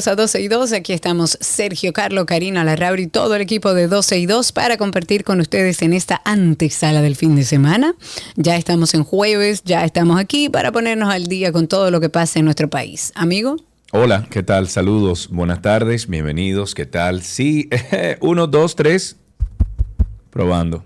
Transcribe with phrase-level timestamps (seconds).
[0.00, 0.72] Bienvenidos a 12 y 2.
[0.72, 4.78] Aquí estamos Sergio, Carlo, Karina Larrauri y todo el equipo de 12 y 2 para
[4.78, 7.94] compartir con ustedes en esta antesala del fin de semana.
[8.36, 12.08] Ya estamos en jueves, ya estamos aquí para ponernos al día con todo lo que
[12.08, 13.12] pasa en nuestro país.
[13.14, 13.56] Amigo.
[13.92, 14.68] Hola, ¿qué tal?
[14.68, 17.20] Saludos, buenas tardes, bienvenidos, ¿qué tal?
[17.22, 17.68] Sí,
[18.20, 19.16] uno, dos, tres,
[20.30, 20.82] probando.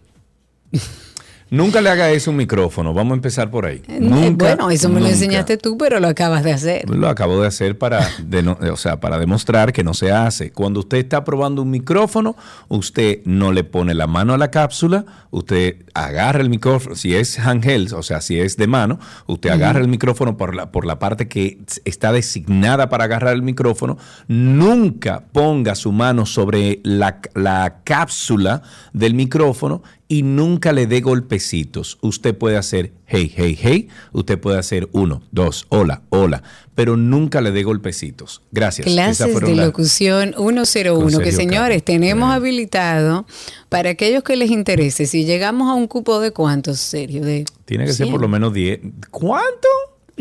[1.50, 3.82] Nunca le haga eso un micrófono, vamos a empezar por ahí.
[3.86, 6.88] Eh, Nunca, bueno, eso me lo enseñaste tú, pero lo acabas de hacer.
[6.90, 10.50] Lo acabo de hacer para, deno- o sea, para demostrar que no se hace.
[10.50, 12.34] Cuando usted está probando un micrófono,
[12.68, 17.38] usted no le pone la mano a la cápsula, usted agarra el micrófono, si es
[17.38, 20.98] handheld, o sea, si es de mano, usted agarra el micrófono por la, por la
[20.98, 23.96] parte que está designada para agarrar el micrófono,
[24.28, 29.82] nunca ponga su mano sobre la, la cápsula del micrófono
[30.14, 31.98] y nunca le dé golpecitos.
[32.00, 36.44] Usted puede hacer hey, hey, hey, usted puede hacer uno, dos, hola, hola,
[36.76, 38.40] pero nunca le dé golpecitos.
[38.52, 38.86] Gracias.
[38.86, 43.26] Clases de locución 101, Con que señores, tenemos habilitado
[43.68, 45.06] para aquellos que les interese.
[45.06, 48.22] Si llegamos a un cupo de cuántos, serio, de Tiene que ser por 100.
[48.22, 48.82] lo menos 10.
[49.10, 49.68] ¿Cuánto?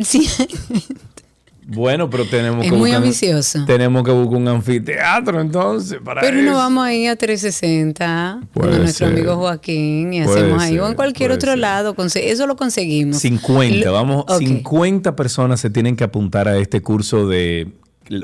[0.03, 0.27] Sí.
[1.65, 3.65] Bueno, pero tenemos Es que muy buscar- ambicioso.
[3.65, 6.51] Tenemos que buscar un anfiteatro entonces para Pero eso.
[6.51, 9.15] no vamos ahí a 360 con Puede nuestro ser.
[9.17, 11.59] amigo Joaquín y Puede hacemos ahí o en cualquier otro ser.
[11.59, 11.95] lado.
[12.15, 13.17] Eso lo conseguimos.
[13.17, 14.39] 50, Lo- vamos, Ok.
[14.39, 17.71] 50 personas se tienen que apuntar a este curso de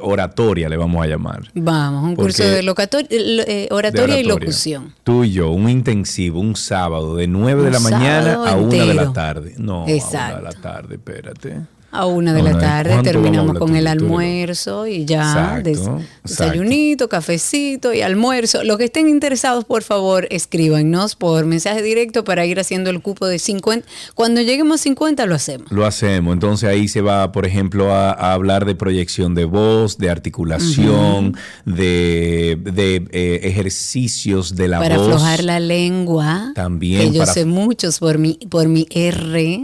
[0.01, 1.43] oratoria, le vamos a llamar.
[1.55, 4.93] Vamos, un curso de locator- eh, de oratoria y locución.
[5.03, 8.69] Tú y yo, un intensivo, un sábado, de 9 de Un la mañana a 1
[8.85, 9.55] de la tarde.
[9.57, 10.41] No, a 1 de Exacto.
[10.41, 11.61] la tarde, espérate.
[11.91, 16.03] A una de la tarde ¿cuánto terminamos con el almuerzo y ya Exacto, des- exacto.
[16.23, 18.63] desayunito, cafecito y almuerzo.
[18.63, 23.25] Los que estén interesados, por favor, escríbanos por mensaje directo para ir haciendo el cupo
[23.25, 23.87] de 50.
[24.13, 25.71] Cuando lleguemos a 50 lo hacemos.
[25.71, 26.33] Lo hacemos.
[26.33, 31.35] Entonces ahí se va, por ejemplo, a, a hablar de proyección de voz, de articulación,
[31.65, 35.07] de, de, eh, ejercicios de la para voz.
[35.07, 36.51] aflojar la lengua.
[36.55, 39.61] También Que yo para- sé muchos por mi, por mi R.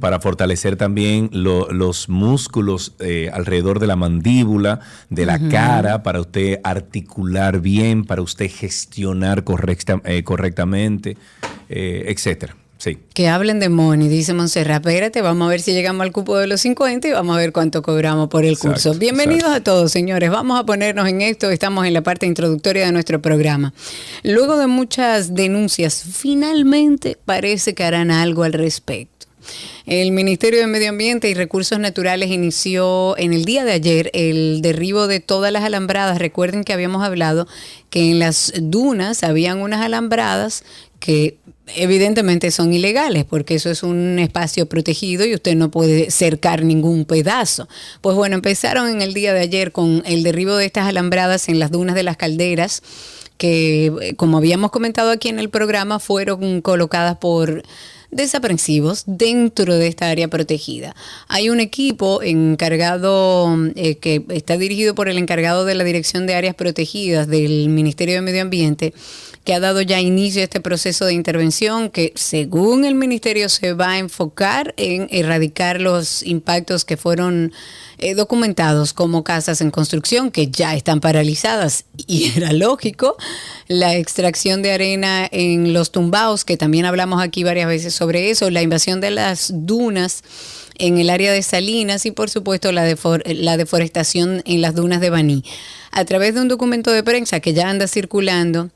[0.00, 6.20] Para fortalecer también lo- los músculos eh, alrededor de la mandíbula, de la cara, para
[6.20, 11.16] usted articular bien, para usted gestionar correcta- eh, correctamente,
[11.68, 12.56] eh, etcétera.
[12.80, 12.96] Sí.
[13.12, 14.86] Que hablen de money, dice Montserrat.
[14.86, 17.50] Espérate, vamos a ver si llegamos al cupo de los 50 y vamos a ver
[17.52, 18.94] cuánto cobramos por el Exacto, curso.
[18.94, 19.72] Bienvenidos exacto.
[19.72, 20.30] a todos, señores.
[20.30, 21.50] Vamos a ponernos en esto.
[21.50, 23.74] Estamos en la parte introductoria de nuestro programa.
[24.22, 29.17] Luego de muchas denuncias, finalmente parece que harán algo al respecto.
[29.86, 34.60] El Ministerio de Medio Ambiente y Recursos Naturales inició en el día de ayer el
[34.62, 36.18] derribo de todas las alambradas.
[36.18, 37.46] Recuerden que habíamos hablado
[37.90, 40.64] que en las dunas habían unas alambradas
[41.00, 41.36] que
[41.76, 47.04] evidentemente son ilegales porque eso es un espacio protegido y usted no puede cercar ningún
[47.04, 47.68] pedazo.
[48.00, 51.58] Pues bueno, empezaron en el día de ayer con el derribo de estas alambradas en
[51.58, 52.82] las dunas de las calderas
[53.38, 57.62] que, eh, como habíamos comentado aquí en el programa, fueron colocadas por
[58.10, 60.94] desaprensivos dentro de esta área protegida.
[61.28, 66.34] Hay un equipo encargado eh, que está dirigido por el encargado de la Dirección de
[66.34, 68.94] Áreas Protegidas del Ministerio de Medio Ambiente
[69.48, 73.72] que ha dado ya inicio a este proceso de intervención que según el ministerio se
[73.72, 77.52] va a enfocar en erradicar los impactos que fueron
[77.98, 83.16] eh, documentados como casas en construcción que ya están paralizadas y era lógico,
[83.68, 88.50] la extracción de arena en los tumbaos, que también hablamos aquí varias veces sobre eso,
[88.50, 90.22] la invasión de las dunas
[90.78, 95.00] en el área de Salinas y por supuesto la, defor- la deforestación en las dunas
[95.00, 95.44] de Baní.
[95.90, 98.70] A través de un documento de prensa que ya anda circulando,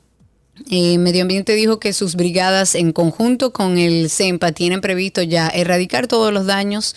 [0.69, 5.47] eh, Medio Ambiente dijo que sus brigadas en conjunto con el CEMPA tienen previsto ya
[5.47, 6.95] erradicar todos los daños,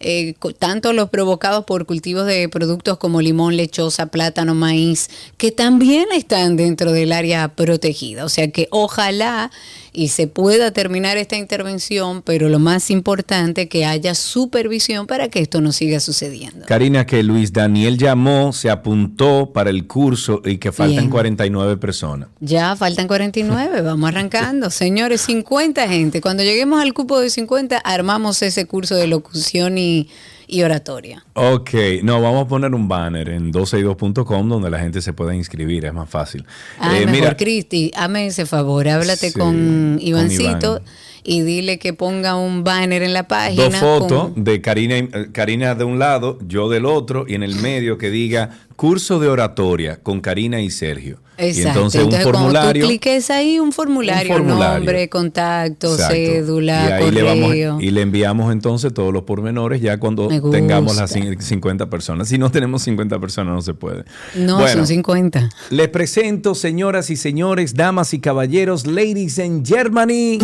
[0.00, 6.06] eh, tanto los provocados por cultivos de productos como limón, lechosa, plátano, maíz, que también
[6.14, 8.24] están dentro del área protegida.
[8.24, 9.50] O sea que ojalá
[9.98, 15.40] y se pueda terminar esta intervención, pero lo más importante que haya supervisión para que
[15.40, 16.66] esto no siga sucediendo.
[16.66, 21.10] Karina, que Luis Daniel llamó, se apuntó para el curso y que faltan Bien.
[21.10, 22.28] 49 personas.
[22.38, 24.70] Ya faltan 49, vamos arrancando.
[24.70, 26.20] Señores, 50 gente.
[26.20, 30.08] Cuando lleguemos al cupo de 50, armamos ese curso de locución y,
[30.48, 31.24] y oratoria.
[31.34, 31.70] Ok,
[32.02, 35.92] no, vamos a poner un banner en 12y2.com donde la gente se pueda inscribir, es
[35.92, 36.44] más fácil.
[36.80, 40.82] Ah, Eh, mejor, Cristi, hazme ese favor, háblate Sí, con con Ivancito Iván.
[41.30, 43.64] Y dile que ponga un banner en la página.
[43.64, 47.42] dos fotos con- de Karina, eh, Karina de un lado, yo del otro, y en
[47.42, 51.18] el medio que diga curso de oratoria con Karina y Sergio.
[51.36, 51.60] Exacto.
[51.60, 52.82] Y entonces, un cuando formulario.
[52.82, 54.76] tú cliques ahí, un formulario, Un formulario.
[54.78, 56.14] nombre, contacto, Exacto.
[56.14, 57.10] cédula, y correo.
[57.10, 61.28] le vamos y le enviamos entonces todos los pormenores ya cuando tengamos las gusta.
[61.30, 62.28] cin- 50 personas.
[62.28, 64.04] Si no tenemos 50 personas no se puede.
[64.34, 65.48] No, Bueno, son 50.
[65.70, 70.38] Les presento, señoras y señores, damas y caballeros, ladies and Germany.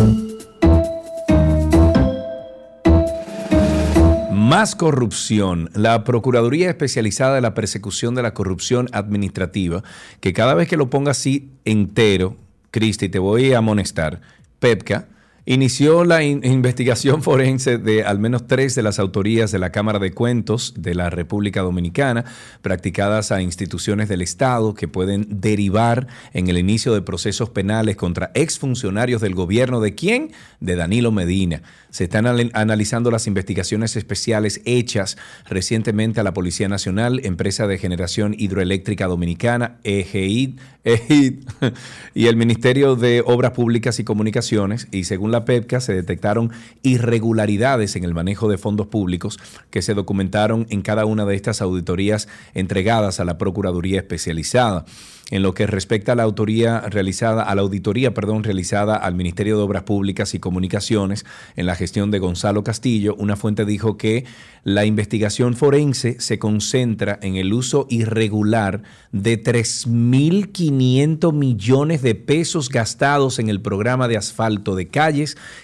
[4.56, 5.68] Más corrupción.
[5.74, 9.82] La Procuraduría Especializada de la Persecución de la Corrupción Administrativa,
[10.20, 12.36] que cada vez que lo ponga así entero,
[12.70, 14.20] Cristi, te voy a amonestar,
[14.60, 15.08] PEPCA,
[15.46, 19.98] inició la in- investigación forense de al menos tres de las autorías de la Cámara
[19.98, 22.24] de Cuentos de la República Dominicana,
[22.62, 28.30] practicadas a instituciones del Estado que pueden derivar en el inicio de procesos penales contra
[28.34, 29.80] exfuncionarios del gobierno.
[29.80, 30.32] ¿De quién?
[30.60, 31.62] De Danilo Medina.
[31.90, 35.16] Se están anal- analizando las investigaciones especiales hechas
[35.48, 41.44] recientemente a la Policía Nacional, Empresa de Generación Hidroeléctrica Dominicana, EGID, EGID,
[42.14, 44.88] y el Ministerio de Obras Públicas y Comunicaciones.
[44.90, 46.50] Y según la PEPCA, se detectaron
[46.82, 49.38] irregularidades en el manejo de fondos públicos
[49.70, 54.84] que se documentaron en cada una de estas auditorías entregadas a la Procuraduría Especializada.
[55.30, 59.56] En lo que respecta a la autoría realizada, a la auditoría, perdón, realizada al Ministerio
[59.56, 61.24] de Obras Públicas y Comunicaciones
[61.56, 64.26] en la gestión de Gonzalo Castillo, una fuente dijo que
[64.64, 68.82] la investigación forense se concentra en el uso irregular
[69.12, 74.88] de 3.500 millones de pesos gastados en el programa de asfalto de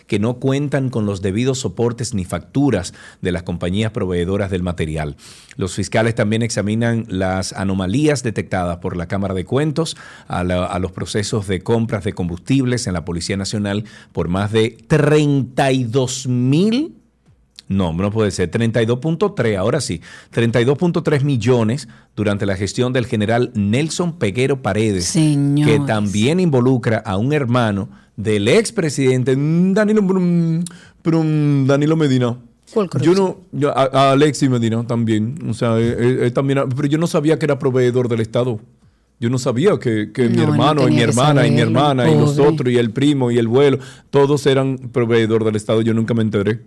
[0.07, 5.17] que no cuentan con los debidos soportes ni facturas de las compañías proveedoras del material.
[5.57, 9.97] Los fiscales también examinan las anomalías detectadas por la Cámara de Cuentos
[10.29, 14.77] a, a los procesos de compras de combustibles en la Policía Nacional por más de
[14.89, 17.00] 32 mil
[17.70, 18.50] no, no puede ser.
[18.50, 20.00] 32.3, ahora sí.
[20.34, 25.78] 32.3 millones durante la gestión del general Nelson Peguero Paredes, Señores.
[25.78, 30.64] que también involucra a un hermano del expresidente mm, Danilo, Brum-
[31.02, 32.37] Brum- Danilo Medina.
[32.75, 35.37] ¿Cuál Yo no, yo- a, a Alexis Medina también.
[35.49, 38.61] O sea, él- él- él también, pero yo no sabía que era proveedor del Estado.
[39.19, 42.11] Yo no sabía que, que mi No, no hermano y mi hermana y mi hermana
[42.11, 42.49] y los pobre.
[42.49, 43.78] otros y el primo y el vuelo,
[44.11, 45.82] todos eran proveedor del Estado.
[45.82, 46.61] Yo nunca me enteré.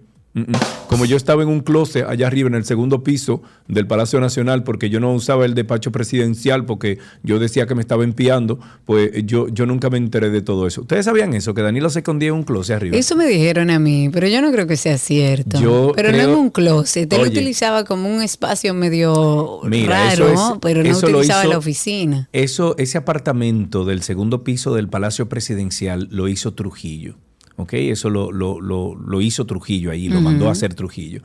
[0.88, 4.64] Como yo estaba en un closet allá arriba en el segundo piso del Palacio Nacional
[4.64, 9.12] porque yo no usaba el despacho presidencial porque yo decía que me estaba empiando, pues
[9.26, 10.82] yo, yo nunca me enteré de todo eso.
[10.82, 11.54] ¿Ustedes sabían eso?
[11.54, 12.98] Que Danilo se escondía en un closet arriba.
[12.98, 15.60] Eso me dijeron a mí, pero yo no creo que sea cierto.
[15.62, 17.12] Yo pero no en un closet.
[17.14, 17.30] Él Oye.
[17.30, 21.58] utilizaba como un espacio medio Mira, raro, eso es- pero no eso utilizaba hizo- la
[21.60, 22.30] oficina.
[22.34, 27.16] Eso, ese apartamento del segundo piso del Palacio Presidencial lo hizo Trujillo.
[27.58, 27.74] ¿Ok?
[27.74, 31.22] Eso lo, lo- lo- lo hizo Trujillo ahí, lo mandó a hacer Trujillo.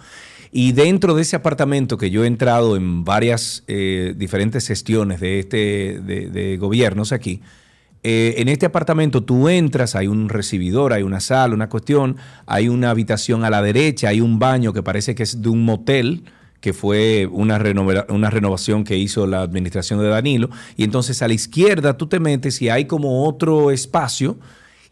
[0.50, 5.40] Y dentro de ese apartamento que yo he entrado en varias eh, diferentes gestiones de
[5.40, 7.42] este de, de gobiernos aquí,
[8.02, 12.16] eh, en este apartamento tú entras, hay un recibidor, hay una sala, una cuestión,
[12.46, 15.64] hay una habitación a la derecha, hay un baño que parece que es de un
[15.64, 16.22] motel,
[16.60, 21.28] que fue una, renova- una renovación que hizo la administración de Danilo, y entonces a
[21.28, 24.38] la izquierda tú te metes y hay como otro espacio,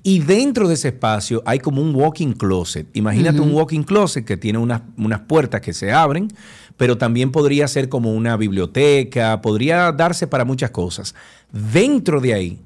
[0.07, 2.87] y dentro de ese espacio hay como un walking closet.
[2.95, 6.29] Imagínate un walking closet que tiene unas, unas puertas que se abren,
[6.77, 11.17] pero también podría ser como una biblioteca, podría darse para muchas cosas.
[11.51, 12.61] Dentro de ahí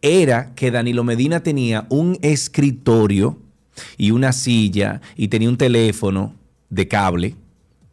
[0.00, 3.38] era que Danilo Medina tenía un escritorio
[3.98, 6.36] y una silla y tenía un teléfono
[6.70, 7.36] de cable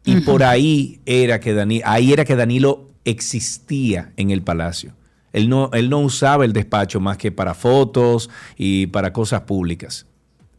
[0.06, 4.94] y por ahí era que ahí era que Danilo existía en el palacio.
[5.36, 10.06] Él no, él no usaba el despacho más que para fotos y para cosas públicas.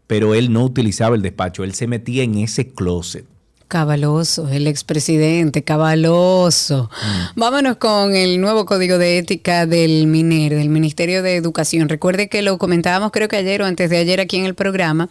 [0.05, 3.25] Pero él no utilizaba el despacho, él se metía en ese closet.
[3.67, 6.91] Cabaloso, el expresidente, cabaloso.
[6.91, 7.39] Mm.
[7.39, 11.89] Vámonos con el nuevo código de ética del MINER, del Ministerio de Educación.
[11.89, 15.09] Recuerde que lo comentábamos creo que ayer o antes de ayer aquí en el programa.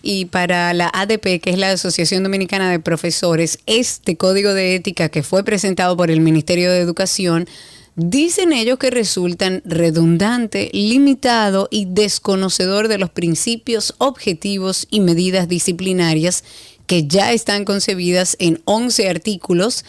[0.00, 5.08] Y para la ADP, que es la Asociación Dominicana de Profesores, este código de ética
[5.08, 7.48] que fue presentado por el Ministerio de Educación,
[7.98, 16.44] dicen ellos que resultan redundante, limitado y desconocedor de los principios, objetivos y medidas disciplinarias
[16.86, 19.84] que ya están concebidas en 11 artículos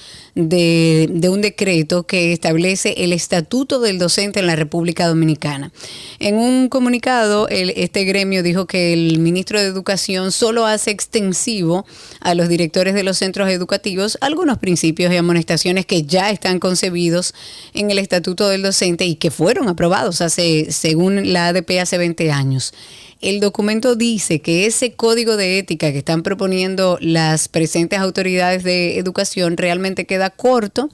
[0.47, 5.71] de, un decreto que establece el estatuto del docente en la República Dominicana.
[6.19, 11.85] En un comunicado, este gremio dijo que el ministro de Educación solo hace extensivo
[12.21, 17.33] a los directores de los centros educativos algunos principios y amonestaciones que ya están concebidos
[17.73, 22.31] en el estatuto del docente y que fueron aprobados hace, según la ADP, hace 20
[22.31, 22.73] años.
[23.21, 28.97] El documento dice que ese código de ética que están proponiendo las presentes autoridades de
[28.97, 30.89] educación realmente queda corto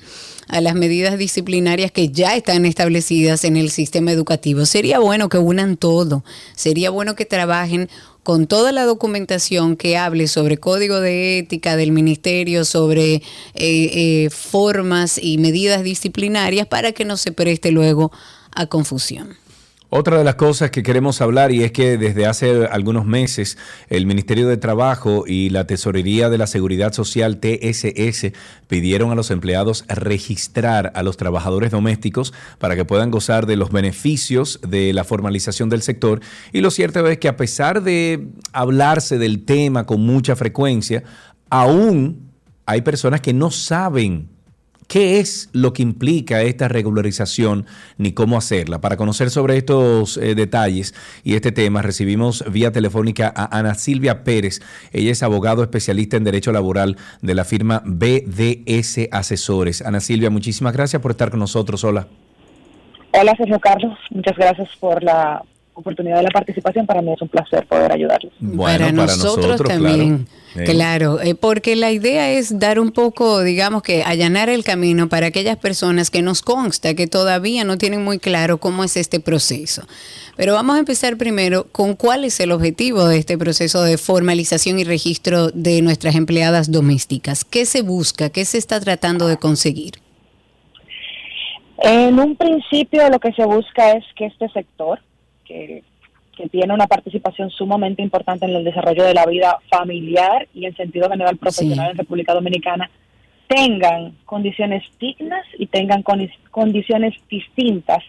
[0.47, 4.65] a las medidas disciplinarias que ya están establecidas en el sistema educativo.
[4.65, 6.23] Sería bueno que unan todo,
[6.55, 7.89] sería bueno que trabajen
[8.23, 13.21] con toda la documentación que hable sobre código de ética del ministerio, sobre eh,
[13.53, 18.11] eh, formas y medidas disciplinarias para que no se preste luego
[18.51, 19.37] a confusión.
[19.97, 24.05] Otra de las cosas que queremos hablar y es que desde hace algunos meses el
[24.05, 28.33] Ministerio de Trabajo y la Tesorería de la Seguridad Social TSS
[28.67, 33.71] pidieron a los empleados registrar a los trabajadores domésticos para que puedan gozar de los
[33.71, 36.19] beneficios de la formalización del sector.
[36.51, 41.03] Y lo cierto es que a pesar de hablarse del tema con mucha frecuencia,
[41.49, 42.33] aún
[42.65, 44.34] hay personas que no saben
[44.87, 47.65] ¿Qué es lo que implica esta regularización
[47.97, 48.81] ni cómo hacerla?
[48.81, 54.23] Para conocer sobre estos eh, detalles y este tema, recibimos vía telefónica a Ana Silvia
[54.23, 54.61] Pérez.
[54.91, 59.81] Ella es abogado especialista en Derecho Laboral de la firma BDS Asesores.
[59.81, 61.83] Ana Silvia, muchísimas gracias por estar con nosotros.
[61.83, 62.07] Hola.
[63.11, 63.97] Hola, Sergio Carlos.
[64.11, 65.41] Muchas gracias por la
[65.75, 66.85] oportunidad de la participación.
[66.85, 68.33] Para mí es un placer poder ayudarles.
[68.57, 70.27] para, nosotros, también.
[70.63, 75.27] Claro, eh, porque la idea es dar un poco, digamos que allanar el camino para
[75.27, 79.85] aquellas personas que nos consta que todavía no tienen muy claro cómo es este proceso.
[80.37, 84.79] Pero vamos a empezar primero con cuál es el objetivo de este proceso de formalización
[84.79, 87.43] y registro de nuestras empleadas domésticas.
[87.43, 88.29] ¿Qué se busca?
[88.29, 89.95] ¿Qué se está tratando de conseguir?
[91.79, 94.99] En un principio lo que se busca es que este sector,
[95.45, 95.83] que,
[96.51, 101.09] tiene una participación sumamente importante en el desarrollo de la vida familiar y en sentido
[101.09, 102.89] general profesional en República Dominicana,
[103.47, 106.03] tengan condiciones dignas y tengan
[106.51, 108.03] condiciones distintas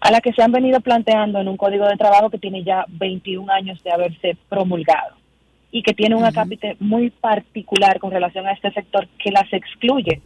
[0.00, 2.84] a las que se han venido planteando en un código de trabajo que tiene ya
[2.88, 5.16] 21 años de haberse promulgado
[5.70, 10.20] y que tiene un acápite muy particular con relación a este sector que las excluye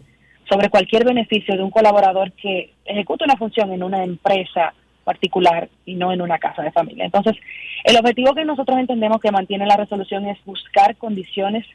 [0.48, 5.94] sobre cualquier beneficio de un colaborador que ejecuta una función en una empresa particular y
[5.94, 7.04] no en una casa de familia.
[7.04, 7.36] Entonces,
[7.84, 11.66] el objetivo que nosotros entendemos que mantiene la resolución es buscar condiciones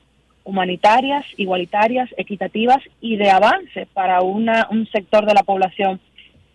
[0.43, 5.99] humanitarias, igualitarias, equitativas y de avance para una, un sector de la población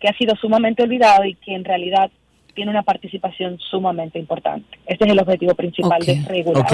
[0.01, 2.11] que ha sido sumamente olvidado y que en realidad
[2.55, 4.79] tiene una participación sumamente importante.
[4.87, 6.67] Este es el objetivo principal de regular.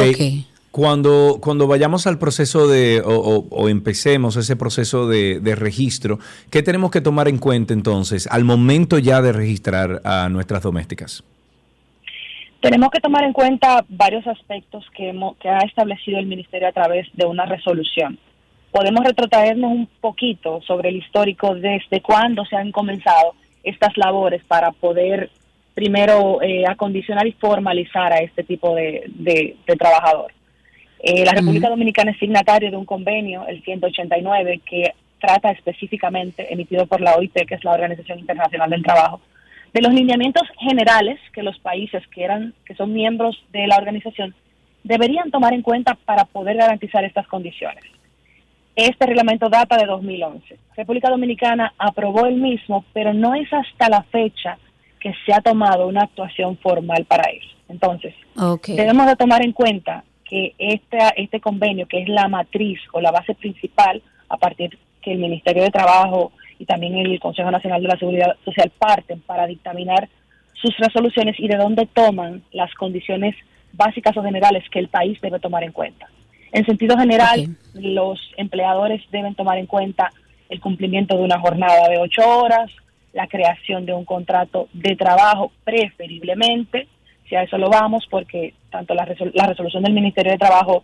[0.70, 6.18] Cuando, cuando vayamos al proceso de, o, empecemos ese proceso de, registro,
[6.50, 11.24] ¿qué tenemos que tomar en cuenta entonces al momento ya de registrar a nuestras domésticas?
[12.60, 17.06] Tenemos que tomar en cuenta varios aspectos que, que ha establecido el Ministerio a través
[17.14, 18.18] de una resolución.
[18.70, 24.72] Podemos retrotraernos un poquito sobre el histórico desde cuándo se han comenzado estas labores para
[24.72, 25.30] poder
[25.74, 30.32] primero eh, acondicionar y formalizar a este tipo de, de trabajador.
[31.00, 36.86] Eh, la República Dominicana es signatario de un convenio, el 189, que trata específicamente, emitido
[36.86, 39.20] por la OIT, que es la Organización Internacional del Trabajo,
[39.72, 44.34] de los lineamientos generales que los países que eran que son miembros de la organización
[44.82, 47.84] deberían tomar en cuenta para poder garantizar estas condiciones.
[48.74, 50.56] Este reglamento data de 2011.
[50.76, 54.56] República Dominicana aprobó el mismo, pero no es hasta la fecha
[55.00, 57.48] que se ha tomado una actuación formal para eso.
[57.68, 58.14] Entonces,
[58.66, 63.34] debemos de tomar en cuenta que este convenio, que es la matriz o la base
[63.34, 67.98] principal, a partir que el Ministerio de Trabajo y también el Consejo Nacional de la
[67.98, 70.08] Seguridad Social parten para dictaminar
[70.54, 73.34] sus resoluciones y de dónde toman las condiciones
[73.72, 76.08] básicas o generales que el país debe tomar en cuenta.
[76.52, 80.10] En sentido general, los empleadores deben tomar en cuenta
[80.48, 82.70] el cumplimiento de una jornada de ocho horas,
[83.12, 86.88] la creación de un contrato de trabajo preferiblemente,
[87.28, 90.82] si a eso lo vamos, porque tanto la, la resolución del Ministerio de Trabajo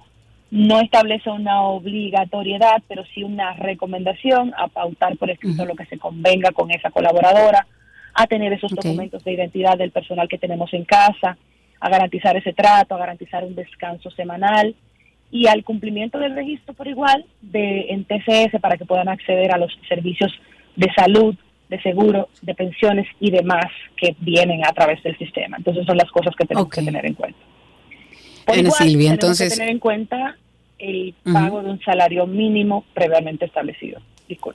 [0.51, 5.99] no establece una obligatoriedad, pero sí una recomendación a pautar por escrito lo que se
[5.99, 7.67] convenga con esa colaboradora,
[8.15, 11.37] a tener esos documentos de identidad del personal que tenemos en casa,
[11.81, 14.75] a garantizar ese trato, a garantizar un descanso semanal
[15.31, 19.59] y al cumplimiento del registro por igual de en TCS para que puedan acceder a
[19.59, 20.33] los servicios
[20.77, 21.35] de salud,
[21.69, 23.67] de seguro, de pensiones y demás
[23.97, 25.57] que vienen a través del sistema.
[25.57, 27.39] Entonces son las cosas que tenemos que tener en cuenta.
[28.45, 29.53] Por igual, Silvia, tenemos entonces...
[29.53, 30.37] que tener en cuenta
[30.79, 34.01] el pago de un salario mínimo previamente establecido.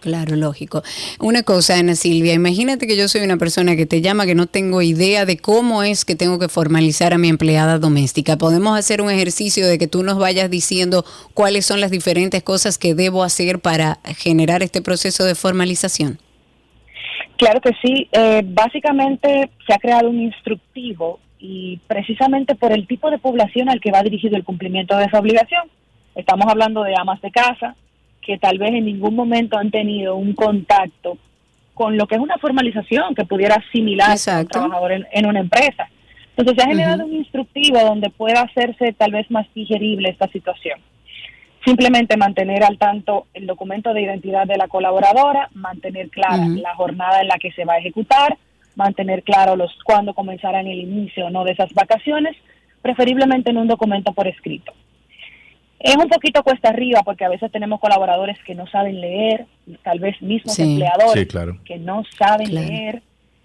[0.01, 0.83] Claro, lógico.
[1.19, 4.47] Una cosa, Ana Silvia, imagínate que yo soy una persona que te llama que no
[4.47, 8.37] tengo idea de cómo es que tengo que formalizar a mi empleada doméstica.
[8.37, 12.77] ¿Podemos hacer un ejercicio de que tú nos vayas diciendo cuáles son las diferentes cosas
[12.79, 16.19] que debo hacer para generar este proceso de formalización?
[17.39, 18.09] Claro que sí.
[18.11, 23.79] Eh, básicamente se ha creado un instructivo y precisamente por el tipo de población al
[23.79, 25.63] que va dirigido el cumplimiento de esa obligación.
[26.15, 27.75] Estamos hablando de amas de casa,
[28.21, 31.17] que tal vez en ningún momento han tenido un contacto
[31.73, 35.87] con lo que es una formalización que pudiera asimilar a un trabajador en, una empresa.
[36.35, 40.81] Entonces se ha generado un instructivo donde pueda hacerse tal vez más digerible esta situación.
[41.65, 47.21] Simplemente mantener al tanto el documento de identidad de la colaboradora, mantener clara la jornada
[47.21, 48.37] en la que se va a ejecutar,
[48.75, 52.35] mantener claro los cuándo comenzarán el inicio o no de esas vacaciones,
[52.81, 54.71] preferiblemente en un documento por escrito.
[55.79, 59.45] Es un poquito cuesta arriba porque a veces tenemos colaboradores que no saben leer,
[59.81, 61.27] tal vez mismos empleadores
[61.63, 63.01] que no saben leer,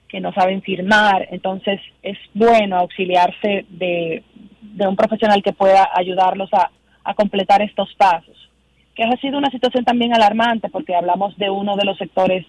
[0.08, 1.28] que no saben firmar.
[1.30, 4.24] Entonces es bueno auxiliarse de,
[4.80, 6.70] un profesional que pueda ayudarlos a,
[7.04, 8.36] a completar estos pasos.
[8.94, 12.46] Que ha sido una situación también alarmante porque hablamos de uno de los sectores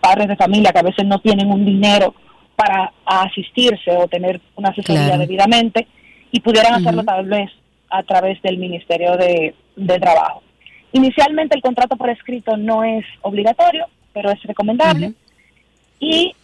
[0.00, 2.14] padres de familia que a veces no tienen un dinero
[2.56, 5.86] para asistirse o tener una asesoría debidamente
[6.30, 7.50] y pudieran hacerlo tal vez
[7.88, 9.54] a través del Ministerio de,
[10.00, 10.42] Trabajo.
[10.92, 15.12] Inicialmente el contrato por escrito no es obligatorio, pero es recomendable.
[15.98, 16.34] Y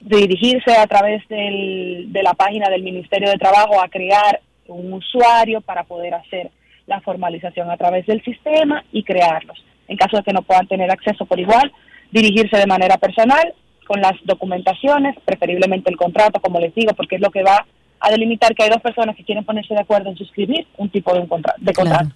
[0.00, 5.60] dirigirse a través del, de la página del Ministerio de Trabajo a crear un usuario
[5.60, 6.50] para poder hacer
[6.86, 9.64] la formalización a través del sistema y crearlos.
[9.88, 11.72] En caso de que no puedan tener acceso por igual,
[12.10, 13.54] dirigirse de manera personal
[13.86, 17.66] con las documentaciones, preferiblemente el contrato, como les digo, porque es lo que va
[18.00, 21.12] a delimitar que hay dos personas que quieren ponerse de acuerdo en suscribir un tipo
[21.14, 22.10] de, un de contrato,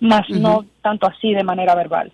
[0.00, 2.10] más no tanto así de manera verbal.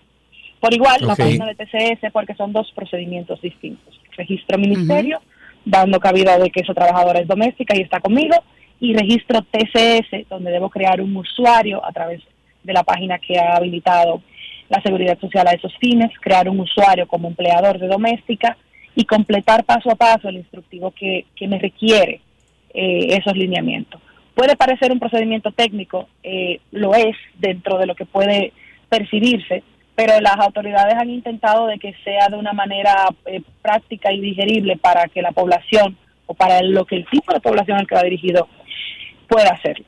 [0.61, 4.01] Por igual, la página de TCS, porque son dos procedimientos distintos.
[4.17, 5.21] Registro ministerio,
[5.65, 8.35] dando cabida de que esa trabajadora es doméstica y está conmigo,
[8.81, 12.23] y registro TCS, donde debo crear un usuario a través
[12.63, 14.23] de la página que ha habilitado
[14.69, 18.57] la Seguridad Social a esos fines, crear un usuario como empleador de doméstica
[18.95, 22.21] y completar paso a paso el instructivo que, que me requiere
[22.75, 24.01] eh, esos lineamientos.
[24.35, 28.53] Puede parecer un procedimiento técnico, eh, lo es dentro de lo que puede
[28.89, 29.63] percibirse,
[29.95, 34.77] pero las autoridades han intentado de que sea de una manera eh, práctica y digerible
[34.77, 38.03] para que la población o para lo que el tipo de población al que va
[38.03, 38.49] dirigido
[39.29, 39.85] pueda hacerlo.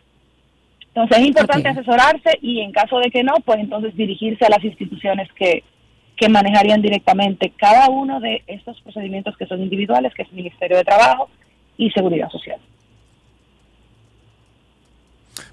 [0.89, 4.65] Entonces es importante asesorarse y en caso de que no, pues entonces dirigirse a las
[4.65, 5.63] instituciones que,
[6.17, 10.77] que manejarían directamente cada uno de estos procedimientos que son individuales, que es el Ministerio
[10.77, 11.29] de Trabajo
[11.77, 12.59] y Seguridad Social.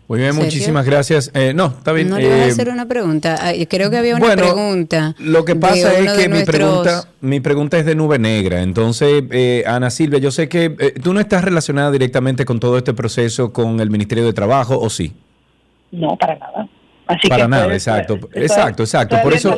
[0.07, 1.31] Muy bien, muchísimas gracias.
[1.33, 2.09] Eh, no, está bien.
[2.09, 3.37] No le voy a eh, hacer una pregunta.
[3.69, 5.15] Creo que había una pregunta.
[5.19, 8.61] Lo que pasa es que mi, pregunta, mi pregunta es de nube negra.
[8.61, 10.69] Entonces, eh, Ana Silvia, yo sé que
[11.03, 14.89] tú no estás relacionada directamente con todo este proceso con el Ministerio de Trabajo, ¿o
[14.89, 15.13] sí?
[15.91, 16.69] No, para nada.
[17.27, 18.17] para nada, exacto.
[18.33, 19.17] exacto, exacto.
[19.21, 19.57] Por eso.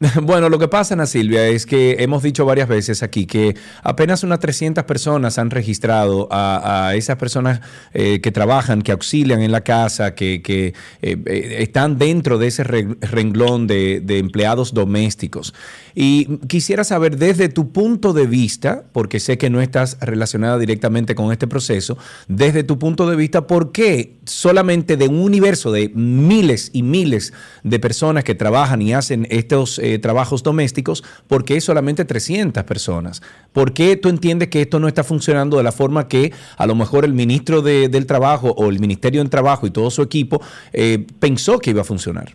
[0.22, 4.22] Bueno, lo que pasa, Ana Silvia, es que hemos dicho varias veces aquí que apenas
[4.22, 7.60] unas 300 personas han registrado a, esas personas
[7.92, 12.64] eh, que trabajan, que auxilian en la casa, que, eh, eh, están dentro de ese
[12.64, 15.54] renglón de, empleados domésticos.
[15.94, 21.14] Y quisiera saber desde tu punto de vista, porque sé que no estás relacionada directamente
[21.14, 25.90] con este proceso, desde tu punto de vista, ¿por qué solamente de un universo de
[25.90, 27.32] miles y miles
[27.64, 33.22] de personas que trabajan y hacen estos trabajos domésticos, ¿por qué solamente 300 personas?
[33.52, 36.74] ¿Por qué tú entiendes que esto no está funcionando de la forma que a lo
[36.74, 40.40] mejor el ministro del Trabajo o el Ministerio del Trabajo y todo su equipo
[40.72, 42.30] eh, pensó que iba a funcionar?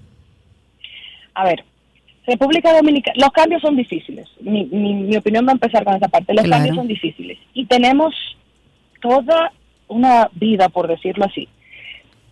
[1.33, 1.63] A ver,
[2.25, 4.27] República Dominicana, los cambios son difíciles.
[4.41, 6.33] Mi, mi, opinión va a empezar con esa parte.
[6.33, 7.37] Los cambios son difíciles.
[7.53, 8.15] Y tenemos
[9.01, 9.51] toda
[9.87, 11.47] una vida, por decirlo así,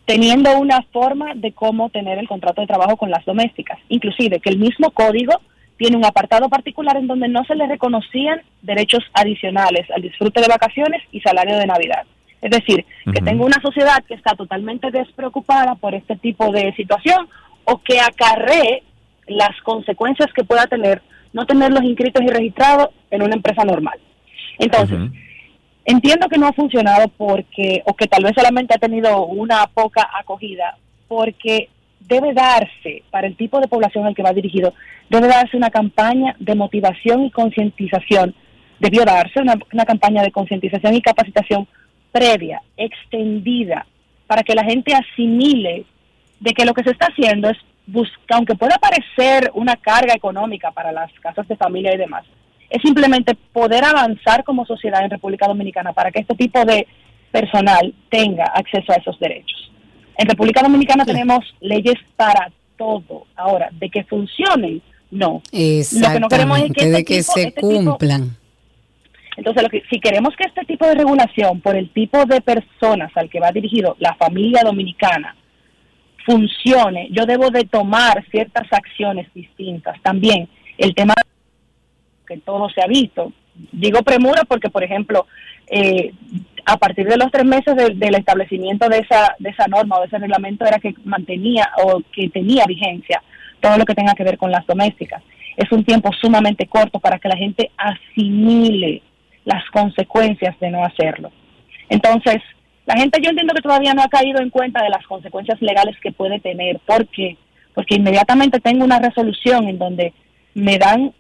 [0.06, 3.80] teniendo una forma de cómo tener el contrato de trabajo con las domésticas.
[3.90, 5.40] Inclusive que el mismo código
[5.78, 10.48] tiene un apartado particular en donde no se le reconocían derechos adicionales al disfrute de
[10.48, 12.04] vacaciones y salario de Navidad.
[12.42, 17.30] Es decir, que tengo una sociedad que está totalmente despreocupada por este tipo de situación
[17.64, 18.84] o que acarree
[19.28, 23.98] las consecuencias que pueda tener no tenerlos inscritos y registrados en una empresa normal.
[24.60, 25.00] Entonces,
[25.86, 30.10] Entiendo que no ha funcionado porque, o que tal vez solamente ha tenido una poca
[30.18, 31.70] acogida, porque
[32.00, 34.74] debe darse, para el tipo de población al que va dirigido,
[35.10, 38.34] debe darse una campaña de motivación y concientización.
[38.80, 41.68] Debió darse una, una campaña de concientización y capacitación
[42.12, 43.86] previa, extendida,
[44.28, 45.86] para que la gente asimile
[46.40, 50.72] de que lo que se está haciendo es buscar, aunque pueda parecer una carga económica
[50.72, 52.24] para las casas de familia y demás,
[52.74, 56.88] es simplemente poder avanzar como sociedad en República Dominicana para que este tipo de
[57.32, 59.72] personal tenga acceso a esos derechos.
[60.18, 63.28] En República Dominicana tenemos leyes para todo.
[63.36, 64.82] Ahora, de que funcionen,
[65.12, 65.44] no.
[65.52, 68.36] Lo que no queremos es que, este que se este cumplan.
[69.38, 73.12] entonces, lo que, si queremos que este tipo de regulación, por el tipo de personas
[73.14, 75.36] al que va dirigido la familia dominicana,
[76.26, 80.02] funcione, yo debo de tomar ciertas acciones distintas.
[80.02, 81.14] También el tema
[82.42, 83.32] todo se ha visto.
[83.72, 85.28] Digo premura porque, por ejemplo,
[85.68, 86.12] eh,
[86.66, 90.08] a partir de los tres meses del establecimiento de esa, de esa norma o de
[90.08, 93.22] ese reglamento era que mantenía o que tenía vigencia
[93.60, 95.24] todo lo que tenga que ver con las domésticas.
[95.56, 99.02] Es un tiempo sumamente corto para que la gente asimile
[99.46, 101.32] las consecuencias de no hacerlo.
[101.90, 102.42] Entonces,
[102.86, 105.96] la gente yo entiendo que todavía no ha caído en cuenta de las consecuencias legales
[106.02, 106.80] que puede tener.
[106.80, 107.38] ¿Por qué?
[107.74, 110.14] Porque inmediatamente tengo una resolución en donde
[110.54, 111.14] me dan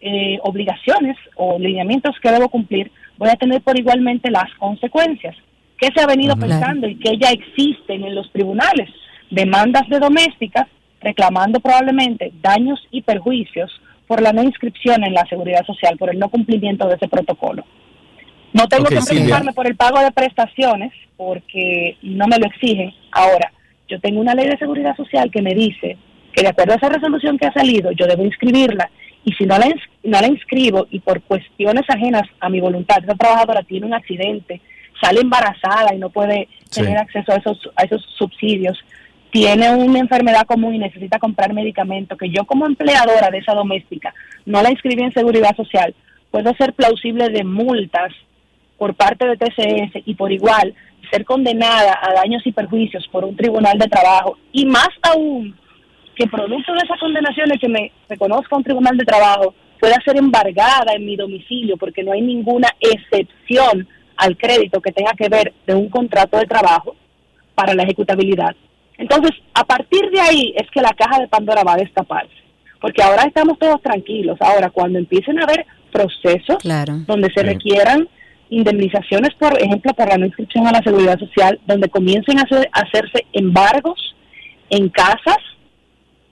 [0.00, 5.36] eh, obligaciones o lineamientos que debo cumplir, voy a tener por igualmente las consecuencias.
[5.78, 8.88] ¿Qué se ha venido pensando y que ya existen en los tribunales?
[9.30, 10.66] Demandas de domésticas
[11.00, 13.70] reclamando probablemente daños y perjuicios
[14.06, 17.64] por la no inscripción en la seguridad social, por el no cumplimiento de ese protocolo.
[18.52, 22.92] No tengo que preocuparme por el pago de prestaciones porque no me lo exigen.
[23.12, 23.52] Ahora,
[23.88, 25.96] yo tengo una ley de seguridad social que me dice
[26.32, 28.90] que de acuerdo a esa resolución que ha salido, yo debo inscribirla
[29.24, 29.68] y si no la,
[30.04, 34.60] no la inscribo y por cuestiones ajenas a mi voluntad, esa trabajadora tiene un accidente,
[35.00, 38.78] sale embarazada y no puede tener acceso a esos, a esos subsidios,
[39.30, 44.12] tiene una enfermedad común y necesita comprar medicamento, que yo como empleadora de esa doméstica
[44.44, 45.94] no la inscribí en seguridad social,
[46.30, 48.12] puedo ser plausible de multas
[48.78, 50.74] por parte de TCS y por igual
[51.10, 55.54] ser condenada a daños y perjuicios por un tribunal de trabajo y más aún
[56.20, 60.92] que producto de esas condenaciones que me reconozca un tribunal de trabajo pueda ser embargada
[60.94, 65.74] en mi domicilio porque no hay ninguna excepción al crédito que tenga que ver de
[65.74, 66.94] un contrato de trabajo
[67.54, 68.54] para la ejecutabilidad.
[68.98, 72.34] Entonces, a partir de ahí es que la caja de Pandora va a destaparse,
[72.82, 74.36] porque ahora estamos todos tranquilos.
[74.40, 76.58] Ahora, cuando empiecen a haber procesos
[77.06, 78.06] donde se requieran
[78.50, 82.80] indemnizaciones, por ejemplo, por la no inscripción a la seguridad social, donde comiencen a, a
[82.82, 84.14] hacerse embargos
[84.68, 85.38] en casas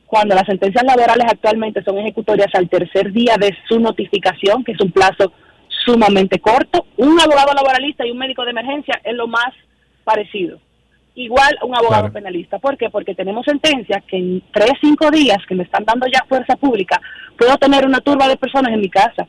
[0.08, 4.80] cuando las sentencias laborales actualmente son ejecutorias al tercer día de su notificación, que es
[4.80, 5.32] un plazo
[5.84, 9.52] sumamente corto, un abogado laboralista y un médico de emergencia es lo más
[10.04, 10.58] parecido.
[11.14, 12.58] Igual un abogado penalista.
[12.58, 12.88] ¿Por qué?
[12.88, 17.00] Porque tenemos sentencias que en tres, cinco días que me están dando ya fuerza pública,
[17.36, 19.26] puedo tener una turba de personas en mi casa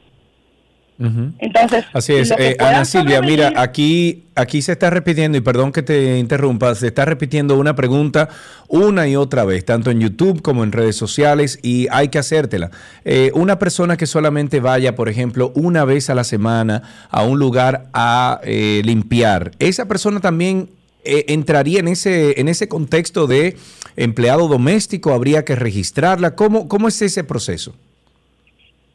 [0.99, 5.81] entonces, así es, eh, Ana Silvia, mira, aquí, aquí se está repitiendo, y perdón que
[5.81, 8.27] te interrumpa, se está repitiendo una pregunta
[8.67, 12.71] una y otra vez, tanto en YouTube como en redes sociales, y hay que hacértela.
[13.05, 17.39] Eh, una persona que solamente vaya, por ejemplo, una vez a la semana a un
[17.39, 20.69] lugar a eh, limpiar, esa persona también
[21.05, 23.55] entraría en ese, en ese contexto de
[23.95, 26.35] empleado doméstico, habría que registrarla.
[26.35, 27.73] ¿Cómo, cómo es ese proceso?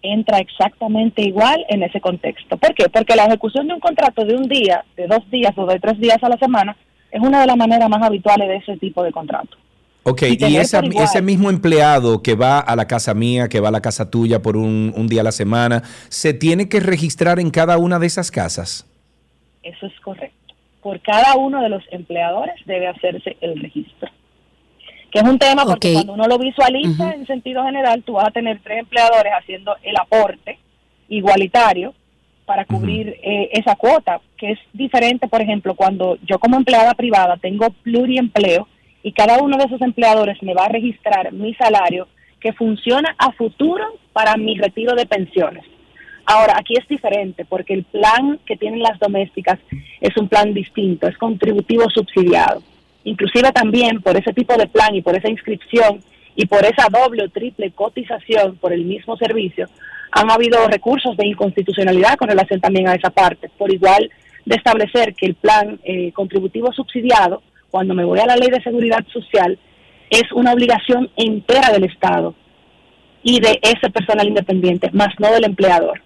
[0.05, 2.57] Entra exactamente igual en ese contexto.
[2.57, 2.89] ¿Por qué?
[2.89, 5.99] Porque la ejecución de un contrato de un día, de dos días o de tres
[5.99, 6.77] días a la semana
[7.11, 9.57] es una de las maneras más habituales de ese tipo de contrato.
[10.03, 13.81] Ok, y, ese mismo empleado que va a la casa mía, que va a la
[13.81, 17.79] casa tuya por un, un día a la semana, ¿se tiene que registrar en cada
[17.79, 18.87] una de esas casas?
[19.63, 20.55] Eso es correcto.
[20.83, 24.11] Por cada uno de los empleadores debe hacerse el registro
[25.15, 28.31] que es un tema porque cuando uno lo visualiza en sentido general, tú vas a
[28.33, 30.59] tener tres empleadores haciendo el aporte
[31.09, 31.95] igualitario
[32.45, 37.37] para cubrir eh, esa cuota, que es diferente, por ejemplo, cuando yo como empleada privada
[37.37, 38.67] tengo pluriempleo
[39.05, 42.09] y cada uno de esos empleadores me va a registrar mi salario
[42.41, 45.65] que funciona a futuro para mi retiro de pensiones.
[46.27, 49.61] Ahora, aquí es diferente porque el plan que tienen las domésticas
[50.01, 52.65] es un plan distinto, es contributivo subsidiado
[53.05, 56.01] inclusive también por ese tipo de plan y por esa inscripción
[56.37, 59.69] y por esa doble o triple cotización por el mismo servicio,
[60.11, 64.11] han habido recursos de inconstitucionalidad con relación también a esa parte, por igual
[64.45, 68.63] de establecer que el plan eh, contributivo subsidiado, cuando me voy a la ley de
[68.63, 69.59] seguridad social,
[70.11, 72.35] es una obligación entera del Estado
[73.23, 76.03] y de ese personal independiente, más no del empleador.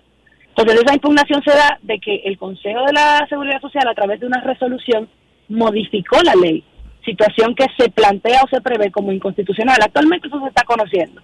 [0.48, 4.20] Entonces, esa impugnación se da de que el Consejo de la Seguridad Social, a través
[4.20, 5.08] de una resolución,
[5.48, 6.64] modificó la ley
[7.08, 9.78] situación que se plantea o se prevé como inconstitucional.
[9.82, 11.20] Actualmente eso se está conociendo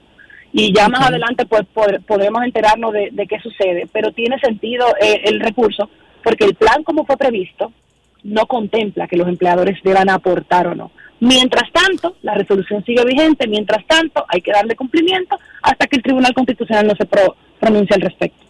[0.57, 1.65] y ya más adelante pues
[2.07, 5.91] podremos enterarnos de, qué sucede, pero tiene sentido eh, el recurso
[6.23, 7.73] porque el plan como fue previsto
[8.23, 10.93] no contempla que los empleadores deban aportar o no.
[11.19, 16.03] Mientras tanto, la resolución sigue vigente, mientras tanto, hay que darle cumplimiento hasta que el
[16.03, 17.07] Tribunal Constitucional no se
[17.59, 18.45] pronuncie al respecto.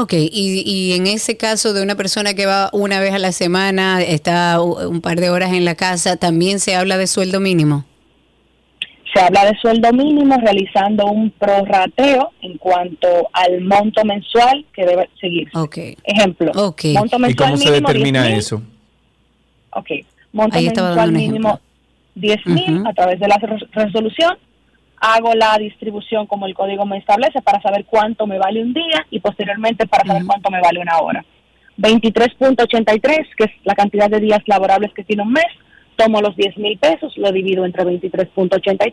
[0.00, 3.32] Ok, y, y, en ese caso de una persona que va una vez a la
[3.32, 7.84] semana, está un par de horas en la casa, ¿también se habla de sueldo mínimo?
[9.12, 15.10] Se habla de sueldo mínimo realizando un prorrateo en cuanto al monto mensual que debe
[15.20, 15.48] seguir.
[15.52, 15.96] Okay.
[16.04, 18.62] Ejemplo, monto mensual ¿Y cómo se determina eso?
[19.70, 19.90] Ok,
[20.32, 21.60] monto mensual mínimo
[22.14, 23.40] 10 mil a través de la
[23.72, 24.38] resolución.
[25.00, 29.06] Hago la distribución como el código me establece para saber cuánto me vale un día
[29.10, 31.24] y posteriormente para saber cuánto me vale una hora.
[31.78, 33.00] 23.83,
[33.36, 35.46] que es la cantidad de días laborables que tiene un mes,
[35.96, 38.92] tomo los 10 mil pesos, lo divido entre 23.83,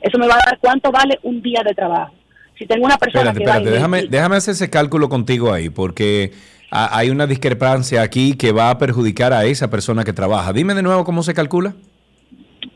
[0.00, 2.12] eso me va a dar cuánto vale un día de trabajo.
[2.58, 6.32] Si tengo una persona espérate, espérate, déjame, déjame hacer ese cálculo contigo ahí, porque
[6.70, 10.52] hay una discrepancia aquí que va a perjudicar a esa persona que trabaja.
[10.52, 11.74] Dime de nuevo cómo se calcula.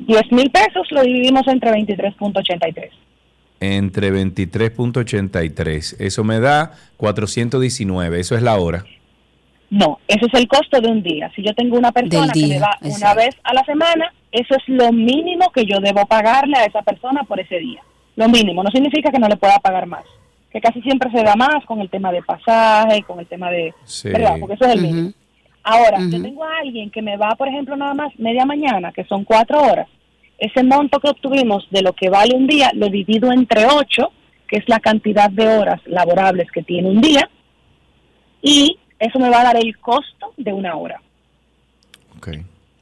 [0.09, 2.91] 10 mil pesos lo dividimos entre 23.83.
[3.61, 5.97] Entre 23.83.
[6.01, 8.19] Eso me da 419.
[8.19, 8.85] Eso es la hora.
[9.69, 11.31] No, eso es el costo de un día.
[11.37, 14.63] Si yo tengo una persona que me va una vez a la semana, eso es
[14.67, 17.83] lo mínimo que yo debo pagarle a esa persona por ese día.
[18.17, 20.05] Lo mínimo, no significa que no le pueda pagar más.
[20.51, 23.75] Que casi siempre se da más con el tema de pasaje, con el tema de...
[24.05, 24.37] ¿Verdad?
[24.41, 25.13] Porque eso es el mínimo.
[25.63, 29.05] Ahora, yo tengo a alguien que me va, por ejemplo, nada más media mañana, que
[29.05, 29.87] son cuatro horas.
[30.39, 34.13] Ese monto que obtuvimos de lo que vale un día, lo divido entre ocho,
[34.47, 37.29] que es la cantidad de horas laborables que tiene un día,
[38.41, 41.03] y eso me va a dar el costo de una hora.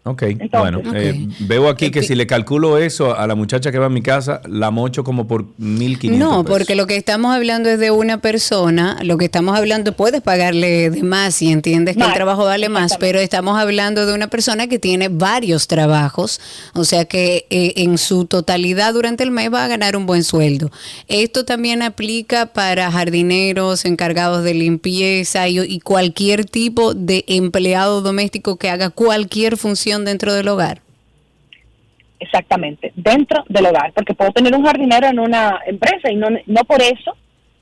[0.08, 3.86] Ok, bueno, eh, veo aquí que si le calculo eso a la muchacha que va
[3.86, 7.80] a mi casa, la mocho como por 1.500 No, porque lo que estamos hablando es
[7.80, 12.12] de una persona, lo que estamos hablando, puedes pagarle de más si entiendes que el
[12.12, 16.40] trabajo vale más, pero estamos hablando de una persona que tiene varios trabajos,
[16.74, 20.22] o sea que eh, en su totalidad durante el mes va a ganar un buen
[20.22, 20.70] sueldo.
[21.08, 28.70] Esto también aplica para jardineros, encargados de limpieza y cualquier tipo de empleado doméstico que
[28.70, 30.80] haga cualquier función dentro del hogar?
[32.18, 36.64] Exactamente, dentro del hogar, porque puedo tener un jardinero en una empresa y no, no
[36.64, 37.14] por eso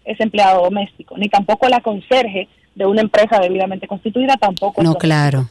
[0.04, 4.82] es empleado doméstico, ni tampoco la conserje de una empresa debidamente constituida tampoco.
[4.82, 5.48] No, claro.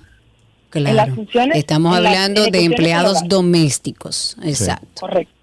[0.70, 1.14] Claro.
[1.54, 4.36] Estamos hablando de empleados domésticos.
[4.44, 5.02] Exacto.
[5.02, 5.34] Correcto.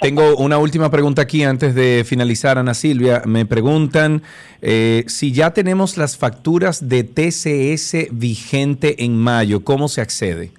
[0.00, 3.22] Tengo una última pregunta aquí antes de finalizar, Ana Silvia.
[3.26, 4.22] Me preguntan
[4.62, 10.52] eh, si ya tenemos las facturas de TCS vigente en mayo, ¿cómo se accede?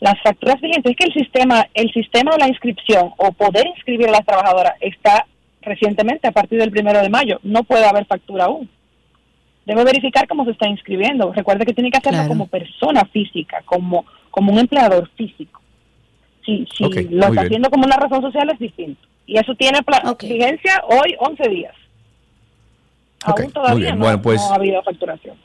[0.00, 4.08] Las facturas vigentes es que el sistema, el sistema de la inscripción o poder inscribir
[4.08, 5.26] a las trabajadoras está
[5.62, 7.40] recientemente a partir del primero de mayo.
[7.42, 8.68] No puede haber factura aún.
[9.64, 11.32] Debe verificar cómo se está inscribiendo.
[11.32, 15.63] Recuerde que tiene que hacerlo como persona física, como, como un empleador físico.
[16.44, 19.00] Si, si lo está haciendo como una razón social es distinto.
[19.26, 19.78] Y eso tiene
[20.20, 21.74] vigencia hoy 11 días.
[23.24, 25.36] Aún todavía no, pues, ha habido facturación.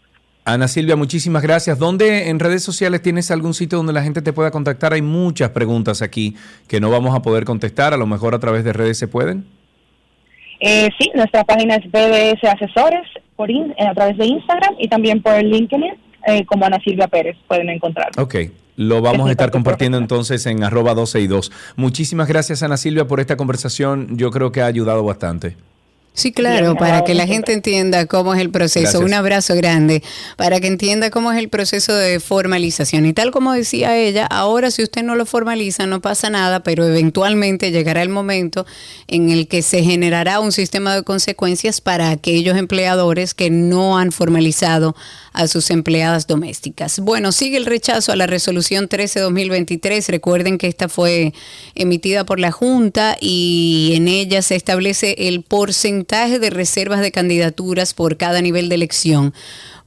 [0.44, 1.78] Ana Silvia, muchísimas gracias.
[1.78, 4.94] ¿Dónde en redes sociales tienes algún sitio donde la gente te pueda contactar?
[4.94, 6.36] Hay muchas preguntas aquí
[6.68, 7.94] que no vamos a poder contestar.
[7.94, 9.46] A lo mejor a través de redes se pueden.
[10.60, 15.22] Eh, sí, nuestra página es BBS Asesores por eh, a través de Instagram y también
[15.22, 15.94] por LinkedIn
[16.28, 18.10] eh, como Ana Silvia Pérez pueden encontrar.
[18.18, 18.36] Ok,
[18.80, 21.52] lo vamos a estar compartiendo entonces en arroba 12 y 2.
[21.76, 24.16] Muchísimas gracias Ana Silvia por esta conversación.
[24.16, 25.58] Yo creo que ha ayudado bastante.
[26.20, 29.00] Sí, claro, para que la gente entienda cómo es el proceso.
[29.00, 30.04] Un abrazo grande,
[30.36, 33.06] para que entienda cómo es el proceso de formalización.
[33.06, 36.86] Y tal como decía ella, ahora si usted no lo formaliza no pasa nada, pero
[36.86, 38.66] eventualmente llegará el momento
[39.08, 44.12] en el que se generará un sistema de consecuencias para aquellos empleadores que no han
[44.12, 44.98] formalizado
[45.32, 47.00] a sus empleadas domésticas.
[47.00, 50.10] Bueno, sigue el rechazo a la resolución 13-2023.
[50.10, 51.34] Recuerden que esta fue
[51.76, 57.94] emitida por la Junta y en ella se establece el porcentaje de reservas de candidaturas
[57.94, 59.34] por cada nivel de elección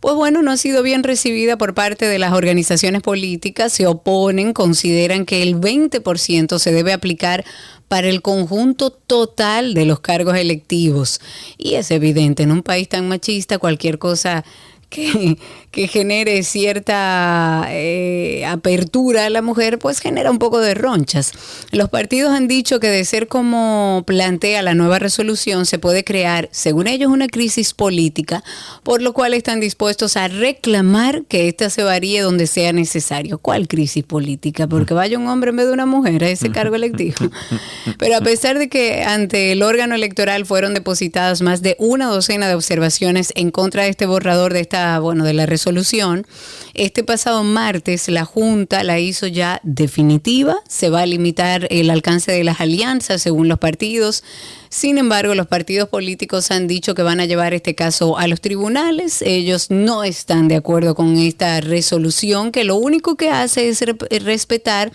[0.02, 4.52] pues bueno, no ha sido bien recibida por parte de las organizaciones políticas, se oponen,
[4.52, 7.44] consideran que el 20% se debe aplicar
[7.86, 11.20] para el conjunto total de los cargos electivos.
[11.56, 14.44] Y es evidente, en un país tan machista, cualquier cosa
[14.92, 15.38] que,
[15.72, 21.32] que genere cierta eh, apertura a la mujer, pues genera un poco de ronchas.
[21.72, 26.48] Los partidos han dicho que de ser como plantea la nueva resolución, se puede crear,
[26.52, 28.44] según ellos, una crisis política,
[28.82, 33.38] por lo cual están dispuestos a reclamar que ésta se varíe donde sea necesario.
[33.38, 34.66] ¿Cuál crisis política?
[34.66, 37.30] Porque vaya un hombre en vez de una mujer a ese cargo electivo.
[37.98, 42.46] Pero a pesar de que ante el órgano electoral fueron depositadas más de una docena
[42.46, 46.26] de observaciones en contra de este borrador de esta bueno, de la resolución,
[46.74, 52.32] este pasado martes la Junta la hizo ya definitiva, se va a limitar el alcance
[52.32, 54.24] de las alianzas según los partidos.
[54.68, 58.40] Sin embargo, los partidos políticos han dicho que van a llevar este caso a los
[58.40, 59.22] tribunales.
[59.22, 63.84] Ellos no están de acuerdo con esta resolución, que lo único que hace es
[64.24, 64.92] respetar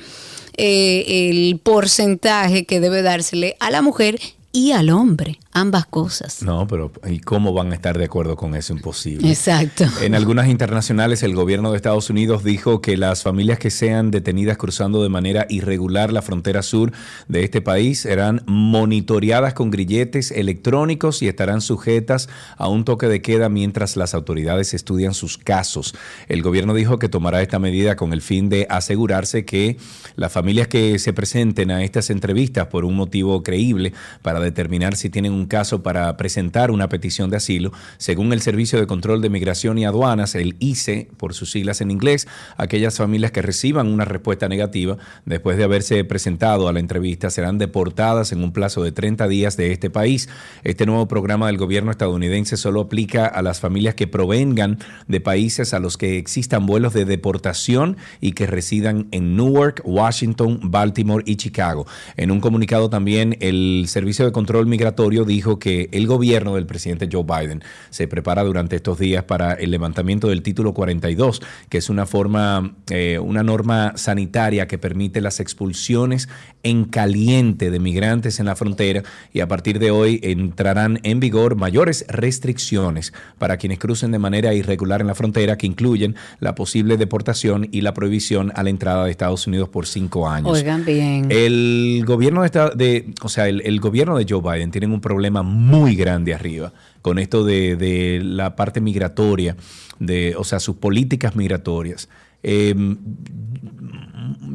[0.58, 4.20] eh, el porcentaje que debe dársele a la mujer
[4.58, 6.42] y al hombre ambas cosas.
[6.42, 8.74] No, pero ¿y cómo van a estar de acuerdo con eso?
[8.74, 9.30] Imposible.
[9.30, 9.86] Exacto.
[10.02, 14.58] En algunas internacionales, el gobierno de Estados Unidos dijo que las familias que sean detenidas
[14.58, 16.92] cruzando de manera irregular la frontera sur
[17.28, 23.22] de este país serán monitoreadas con grilletes electrónicos y estarán sujetas a un toque de
[23.22, 25.94] queda mientras las autoridades estudian sus casos.
[26.30, 29.78] El gobierno dijo que tomará esta medida con el fin de asegurarse que
[30.16, 33.94] las familias que se presenten a estas entrevistas por un motivo creíble
[34.24, 38.80] para determinar si tienen un caso para presentar una petición de asilo, según el Servicio
[38.80, 43.32] de Control de Migración y Aduanas, el ICE, por sus siglas en inglés, aquellas familias
[43.32, 48.44] que reciban una respuesta negativa después de haberse presentado a la entrevista serán deportadas en
[48.44, 50.30] un plazo de 30 días de este país.
[50.64, 55.74] Este nuevo programa del gobierno estadounidense solo aplica a las familias que provengan de países
[55.74, 61.36] a los que existan vuelos de deportación y que residan en Newark, Washington, Baltimore y
[61.36, 61.86] Chicago.
[62.16, 67.10] En un comunicado también el Servicio de Control Migratorio dijo que el gobierno del presidente
[67.12, 71.90] Joe Biden se prepara durante estos días para el levantamiento del título 42, que es
[71.90, 76.30] una forma, eh, una norma sanitaria que permite las expulsiones
[76.62, 79.02] en caliente de migrantes en la frontera
[79.34, 84.54] y a partir de hoy entrarán en vigor mayores restricciones para quienes crucen de manera
[84.54, 89.06] irregular en la frontera que incluyen la posible deportación y la prohibición a la entrada
[89.06, 90.52] de Estados Unidos por cinco años.
[90.52, 91.26] Oigan bien.
[91.32, 95.44] El gobierno de, de o sea, el, el gobierno de Joe Biden tiene un problema
[95.44, 99.56] muy grande arriba con esto de, la parte migratoria,
[100.00, 102.10] de, o sea, sus políticas migratorias.
[102.44, 102.98] Em,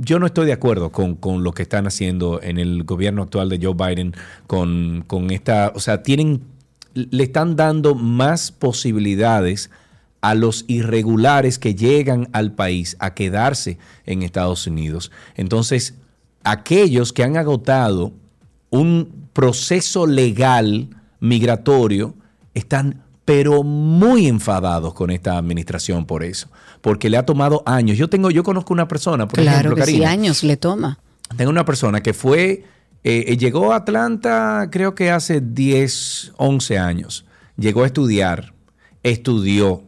[0.01, 3.59] yo no estoy de acuerdo con, lo que están haciendo en el gobierno actual de
[3.63, 4.15] Joe Biden
[4.47, 6.43] con, con esta, o sea, tienen,
[6.95, 9.71] le están dando más posibilidades
[10.21, 15.11] a los irregulares que llegan al país a quedarse en Estados Unidos.
[15.37, 15.95] Entonces,
[16.45, 18.13] aquellos que han agotado
[18.71, 20.89] un proceso legal
[21.21, 22.15] migratorio
[22.55, 26.49] están pero muy enfadados con esta administración por eso,
[26.81, 27.97] porque le ha tomado años.
[27.97, 30.99] Yo tengo, yo conozco una persona, por claro ejemplo, que años le toma.
[31.37, 32.65] Tengo una persona que fue,
[33.05, 37.25] eh, eh, llegó a Atlanta, creo que hace 10, 11 años.
[37.57, 38.55] Llegó a estudiar,
[39.03, 39.85] estudió.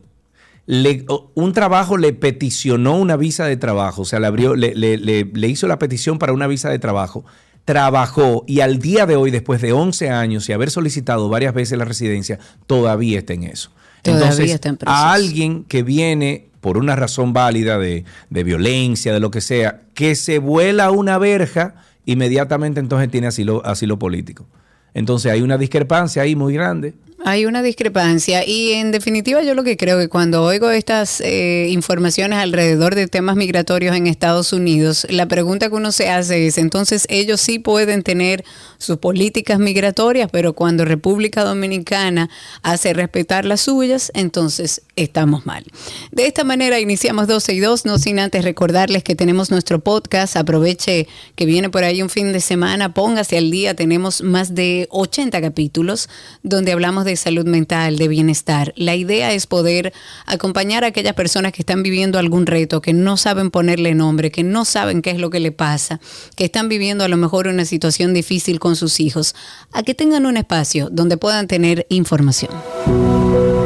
[1.35, 5.67] un trabajo le peticionó una visa de trabajo, o sea, le, abrió, le, le hizo
[5.67, 7.25] la petición para una visa de trabajo
[7.64, 11.79] trabajó y al día de hoy, después de 11 años y haber solicitado varias veces
[11.79, 13.70] la residencia, todavía está en eso.
[14.03, 19.40] Entonces, a alguien que viene por una razón válida de, de, violencia, de lo que
[19.40, 21.74] sea, que se vuela una verja,
[22.05, 24.46] inmediatamente entonces tiene asilo, asilo político.
[24.92, 26.94] Entonces hay una discrepancia ahí muy grande.
[27.27, 31.69] Hay una discrepancia y en definitiva yo lo que creo que cuando oigo estas eh,
[31.71, 36.59] informaciones alrededor de temas migratorios en Estados Unidos, la pregunta que uno se hace es,
[36.59, 38.45] entonces ellos sí pueden tener
[38.77, 42.29] sus políticas migratorias, pero cuando República Dominicana
[42.63, 45.65] hace respetar las suyas, entonces estamos mal.
[46.13, 50.37] De esta manera iniciamos 12 y 2, no sin antes recordarles que tenemos nuestro podcast,
[50.37, 54.89] aproveche que viene por ahí un fin de semana, póngase al día, tenemos más de
[54.91, 56.11] 80 capítulos
[56.43, 58.72] donde hablamos de salud mental, de bienestar.
[58.77, 59.92] La idea es poder
[60.27, 64.42] acompañar a aquellas personas que están viviendo algún reto, que no saben ponerle nombre, que
[64.42, 66.00] no saben qué es lo que le pasa,
[66.37, 69.35] que están viviendo a lo mejor una situación difícil con sus hijos,
[69.72, 72.53] a que tengan un espacio donde puedan tener información.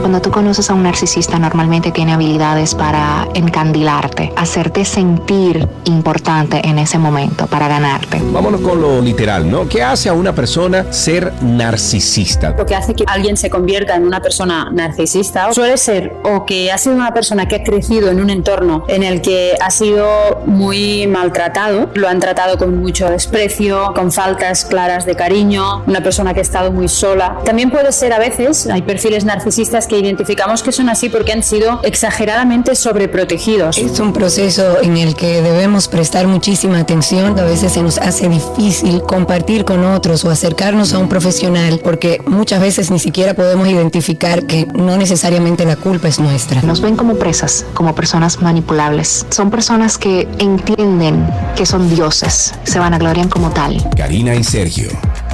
[0.08, 6.78] Cuando tú conoces a un narcisista normalmente tiene habilidades para encandilarte, hacerte sentir importante en
[6.78, 8.18] ese momento, para ganarte.
[8.32, 9.68] Vámonos con lo literal, ¿no?
[9.68, 12.54] ¿Qué hace a una persona ser narcisista?
[12.56, 16.72] Lo que hace que alguien se convierta en una persona narcisista suele ser o que
[16.72, 20.40] ha sido una persona que ha crecido en un entorno en el que ha sido
[20.46, 26.32] muy maltratado, lo han tratado con mucho desprecio, con faltas claras de cariño, una persona
[26.32, 27.40] que ha estado muy sola.
[27.44, 31.42] También puede ser a veces, hay perfiles narcisistas que identificamos que son así porque han
[31.42, 33.78] sido exageradamente sobreprotegidos.
[33.78, 37.38] Es un proceso en el que debemos prestar muchísima atención.
[37.38, 42.20] A veces se nos hace difícil compartir con otros o acercarnos a un profesional porque
[42.26, 46.62] muchas veces ni siquiera podemos identificar que no necesariamente la culpa es nuestra.
[46.62, 49.26] Nos ven como presas, como personas manipulables.
[49.30, 51.26] Son personas que entienden
[51.56, 53.88] que son dioses, se van a vanaglorian como tal.
[53.96, 54.90] Karina y Sergio,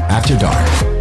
[0.08, 0.93] After Dark.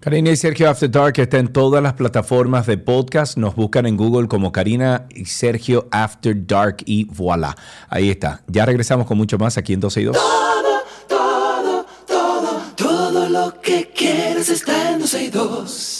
[0.00, 3.36] Karina y Sergio After Dark está en todas las plataformas de podcast.
[3.36, 7.56] Nos buscan en Google como Karina y Sergio After Dark y voilà.
[7.88, 8.40] Ahí está.
[8.46, 10.16] Ya regresamos con mucho más aquí en 12 y 2.
[10.16, 15.97] Todo, todo, todo, todo lo que quieres está en 12 y 2.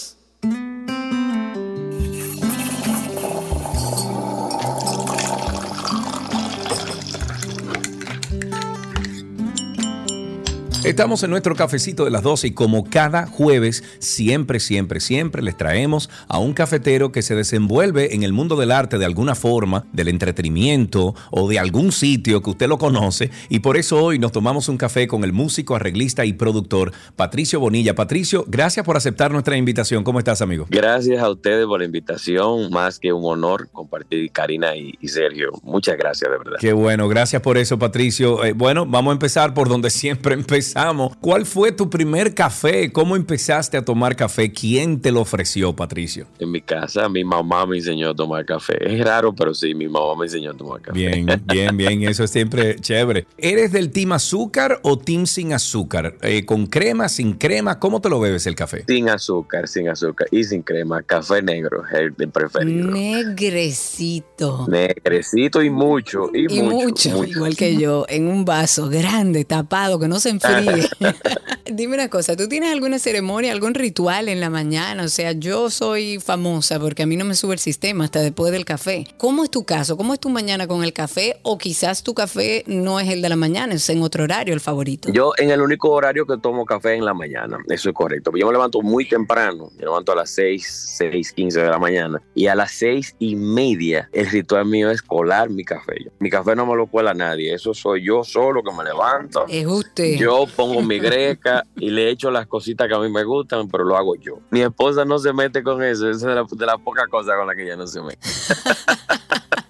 [10.88, 15.54] Estamos en nuestro cafecito de las 12 y como cada jueves, siempre, siempre, siempre les
[15.54, 19.84] traemos a un cafetero que se desenvuelve en el mundo del arte de alguna forma,
[19.92, 23.30] del entretenimiento o de algún sitio que usted lo conoce.
[23.50, 27.60] Y por eso hoy nos tomamos un café con el músico, arreglista y productor Patricio
[27.60, 27.94] Bonilla.
[27.94, 30.04] Patricio, gracias por aceptar nuestra invitación.
[30.04, 30.68] ¿Cómo estás, amigo?
[30.70, 32.70] Gracias a ustedes por la invitación.
[32.70, 35.50] Más que un honor compartir Karina y, y Sergio.
[35.62, 36.56] Muchas gracias, de verdad.
[36.58, 38.42] Qué bueno, gracias por eso, Patricio.
[38.42, 40.77] Eh, bueno, vamos a empezar por donde siempre empezamos.
[41.20, 42.92] ¿Cuál fue tu primer café?
[42.92, 44.52] ¿Cómo empezaste a tomar café?
[44.52, 46.26] ¿Quién te lo ofreció, Patricio?
[46.38, 48.76] En mi casa, mi mamá me enseñó a tomar café.
[48.80, 50.96] Es raro, pero sí, mi mamá me enseñó a tomar café.
[50.96, 52.02] Bien, bien, bien.
[52.04, 53.26] Eso es siempre chévere.
[53.36, 56.14] ¿Eres del team azúcar o team sin azúcar?
[56.22, 57.80] Eh, ¿Con crema, sin crema?
[57.80, 58.84] ¿Cómo te lo bebes el café?
[58.86, 61.02] Sin azúcar, sin azúcar y sin crema.
[61.02, 62.88] Café negro es el de preferido.
[62.88, 64.66] Negrecito.
[64.68, 66.30] Negrecito y mucho.
[66.32, 67.30] Y, Y mucho, mucho, mucho.
[67.30, 70.67] igual que yo, en un vaso grande, tapado, que no se enfríe.
[71.70, 75.04] Dime una cosa, ¿tú tienes alguna ceremonia, algún ritual en la mañana?
[75.04, 78.52] O sea, yo soy famosa porque a mí no me sube el sistema hasta después
[78.52, 79.06] del café.
[79.18, 79.96] ¿Cómo es tu caso?
[79.96, 81.40] ¿Cómo es tu mañana con el café?
[81.42, 84.60] O quizás tu café no es el de la mañana, es en otro horario el
[84.60, 85.12] favorito.
[85.12, 88.32] Yo en el único horario que tomo café en la mañana, eso es correcto.
[88.34, 92.22] Yo me levanto muy temprano, me levanto a las 6, 6, 15 de la mañana
[92.34, 96.10] y a las 6 y media el ritual mío es colar mi café.
[96.18, 99.44] Mi café no me lo cuela nadie, eso soy yo solo que me levanto.
[99.48, 100.16] Es usted.
[100.16, 103.84] Yo pongo mi greca y le echo las cositas que a mí me gustan, pero
[103.84, 104.40] lo hago yo.
[104.50, 107.36] Mi esposa no se mete con eso, esa es de la, de la poca cosa
[107.36, 108.18] con la que ella no se mete.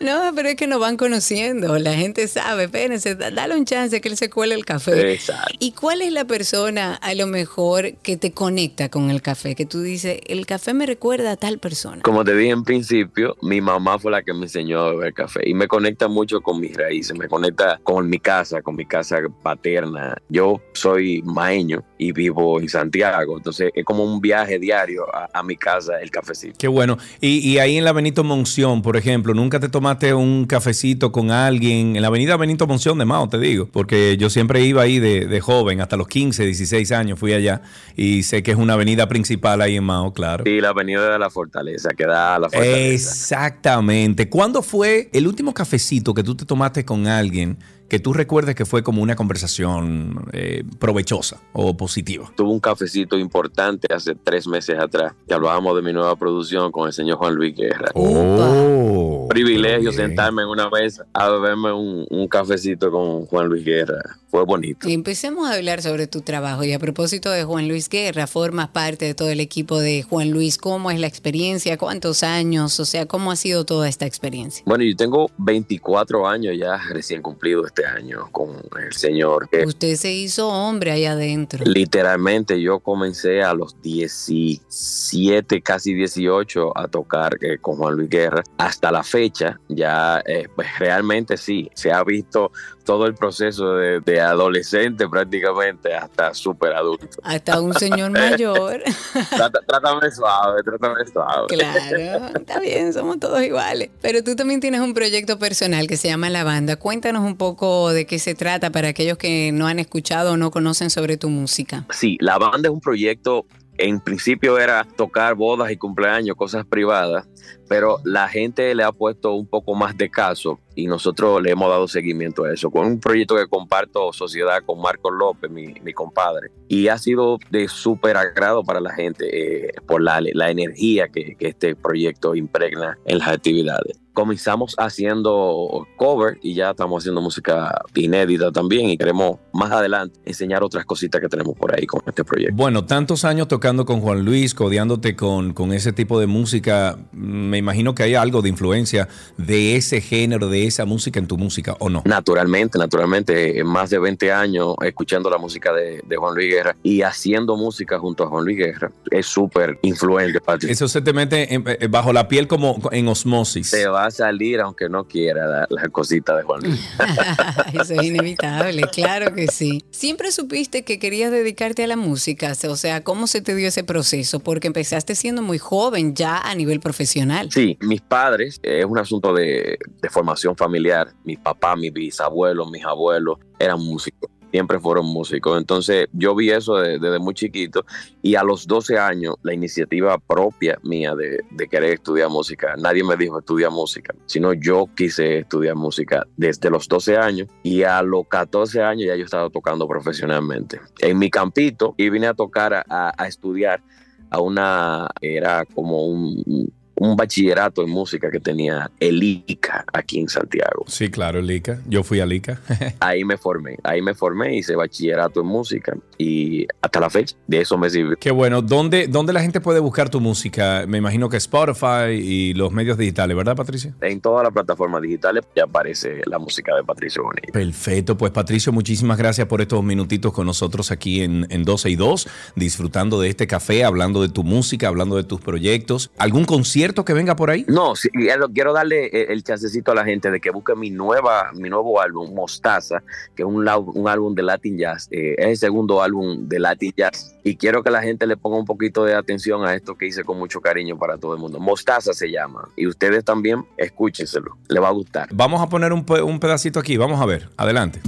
[0.00, 4.00] No, pero es que nos van conociendo, la gente sabe, espérense, da- dale un chance
[4.00, 5.12] que él se cuele el café.
[5.12, 5.54] Exacto.
[5.58, 9.54] ¿Y cuál es la persona a lo mejor que te conecta con el café?
[9.54, 12.00] Que tú dices, el café me recuerda a tal persona.
[12.02, 15.40] Como te dije en principio, mi mamá fue la que me enseñó a beber café
[15.46, 19.18] y me conecta mucho con mis raíces, me conecta con mi casa, con mi casa
[19.42, 20.16] paterna.
[20.28, 25.42] Yo soy maeño y vivo en Santiago, entonces es como un viaje diario a, a
[25.42, 26.54] mi casa el cafecito.
[26.58, 26.96] Qué bueno.
[27.20, 31.32] Y, y ahí en la Benito Monción, por ejemplo, ¿nunca te tomaste un cafecito con
[31.32, 31.96] alguien?
[31.96, 35.26] En la avenida Benito Monción de Mao, te digo, porque yo siempre iba ahí de,
[35.26, 37.62] de joven, hasta los 15, 16 años fui allá
[37.96, 40.44] y sé que es una avenida principal ahí en Mao, claro.
[40.46, 42.92] Sí, la avenida de la Fortaleza, que da a la Fortaleza.
[42.92, 44.28] Exactamente.
[44.28, 47.58] ¿Cuándo fue el último cafecito que tú te tomaste con alguien
[47.90, 52.32] que tú recuerdes que fue como una conversación eh, provechosa o positiva?
[52.36, 56.86] Tuve un cafecito importante hace tres meses atrás, que hablábamos de mi nueva producción con
[56.86, 57.90] el señor Juan Luis Guerra.
[57.94, 64.20] Oh, Privilegio sentarme en una mesa a beberme un, un cafecito con Juan Luis Guerra.
[64.30, 64.88] Fue bonito.
[64.88, 66.62] Y empecemos a hablar sobre tu trabajo.
[66.62, 70.30] Y a propósito de Juan Luis Guerra, formas parte de todo el equipo de Juan
[70.30, 70.56] Luis.
[70.56, 71.76] ¿Cómo es la experiencia?
[71.76, 72.78] ¿Cuántos años?
[72.78, 74.62] O sea, ¿cómo ha sido toda esta experiencia?
[74.66, 78.50] Bueno, yo tengo 24 años ya recién cumplido este año con
[78.80, 79.48] el señor.
[79.48, 81.64] que Usted se hizo hombre ahí adentro.
[81.64, 88.42] Literalmente yo comencé a los 17, casi 18 a tocar eh, con Juan Luis Guerra.
[88.58, 92.52] Hasta la fecha ya eh, pues realmente sí, se ha visto
[92.84, 97.20] todo el proceso de, de adolescente prácticamente hasta súper adulto.
[97.22, 98.82] Hasta un señor mayor.
[99.66, 101.46] Trátame suave, trátame suave.
[101.48, 103.90] Claro, está bien, somos todos iguales.
[104.00, 106.76] Pero tú también tienes un proyecto personal que se llama La Banda.
[106.76, 110.50] Cuéntanos un poco de qué se trata para aquellos que no han escuchado o no
[110.50, 111.86] conocen sobre tu música.
[111.90, 113.46] Sí, la banda es un proyecto,
[113.78, 117.26] en principio era tocar bodas y cumpleaños, cosas privadas,
[117.70, 121.68] pero la gente le ha puesto un poco más de caso y nosotros le hemos
[121.68, 125.92] dado seguimiento a eso, con un proyecto que comparto sociedad con Marcos López, mi, mi
[125.92, 131.08] compadre, y ha sido de súper agrado para la gente eh, por la, la energía
[131.08, 134.00] que, que este proyecto impregna en las actividades.
[134.12, 140.64] Comenzamos haciendo cover y ya estamos haciendo música inédita también y queremos más adelante enseñar
[140.64, 142.54] otras cositas que tenemos por ahí con este proyecto.
[142.56, 147.59] Bueno, tantos años tocando con Juan Luis, codeándote con, con ese tipo de música, me
[147.60, 151.76] imagino que hay algo de influencia de ese género, de esa música en tu música
[151.78, 152.02] o no?
[152.04, 156.76] Naturalmente, naturalmente, en más de 20 años escuchando la música de, de Juan Luis Guerra
[156.82, 160.70] y haciendo música junto a Juan Luis Guerra, es súper influente, Patrick.
[160.72, 163.70] Eso se te mete en- eh, bajo la piel como en osmosis.
[163.70, 166.80] Te va a salir aunque no quiera la, la cosita de Juan Luis.
[167.72, 169.82] Eso es inevitable, claro que sí.
[169.90, 172.52] ¿Siempre supiste que querías dedicarte a la música?
[172.68, 174.40] O sea, ¿cómo se te dio ese proceso?
[174.40, 177.49] Porque empezaste siendo muy joven ya a nivel profesional.
[177.50, 179.76] Sí, mis padres, eh, es un asunto de,
[180.08, 181.12] formación familiar.
[181.24, 184.30] Mi papá, mis bisabuelos, mis abuelos eran músicos.
[184.52, 185.58] Siempre fueron músicos.
[185.58, 187.84] Entonces yo vi eso de- desde muy chiquito
[188.22, 193.16] y a los 12 años la iniciativa propia mía de, querer estudiar música, nadie me
[193.16, 198.26] dijo estudiar música, sino yo quise estudiar música desde los 12 años y a los
[198.26, 200.80] 14 años ya yo estaba tocando profesionalmente.
[201.00, 203.82] En mi campito y vine a tocar a estudiar
[204.30, 210.28] a una, era como un, un bachillerato en música que tenía el ICA aquí en
[210.28, 210.84] Santiago.
[210.86, 211.80] Sí, claro, Lica.
[211.86, 212.60] Yo fui a Lica.
[213.00, 217.62] Ahí me formé, ahí me formé, hice bachillerato en música y hasta la fecha de
[217.62, 218.16] eso me sirve.
[218.20, 218.60] Qué bueno.
[218.60, 220.84] ¿Dónde, ¿Dónde la gente puede buscar tu música?
[220.86, 223.94] Me imagino que Spotify y los medios digitales, ¿verdad, Patricio?
[224.02, 227.50] En todas las plataformas digitales ya aparece la música de Patricio Bonilla.
[227.50, 231.96] Perfecto, pues Patricio, muchísimas gracias por estos minutitos con nosotros aquí en, en 12 y
[231.96, 236.10] 2, disfrutando de este café, hablando de tu música, hablando de tus proyectos.
[236.18, 237.64] ¿Algún concierto que venga por ahí?
[237.68, 238.08] No, sí,
[238.54, 242.00] quiero darle eh, el chancecito a la gente de que busque mi nueva, mi nuevo
[242.00, 243.02] álbum, Mostaza,
[243.34, 245.08] que es un, álbum de Latin Jazz.
[245.10, 247.34] eh, es el segundo álbum de Latin Jazz.
[247.42, 250.24] Y quiero que la gente le ponga un poquito de atención a esto que hice
[250.24, 251.58] con mucho cariño para todo el mundo.
[251.58, 252.68] Mostaza se llama.
[252.76, 254.56] Y ustedes también escúchenselo.
[254.68, 255.28] Le va a gustar.
[255.32, 258.00] Vamos a poner un pedacito aquí, vamos a ver, adelante.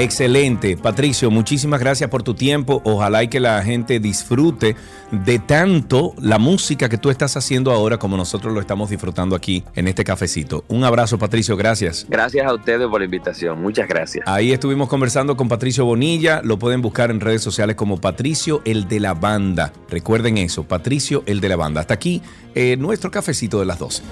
[0.00, 0.78] Excelente.
[0.78, 2.80] Patricio, muchísimas gracias por tu tiempo.
[2.84, 4.74] Ojalá y que la gente disfrute
[5.10, 9.62] de tanto la música que tú estás haciendo ahora como nosotros lo estamos disfrutando aquí
[9.74, 10.64] en este cafecito.
[10.68, 11.54] Un abrazo, Patricio.
[11.54, 12.06] Gracias.
[12.08, 13.60] Gracias a ustedes por la invitación.
[13.60, 14.26] Muchas gracias.
[14.26, 16.40] Ahí estuvimos conversando con Patricio Bonilla.
[16.42, 19.70] Lo pueden buscar en redes sociales como Patricio el de la banda.
[19.90, 21.82] Recuerden eso, Patricio el de la banda.
[21.82, 22.22] Hasta aquí
[22.54, 24.02] eh, nuestro cafecito de las 12.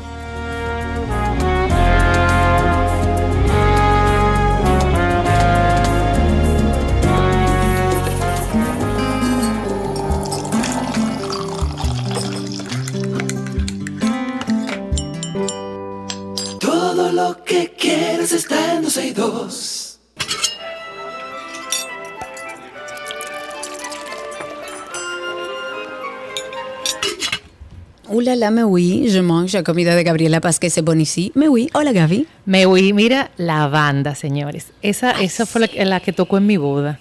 [18.28, 19.98] Quieres está en 12 y 2.
[28.10, 31.30] Hola, la me oui, je mange la comida de Gabriela Pásquez c'est bon ici.
[31.34, 32.26] Me oui, hola Gaby.
[32.46, 34.68] Me oí, mira, la banda, señores.
[34.80, 36.98] Esa, esa fue la, que- la que tocó en mi boda.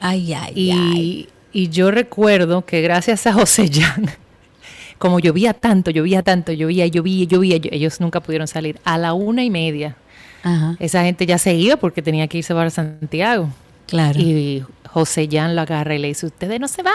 [0.00, 1.28] Ay, ay, Y, ay.
[1.52, 4.08] y yo recuerdo que gracias a José Jan,
[4.98, 8.80] como llovía tanto, llovía tanto, llovía, llovía, llovía, ellos nunca pudieron salir.
[8.84, 9.98] A la una y media,
[10.42, 13.50] Ajá, esa gente ya se iba porque tenía que irse para Santiago.
[13.86, 14.18] claro.
[14.18, 16.92] Y José Jan lo agarra y le dice, ustedes no se van,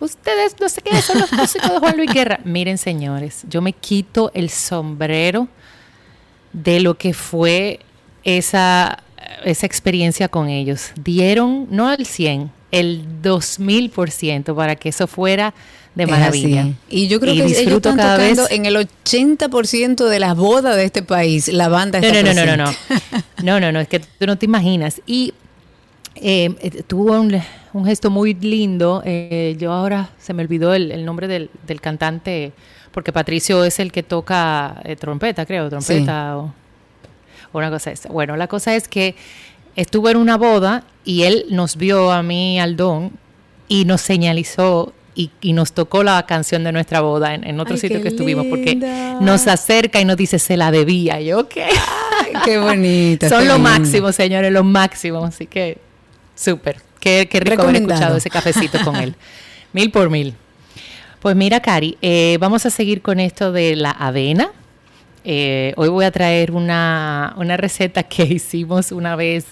[0.00, 2.40] ustedes no sé qué, son los músicos de Juan Luis Guerra.
[2.44, 5.46] Miren, señores, yo me quito el sombrero
[6.52, 7.80] de lo que fue
[8.24, 8.98] esa,
[9.44, 10.90] esa experiencia con ellos.
[10.96, 15.54] Dieron, no el 100, el 2000% para que eso fuera
[15.94, 16.68] de maravilla.
[16.88, 20.36] Y yo creo Y que ellos están cada tocando vez- en el 80% de las
[20.36, 21.48] bodas de este país.
[21.48, 22.72] La banda No, está no, no, no, no, no.
[23.42, 25.02] No, no, no, es que tú no te imaginas.
[25.06, 25.34] Y
[26.14, 27.38] eh, eh, tuvo un,
[27.74, 29.02] un gesto muy lindo.
[29.04, 32.52] eh, yo ahora se me olvidó el, el nombre del, del cantante,
[32.92, 36.54] porque Patricio es el que toca eh, trompeta, creo, trompeta o,
[37.52, 38.08] o una cosa esa.
[38.08, 39.14] Bueno, la cosa es que
[39.76, 43.10] estuvo en una boda y él nos vio a mí, al don,
[43.68, 44.94] y nos señalizó.
[45.14, 48.08] Y, y nos tocó la canción de nuestra boda en, en otro Ay, sitio que
[48.08, 48.76] estuvimos, porque
[49.20, 51.20] nos acerca y nos dice, se la debía.
[51.20, 51.64] Y yo, ¿qué?
[51.64, 53.28] Ay, qué bonita.
[53.28, 55.24] Son qué lo máximo, señores, lo máximo.
[55.24, 55.78] Así que,
[56.34, 56.76] súper.
[56.98, 59.14] Qué, qué rico haber escuchado ese cafecito con él.
[59.72, 60.34] Mil por mil.
[61.20, 64.50] Pues mira, Cari, eh, vamos a seguir con esto de la avena.
[65.24, 69.46] Eh, hoy voy a traer una, una receta que hicimos una vez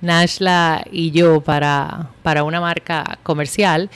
[0.00, 3.90] Nashla y yo para, para una marca comercial.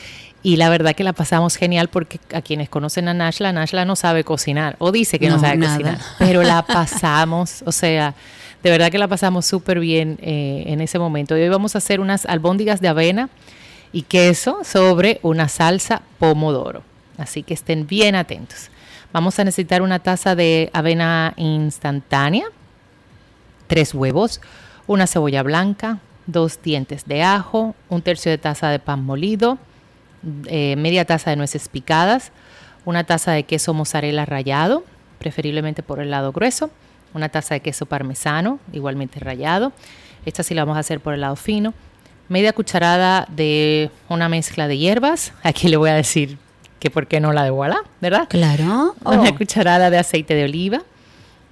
[0.45, 3.97] Y la verdad que la pasamos genial porque a quienes conocen a Nashla, Nashla no
[3.97, 5.73] sabe cocinar o dice que no, No, sabe nada.
[5.73, 8.15] cocinar, pero la pasamos, o sea,
[8.63, 11.37] De verdad que la pasamos súper bien eh, en ese momento.
[11.37, 13.29] Y hoy vamos a hacer unas albóndigas de avena
[13.93, 16.83] y queso sobre una salsa pomodoro.
[17.19, 18.71] Así que estén bien atentos.
[19.13, 22.47] Vamos a necesitar una taza de avena instantánea,
[23.67, 24.41] tres huevos,
[24.87, 29.59] una cebolla blanca, dos dientes de ajo, un tercio de taza de pan molido,
[30.47, 32.33] eh, media taza de nueces picadas,
[32.85, 34.85] una taza de queso mozzarella rallado,
[35.19, 36.71] preferiblemente por el lado grueso,
[37.15, 39.73] una taza de queso parmesano, igualmente rallado.
[40.27, 41.75] Esta sí la vamos a hacer por el lado fino.
[42.29, 45.33] Media cucharada de una mezcla de hierbas.
[45.43, 46.39] Aquí le voy a decir
[46.81, 48.27] que por qué no la de voilà, ¿verdad?
[48.29, 48.95] Claro.
[49.05, 49.35] Una Oh.
[49.37, 50.83] cucharada de aceite de oliva.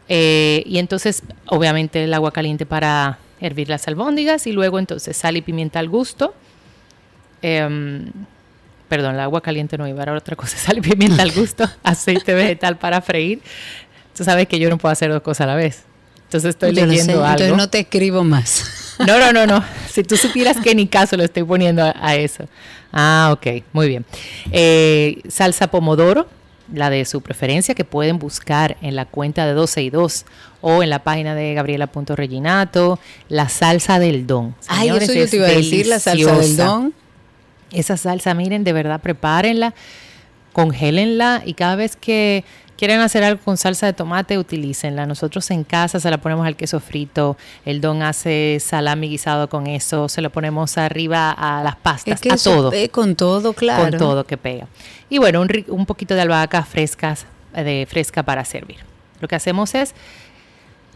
[0.09, 4.47] Eh, y entonces, obviamente, el agua caliente para hervir las albóndigas.
[4.47, 6.35] Y luego, entonces, sal y pimienta al gusto.
[7.41, 8.11] Em,
[8.93, 10.59] perdón, el agua caliente no iba, era otra cosa.
[10.59, 11.65] Sal y pimienta al gusto.
[11.83, 13.41] aceite vegetal para freír.
[14.15, 15.85] Tú sabes que yo no puedo hacer dos cosas a la vez.
[16.25, 17.31] Entonces, estoy Yo leyendo algo.
[17.31, 18.81] Entonces no te escribo más.
[18.99, 19.65] No, no, no, no.
[19.91, 22.45] Si tú supieras que ni caso lo estoy poniendo a, a eso.
[22.93, 24.05] Ah, ok, muy bien.
[24.53, 26.29] Eh, salsa pomodoro,
[26.73, 30.27] la de su preferencia, que pueden buscar en la cuenta de 12 y 2
[30.61, 33.01] o en la página de Gabriela.reginato.
[33.31, 34.55] La salsa del don.
[34.69, 36.95] Ay, eso yo te iba a decir, la salsa del don.
[37.73, 39.75] Esa salsa, miren, de verdad, prepárenla,
[40.53, 42.45] congélenla y cada vez que
[42.83, 45.07] quieren hacer algo con salsa de tomate, utilícenla.
[45.07, 49.69] Nosotros en casa se la ponemos al queso frito, el don hace salami guisado con
[49.69, 53.53] eso, se lo ponemos arriba a las pastas, Es que a eso todo, con todo,
[53.53, 53.89] claro.
[53.89, 54.67] con todo que pega.
[55.09, 58.79] Y bueno, un, poquito de albahaca frescas, de fresca para servir.
[59.21, 59.95] Lo que hacemos es,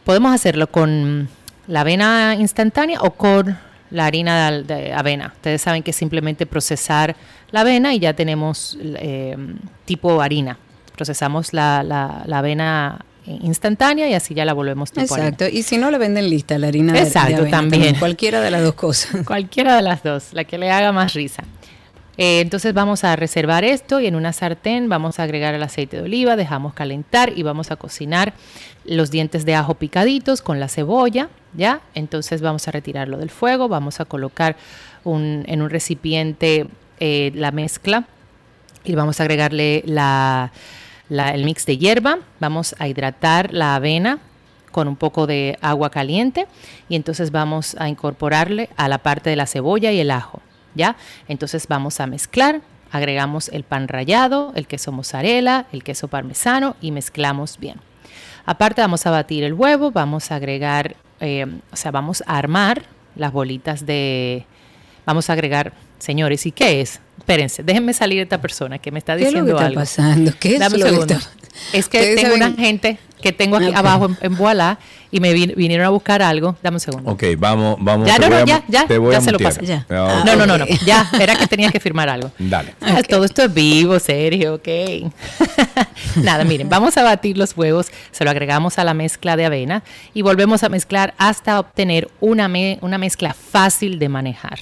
[0.04, 1.28] podemos hacerlo con
[1.68, 3.56] la avena instantánea o con
[3.90, 5.32] la harina de, de avena.
[5.34, 7.16] Ustedes saben que es simplemente procesar
[7.50, 9.36] la avena y ya tenemos eh,
[9.84, 10.58] tipo harina.
[10.96, 15.28] Procesamos la, la- la avena instantánea y así ya la volvemos tipo harina.
[15.30, 15.48] Exacto.
[15.56, 17.94] Y si no, le venden lista la harina de- de, Exacto, avena también.
[17.96, 19.22] Cualquiera de las dos cosas.
[19.26, 21.42] Cualquiera de las dos, la que le haga más risa.
[22.18, 25.98] Eh, entonces vamos a reservar esto y en una sartén vamos a agregar el aceite
[25.98, 28.32] de oliva, dejamos calentar y vamos a cocinar
[28.84, 31.80] los dientes de ajo picaditos con la cebolla, ¿ya?
[31.94, 34.56] Entonces vamos a retirarlo del fuego, vamos a colocar
[35.04, 36.66] en un recipiente
[36.98, 38.04] eh, la mezcla
[38.84, 44.20] y vamos a agregarle el mix de hierba, vamos a hidratar la avena
[44.72, 46.46] con un poco de agua caliente
[46.88, 50.40] y entonces vamos a incorporarle a la parte de la cebolla y el ajo,
[50.76, 50.96] ¿ya?
[51.28, 52.60] Entonces vamos a mezclar,
[52.92, 57.80] agregamos el pan rallado, el queso mozzarella, el queso parmesano y mezclamos bien.
[58.44, 62.82] Aparte vamos a batir el huevo, vamos a agregar, eh, o sea, vamos a armar
[63.16, 64.46] las bolitas de,
[65.04, 67.00] vamos a agregar, señores, ¿y qué es?
[67.18, 69.80] Espérense, déjenme salir esta persona que me está ¿Qué es lo diciendo que está algo.
[69.80, 70.32] pasando?
[70.38, 71.14] ¿Qué es Dame un lo que segundo.
[71.14, 71.30] está-
[71.72, 74.78] Es que tengo saben- una gente que tengo aquí abajo en, en Voilà
[75.10, 76.56] y me vin- vinieron a buscar algo.
[76.62, 77.10] Dame un segundo.
[77.10, 78.06] Ok, vamos, vamos.
[78.08, 79.64] Ya, no, no, a- ya, ya, te voy ya a se lo pasé.
[79.66, 79.86] Ya.
[79.90, 80.64] Ah, No, no, no.
[80.84, 82.30] Ya, era que tenía que firmar algo.
[82.38, 82.74] Dale.
[82.80, 85.12] Ah, Todo esto es vivo, serio, ok.
[86.22, 89.82] Nada, miren, vamos a batir los huevos, se lo agregamos a la mezcla de avena
[90.14, 94.58] y volvemos a mezclar hasta obtener una, me- una mezcla fácil de manejar.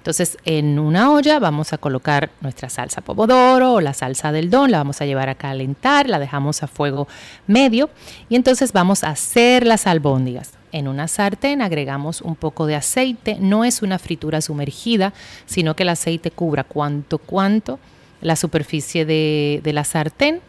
[0.00, 4.70] Entonces, en una olla vamos a colocar nuestra salsa pomodoro o la salsa del don,
[4.70, 7.06] la vamos a llevar a calentar, la dejamos a fuego
[7.46, 7.90] medio
[8.30, 10.52] y entonces vamos a hacer las albóndigas.
[10.72, 15.12] En una sartén agregamos un poco de aceite, no es una fritura sumergida,
[15.44, 17.78] sino que el aceite cubra cuanto cuanto
[18.22, 20.40] la superficie de, de la sartén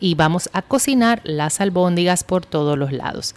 [0.00, 3.36] y vamos a cocinar las albóndigas por todos los lados.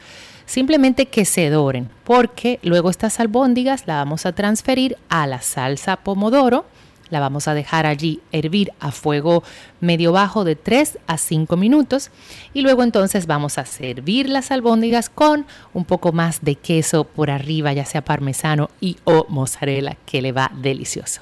[0.51, 5.95] Simplemente que se doren, porque luego estas albóndigas la vamos a transferir a la salsa
[5.95, 6.65] pomodoro,
[7.09, 9.43] la vamos a dejar allí hervir a fuego
[9.79, 12.11] medio bajo de 3 a 5 minutos
[12.53, 17.31] y luego entonces vamos a servir las albóndigas con un poco más de queso por
[17.31, 21.21] arriba, ya sea parmesano y o mozzarella, que le va delicioso.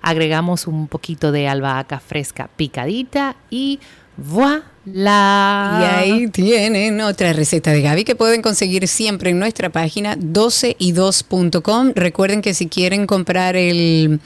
[0.00, 3.78] Agregamos un poquito de albahaca fresca picadita y
[4.24, 4.70] voilà.
[4.84, 11.92] Y ahí tienen otra receta de Gaby que pueden conseguir siempre en nuestra página 12y2.com.
[11.94, 14.20] Recuerden que si quieren comprar el,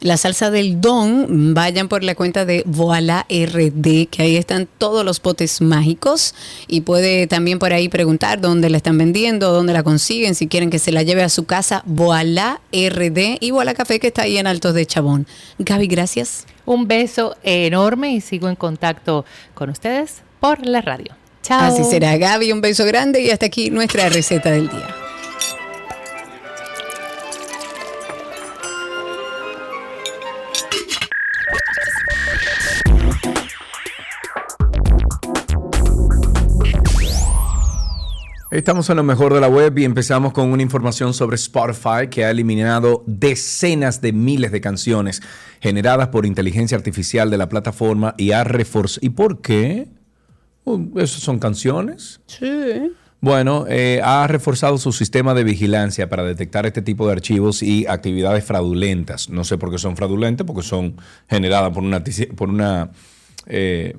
[0.00, 5.04] la salsa del don, vayan por la cuenta de Voila RD, que ahí están todos
[5.04, 6.34] los potes mágicos.
[6.66, 10.70] Y puede también por ahí preguntar dónde la están vendiendo, dónde la consiguen, si quieren
[10.70, 11.82] que se la lleve a su casa.
[11.86, 15.26] Voila RD y Voila Café, que está ahí en Altos de Chabón.
[15.58, 16.46] Gaby, gracias.
[16.70, 21.16] Un beso enorme y sigo en contacto con ustedes por la radio.
[21.42, 21.62] Chao.
[21.62, 22.52] Así será, Gaby.
[22.52, 24.99] Un beso grande y hasta aquí nuestra receta del día.
[38.50, 42.24] Estamos en lo mejor de la web y empezamos con una información sobre Spotify que
[42.24, 45.22] ha eliminado decenas de miles de canciones
[45.60, 49.06] generadas por inteligencia artificial de la plataforma y ha reforzado.
[49.06, 49.86] ¿Y por qué?
[50.64, 52.22] Oh, ¿Esas son canciones?
[52.26, 52.90] Sí.
[53.20, 57.86] Bueno, eh, ha reforzado su sistema de vigilancia para detectar este tipo de archivos y
[57.86, 59.28] actividades fraudulentas.
[59.28, 60.96] No sé por qué son fraudulentas, porque son
[61.28, 62.02] generadas por una,
[62.34, 62.90] por una
[63.46, 63.96] eh,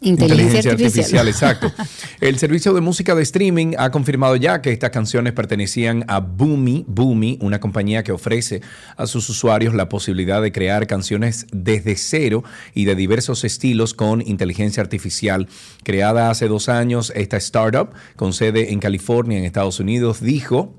[0.00, 1.28] Inteligencia, artificial.
[1.28, 1.72] exacto.
[2.20, 6.84] El servicio de música de streaming ha confirmado ya que estas canciones pertenecían a Boomy,
[6.86, 8.60] Boomy, una compañía que ofrece
[8.96, 12.44] a sus usuarios la posibilidad de crear canciones desde cero
[12.74, 15.48] y de diversos estilos con inteligencia artificial.
[15.82, 20.74] Creada hace dos años, esta startup con sede en California, en Estados Unidos, dijo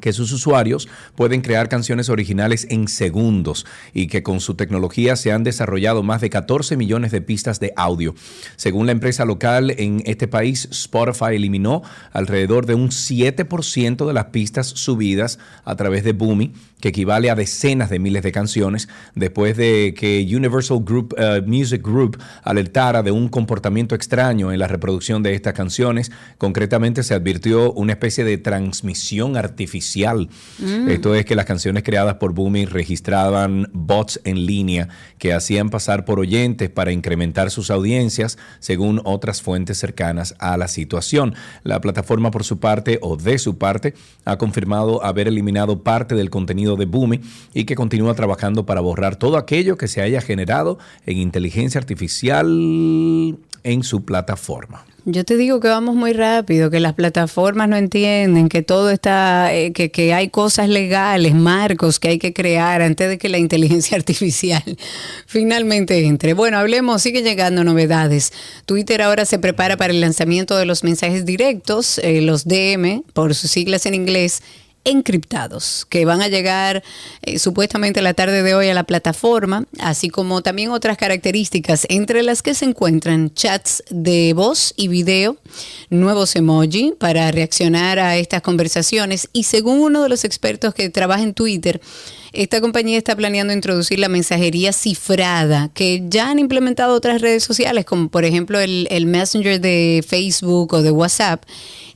[0.00, 5.32] que sus usuarios pueden crear canciones originales en segundos y que con su tecnología se
[5.32, 8.14] han desarrollado más de 14 millones de pistas de audio.
[8.56, 11.82] Según la empresa local en este país, Spotify eliminó
[12.12, 17.34] alrededor de un 7% de las pistas subidas a través de Boomy, que equivale a
[17.34, 23.10] decenas de miles de canciones, después de que Universal Group, uh, Music Group alertara de
[23.10, 26.10] un comportamiento extraño en la reproducción de estas canciones.
[26.38, 29.88] Concretamente se advirtió una especie de transmisión artificial
[30.58, 30.88] Mm.
[30.88, 36.04] Esto es que las canciones creadas por Boomy registraban bots en línea que hacían pasar
[36.04, 41.34] por oyentes para incrementar sus audiencias, según otras fuentes cercanas a la situación.
[41.64, 46.30] La plataforma, por su parte, o de su parte, ha confirmado haber eliminado parte del
[46.30, 47.20] contenido de Boomy
[47.54, 52.46] y que continúa trabajando para borrar todo aquello que se haya generado en inteligencia artificial
[53.64, 54.84] en su plataforma.
[55.04, 59.54] Yo te digo que vamos muy rápido, que las plataformas no entienden, que todo está,
[59.54, 63.38] eh, que, que, hay cosas legales, marcos que hay que crear antes de que la
[63.38, 64.62] inteligencia artificial
[65.26, 66.34] finalmente entre.
[66.34, 68.34] Bueno, hablemos, sigue llegando novedades.
[68.66, 73.34] Twitter ahora se prepara para el lanzamiento de los mensajes directos, eh, los DM, por
[73.34, 74.42] sus siglas en inglés
[74.84, 76.82] encriptados que van a llegar
[77.22, 82.22] eh, supuestamente la tarde de hoy a la plataforma, así como también otras características entre
[82.22, 85.36] las que se encuentran chats de voz y video,
[85.90, 89.28] nuevos emoji para reaccionar a estas conversaciones.
[89.32, 91.80] Y según uno de los expertos que trabaja en Twitter,
[92.32, 97.84] esta compañía está planeando introducir la mensajería cifrada que ya han implementado otras redes sociales,
[97.84, 101.44] como por ejemplo el, el Messenger de Facebook o de WhatsApp.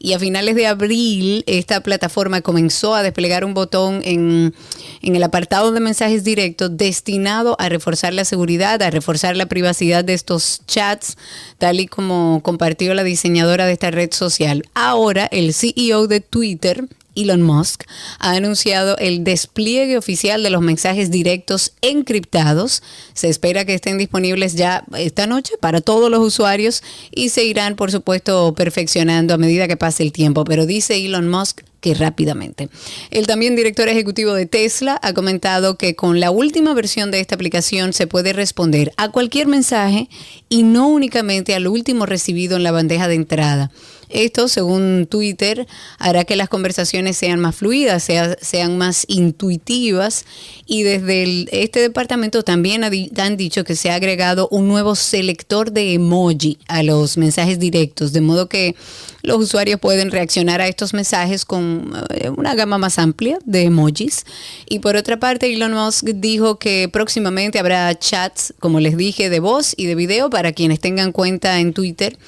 [0.04, 4.52] Y a finales de abril, esta plataforma comenzó a desplegar un botón en,
[5.00, 10.02] en el apartado de mensajes directos destinado a reforzar la seguridad, a reforzar la privacidad
[10.02, 11.16] de estos chats,
[11.58, 14.64] tal y como compartió la diseñadora de esta red social.
[14.74, 17.84] Ahora, el CEO de Twitter, Elon Musk
[18.18, 22.82] ha anunciado el despliegue oficial de los mensajes directos encriptados.
[23.14, 27.76] Se espera que estén disponibles ya esta noche para todos los usuarios y se irán,
[27.76, 30.44] por supuesto, perfeccionando a medida que pase el tiempo.
[30.44, 32.68] Pero dice Elon Musk que rápidamente.
[33.10, 37.34] El también director ejecutivo de Tesla ha comentado que con la última versión de esta
[37.34, 40.08] aplicación se puede responder a cualquier mensaje
[40.48, 43.72] y no únicamente al último recibido en la bandeja de entrada.
[44.12, 45.66] Esto, según Twitter,
[45.98, 48.06] hará que las conversaciones sean más fluidas,
[48.40, 50.26] sean más intuitivas
[50.66, 55.94] y desde este departamento también han dicho que se ha agregado un nuevo selector de
[55.94, 58.76] emoji a los mensajes directos, de modo que
[59.22, 64.26] los usuarios pueden reaccionar a estos mensajes con eh, una gama más amplia de emojis.
[64.68, 69.40] Y por otra parte, Elon Musk dijo que próximamente habrá chats, como les dije, de
[69.40, 72.18] voz y de video para quienes tengan cuenta en Twitter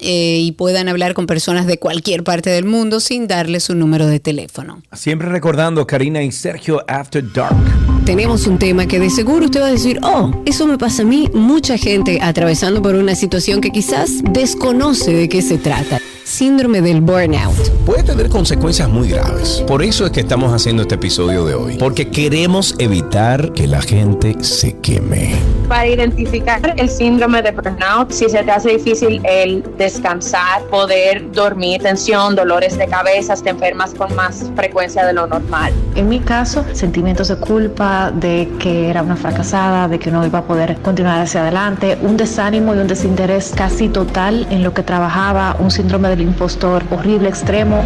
[0.00, 4.06] eh, y puedan hablar con personas de cualquier parte del mundo sin darle su número
[4.06, 4.82] de teléfono.
[4.92, 7.56] Siempre recordando Karina y Sergio After Dark.
[8.04, 11.04] Tenemos un tema que de seguro usted va a decir, oh, eso me pasa a
[11.04, 16.82] mí, mucha gente atravesando por una situación que quizás desconoce de qué se trata síndrome
[16.82, 17.56] del burnout.
[17.86, 19.64] Puede tener consecuencias muy graves.
[19.66, 21.76] Por eso es que estamos haciendo este episodio de hoy.
[21.78, 25.34] Porque queremos evitar que la gente se queme.
[25.68, 31.82] Para identificar el síndrome de burnout, si se te hace difícil el descansar, poder dormir,
[31.82, 35.72] tensión, dolores de cabeza, te enfermas con más frecuencia de lo normal.
[35.94, 40.40] En mi caso, sentimientos de culpa, de que era una fracasada, de que no iba
[40.40, 44.82] a poder continuar hacia adelante, un desánimo y un desinterés casi total en lo que
[44.82, 47.82] trabajaba, un síndrome de impostor horrible, extremo.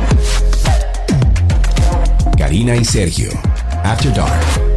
[2.36, 3.30] Karina y Sergio,
[3.84, 4.71] After Dark.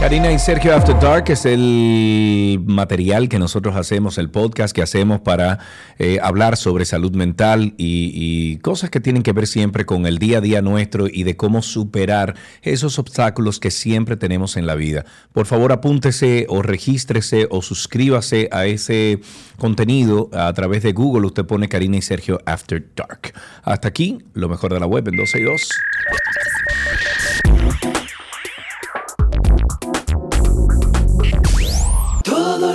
[0.00, 5.20] Karina y Sergio After Dark es el material que nosotros hacemos, el podcast que hacemos
[5.20, 5.58] para
[5.98, 10.16] eh, hablar sobre salud mental y, y cosas que tienen que ver siempre con el
[10.16, 14.74] día a día nuestro y de cómo superar esos obstáculos que siempre tenemos en la
[14.74, 15.04] vida.
[15.34, 19.20] Por favor, apúntese o regístrese o suscríbase a ese
[19.58, 21.26] contenido a través de Google.
[21.26, 23.34] Usted pone Karina y Sergio After Dark.
[23.64, 25.68] Hasta aquí, lo mejor de la web en 262.
[26.10, 27.09] Todo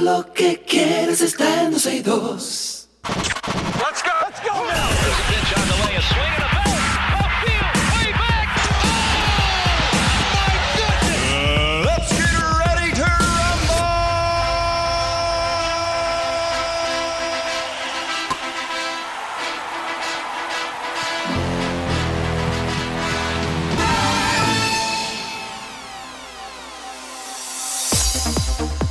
[0.05, 2.87] lo que quieres está en 262.
[3.03, 4.11] Let's go.
[4.21, 6.54] Let's go now.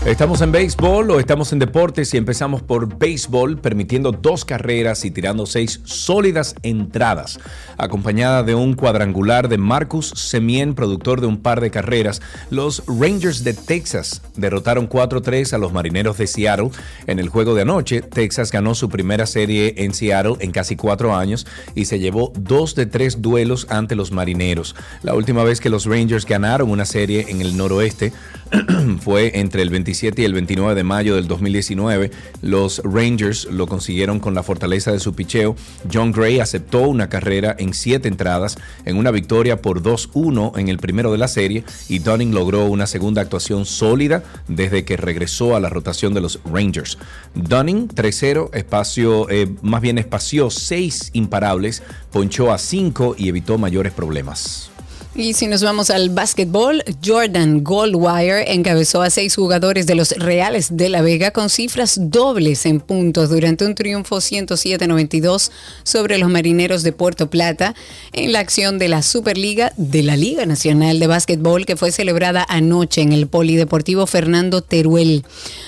[0.06, 5.10] Estamos en béisbol o estamos en deportes y empezamos por béisbol, permitiendo dos carreras y
[5.10, 7.40] tirando seis sólidas entradas,
[7.78, 12.20] acompañada de un cuadrangular de Marcus Semien, productor de un par de carreras.
[12.50, 16.68] Los Rangers de Texas derrotaron 4-3 a los Marineros de Seattle
[17.06, 18.02] en el juego de anoche.
[18.02, 22.74] Texas ganó su primera serie en Seattle en casi cuatro años y se llevó dos
[22.74, 24.76] de tres duelos ante los Marineros.
[25.02, 28.12] La última vez que los Rangers ganaron una serie en el noroeste
[29.00, 32.10] fue entre el 27 y el 29 de mayo del 2019.
[32.42, 35.54] Los Rangers lo consiguieron con la fortaleza de su picheo.
[35.92, 40.78] John Gray aceptó una carrera en siete entradas en una victoria por 2-1 en el
[40.78, 45.60] primero de la serie y Dunning logró una segunda actuación sólida desde que regresó a
[45.60, 46.98] la rotación de los Rangers.
[47.34, 53.92] Dunning 3-0, espacio, eh, más bien espació seis imparables, ponchó a cinco y evitó mayores
[53.92, 54.73] problemas.
[55.16, 60.76] Y si nos vamos al básquetbol, Jordan Goldwire encabezó a seis jugadores de los Reales
[60.76, 65.52] de la Vega con cifras dobles en puntos durante un triunfo 107-92
[65.84, 67.76] sobre los Marineros de Puerto Plata
[68.12, 72.44] en la acción de la Superliga de la Liga Nacional de Básquetbol que fue celebrada
[72.48, 75.24] anoche en el Polideportivo Fernando Teruel.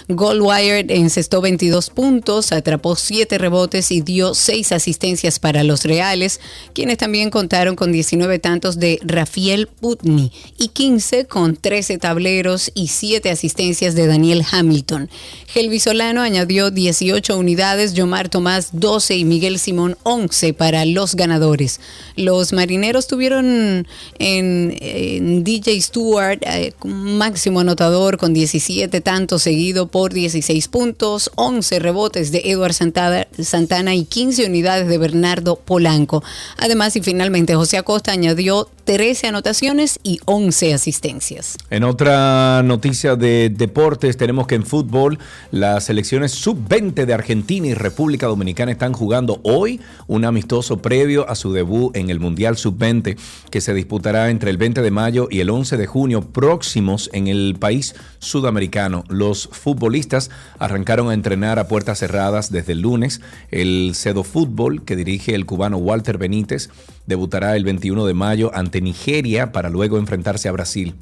[0.08, 6.40] Goldwire encestó 22 puntos, atrapó 7 rebotes y dio 6 asistencias para los Reales,
[6.74, 12.70] quienes también contaron con 19 tantos de Rafael Rafael Putney y 15 con 13 tableros
[12.74, 15.10] y 7 asistencias de Daniel Hamilton.
[15.48, 21.80] Gelby Solano añadió 18 unidades, Yomar Tomás 12 y Miguel Simón 11 para los ganadores.
[22.16, 23.86] Los marineros tuvieron
[24.18, 31.78] en, en DJ Stewart eh, máximo anotador con 17 tantos seguido por 16 puntos, 11
[31.78, 36.22] rebotes de Eduard Santana, Santana y 15 unidades de Bernardo Polanco.
[36.56, 41.56] Además y finalmente José Acosta añadió 13 anotaciones y 11 asistencias.
[41.70, 45.18] En otra noticia de deportes, tenemos que en fútbol
[45.50, 51.34] las selecciones sub-20 de Argentina y República Dominicana están jugando hoy un amistoso previo a
[51.34, 53.16] su debut en el Mundial sub-20
[53.50, 57.28] que se disputará entre el 20 de mayo y el 11 de junio próximos en
[57.28, 59.04] el país sudamericano.
[59.08, 63.20] Los futbolistas arrancaron a entrenar a puertas cerradas desde el lunes.
[63.50, 66.70] El Cedo Fútbol, que dirige el cubano Walter Benítez,
[67.06, 69.15] debutará el 21 de mayo ante Nigeria
[69.52, 70.94] para luego enfrentarse a Brasil.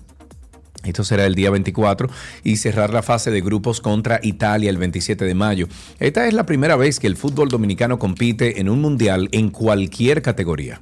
[0.84, 2.08] Esto será el día 24
[2.44, 5.66] y cerrar la fase de grupos contra Italia el 27 de mayo.
[5.98, 10.22] Esta es la primera vez que el fútbol dominicano compite en un mundial en cualquier
[10.22, 10.80] categoría.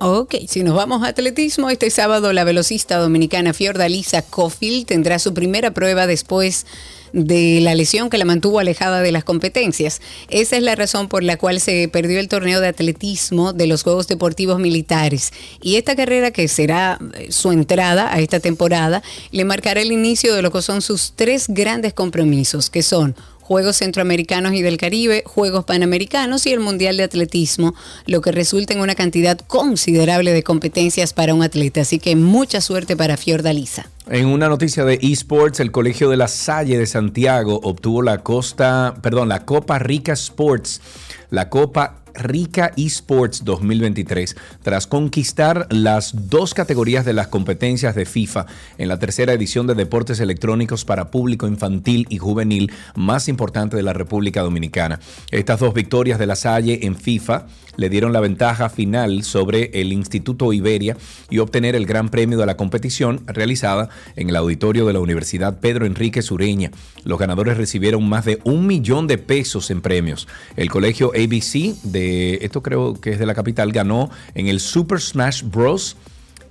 [0.00, 5.32] Ok, si nos vamos a atletismo, este sábado la velocista dominicana Fiordalisa Cofield tendrá su
[5.32, 6.66] primera prueba después
[7.12, 10.00] de la lesión que la mantuvo alejada de las competencias.
[10.30, 13.84] Esa es la razón por la cual se perdió el torneo de atletismo de los
[13.84, 15.32] Juegos Deportivos Militares.
[15.62, 20.34] Y esta carrera, que será eh, su entrada a esta temporada, le marcará el inicio
[20.34, 23.14] de lo que son sus tres grandes compromisos, que son
[23.44, 27.74] Juegos Centroamericanos y del Caribe, Juegos Panamericanos y el Mundial de Atletismo,
[28.06, 31.82] lo que resulta en una cantidad considerable de competencias para un atleta.
[31.82, 33.90] Así que mucha suerte para Fiordalisa.
[34.08, 38.94] En una noticia de esports, el Colegio de la Salle de Santiago obtuvo la costa,
[39.02, 40.80] perdón, la Copa Rica Sports,
[41.28, 48.46] la Copa Rica Esports 2023 tras conquistar las dos categorías de las competencias de FIFA
[48.78, 53.82] en la tercera edición de deportes electrónicos para público infantil y juvenil más importante de
[53.82, 55.00] la República Dominicana.
[55.30, 57.46] Estas dos victorias de la Salle en FIFA
[57.76, 60.96] le dieron la ventaja final sobre el Instituto Iberia
[61.30, 65.58] y obtener el gran premio de la competición realizada en el auditorio de la Universidad
[65.60, 66.70] Pedro Enrique Sureña.
[67.04, 70.28] Los ganadores recibieron más de un millón de pesos en premios.
[70.56, 75.00] El colegio ABC de esto creo que es de la capital ganó en el Super
[75.00, 75.96] Smash Bros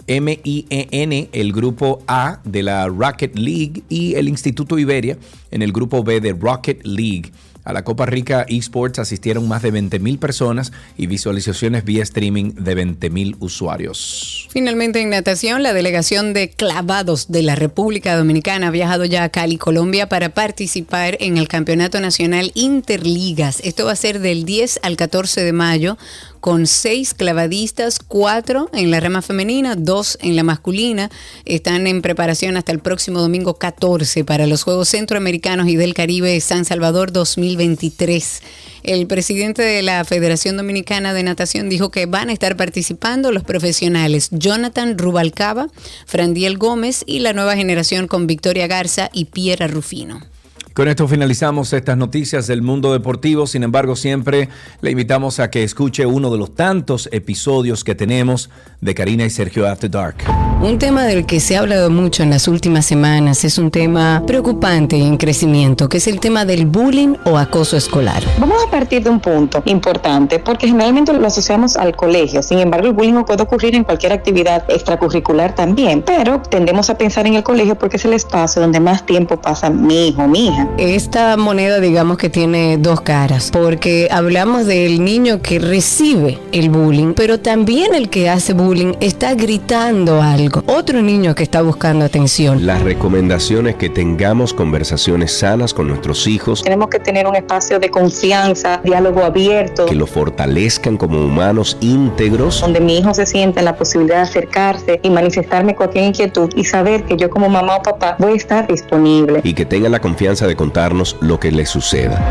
[0.08, 5.18] MIEN, el grupo A de la Rocket League y el Instituto Iberia
[5.52, 7.32] en el grupo B de Rocket League.
[7.64, 12.76] A la Copa Rica Esports asistieron más de 20.000 personas y visualizaciones vía streaming de
[12.76, 14.48] 20.000 usuarios.
[14.52, 19.30] Finalmente en natación, la delegación de clavados de la República Dominicana ha viajado ya a
[19.30, 23.62] Cali, Colombia, para participar en el Campeonato Nacional Interligas.
[23.64, 25.98] Esto va a ser del 10 al 14 de mayo
[26.44, 31.10] con seis clavadistas, cuatro en la rama femenina, dos en la masculina.
[31.46, 36.38] Están en preparación hasta el próximo domingo 14 para los Juegos Centroamericanos y del Caribe
[36.42, 38.42] San Salvador 2023.
[38.84, 43.46] El presidente de la Federación Dominicana de Natación dijo que van a estar participando los
[43.46, 45.70] profesionales Jonathan Rubalcaba,
[46.06, 50.33] Frandiel Gómez y la nueva generación con Victoria Garza y Piera Rufino.
[50.74, 53.46] Con esto finalizamos estas noticias del mundo deportivo.
[53.46, 54.50] Sin embargo, siempre
[54.82, 58.50] le invitamos a que escuche uno de los tantos episodios que tenemos
[58.82, 60.16] de Karina y Sergio After Dark.
[60.64, 64.24] Un tema del que se ha hablado mucho en las últimas semanas es un tema
[64.26, 68.24] preocupante y en crecimiento, que es el tema del bullying o acoso escolar.
[68.40, 72.42] Vamos a partir de un punto importante, porque generalmente lo asociamos al colegio.
[72.42, 77.28] Sin embargo, el bullying puede ocurrir en cualquier actividad extracurricular también, pero tendemos a pensar
[77.28, 80.63] en el colegio porque es el espacio donde más tiempo pasa mi hijo, mi hija.
[80.78, 87.14] Esta moneda digamos que tiene dos caras, porque hablamos del niño que recibe el bullying,
[87.14, 90.64] pero también el que hace bullying está gritando algo.
[90.68, 92.66] Otro niño que está buscando atención.
[92.66, 97.80] La recomendación es que tengamos conversaciones sanas con nuestros hijos, Tenemos que tener un espacio
[97.80, 103.60] de confianza, diálogo abierto, que lo fortalezcan como humanos íntegros donde mi hijo se sienta
[103.60, 107.78] en la posibilidad de acercarse y manifestarme cualquier inquietud y saber que yo como mamá
[107.78, 109.42] o papá voy a estar disponible.
[109.44, 112.22] y que tengan la confianza de contarnos lo que les suceda.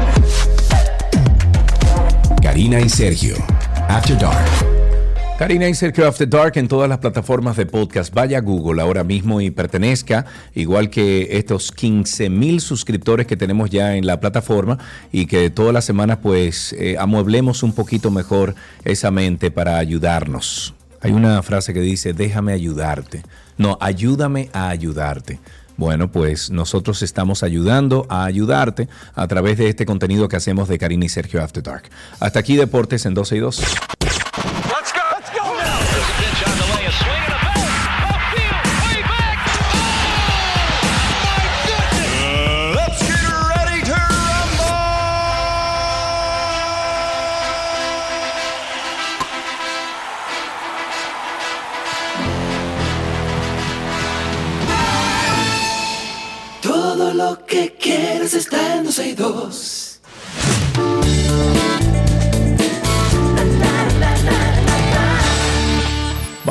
[2.43, 3.37] Karina y Sergio,
[3.89, 4.73] After Dark.
[5.39, 8.15] Karina y Sergio After Dark en todas las plataformas de podcast.
[8.15, 13.69] Vaya a Google ahora mismo y pertenezca, igual que estos 15 mil suscriptores que tenemos
[13.71, 14.79] ya en la plataforma
[15.11, 18.55] y que todas las semanas pues eh, amueblemos un poquito mejor
[18.85, 20.75] esa mente para ayudarnos.
[21.01, 23.25] Hay una frase que dice, déjame ayudarte.
[23.59, 25.41] No, ayúdame a ayudarte.
[25.83, 30.79] Bueno, pues nosotros estamos ayudando a ayudarte a través de este contenido que hacemos de
[30.79, 31.91] Karina y Sergio After Dark.
[32.21, 33.63] Hasta aquí Deportes en 12 y 2.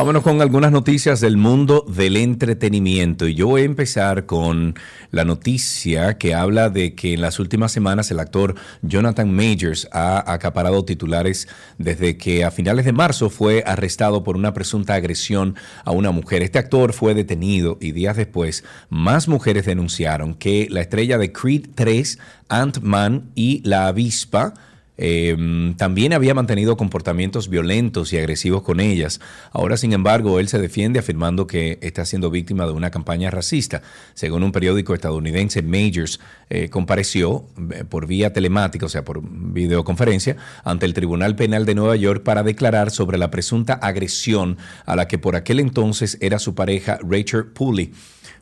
[0.01, 3.27] Vámonos con algunas noticias del mundo del entretenimiento.
[3.27, 4.73] Y yo voy a empezar con
[5.11, 10.33] la noticia que habla de que en las últimas semanas el actor Jonathan Majors ha
[10.33, 11.47] acaparado titulares
[11.77, 15.53] desde que a finales de marzo fue arrestado por una presunta agresión
[15.85, 16.41] a una mujer.
[16.41, 21.67] Este actor fue detenido y días después más mujeres denunciaron que la estrella de Creed
[21.75, 22.17] 3,
[22.49, 24.55] Ant-Man y la avispa,
[24.97, 29.19] eh, también había mantenido comportamientos violentos y agresivos con ellas.
[29.51, 33.81] Ahora, sin embargo, él se defiende afirmando que está siendo víctima de una campaña racista.
[34.13, 36.19] Según un periódico estadounidense, Majors
[36.49, 41.75] eh, compareció eh, por vía telemática, o sea, por videoconferencia, ante el Tribunal Penal de
[41.75, 46.39] Nueva York para declarar sobre la presunta agresión a la que por aquel entonces era
[46.39, 47.91] su pareja Rachel Pulley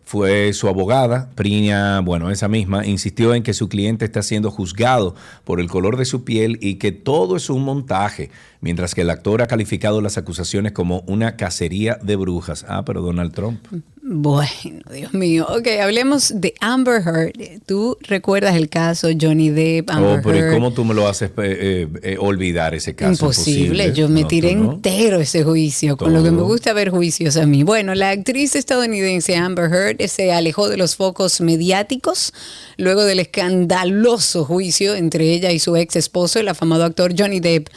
[0.09, 5.13] fue su abogada, Priña, bueno, esa misma, insistió en que su cliente está siendo juzgado
[5.43, 8.31] por el color de su piel y que todo es un montaje,
[8.61, 12.65] mientras que el actor ha calificado las acusaciones como una cacería de brujas.
[12.67, 13.59] Ah, pero Donald Trump.
[14.01, 15.45] Bueno, Dios mío.
[15.49, 17.61] Ok, hablemos de Amber Heard.
[17.67, 20.53] ¿Tú recuerdas el caso Johnny Depp, Amber oh, pero ¿y Heard?
[20.53, 23.25] ¿cómo tú me lo haces eh, eh, olvidar ese caso?
[23.25, 24.71] Imposible, yo me No, tiré no.
[24.73, 27.63] entero ese juicio, con lo que me gusta ver juicios a mí.
[27.63, 32.33] Bueno, la actriz estadounidense Amber Heard se alejó de los focos mediáticos
[32.77, 37.67] luego del escandaloso juicio entre ella y su ex esposo, el afamado actor Johnny Depp.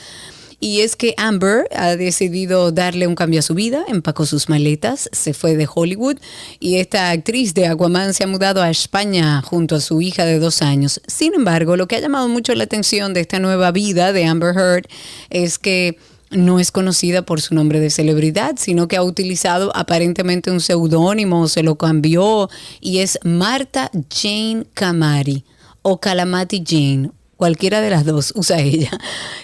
[0.64, 5.10] Y es que Amber ha decidido darle un cambio a su vida, empacó sus maletas,
[5.10, 6.18] se fue de Hollywood
[6.60, 10.38] y esta actriz de Aquaman se ha mudado a España junto a su hija de
[10.38, 11.00] dos años.
[11.08, 14.56] Sin embargo, lo que ha llamado mucho la atención de esta nueva vida de Amber
[14.56, 14.86] Heard
[15.30, 15.98] es que
[16.30, 21.48] no es conocida por su nombre de celebridad, sino que ha utilizado aparentemente un seudónimo,
[21.48, 22.48] se lo cambió
[22.80, 25.44] y es Marta Jane Camari
[25.82, 27.10] o Calamati Jane
[27.42, 28.92] cualquiera de las dos usa ella,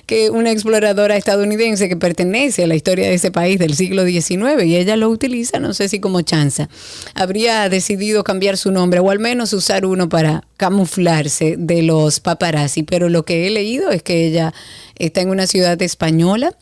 [0.07, 4.63] que una exploradora estadounidense que pertenece a la historia de ese país del siglo XIX
[4.65, 6.69] y ella lo utiliza, no sé si como chanza,
[7.15, 12.85] habría decidido cambiar su nombre o al menos usar uno para camuflarse de los paparazzi,
[12.85, 14.55] pero lo que he leído es que ella
[14.95, 16.57] está en una ciudad española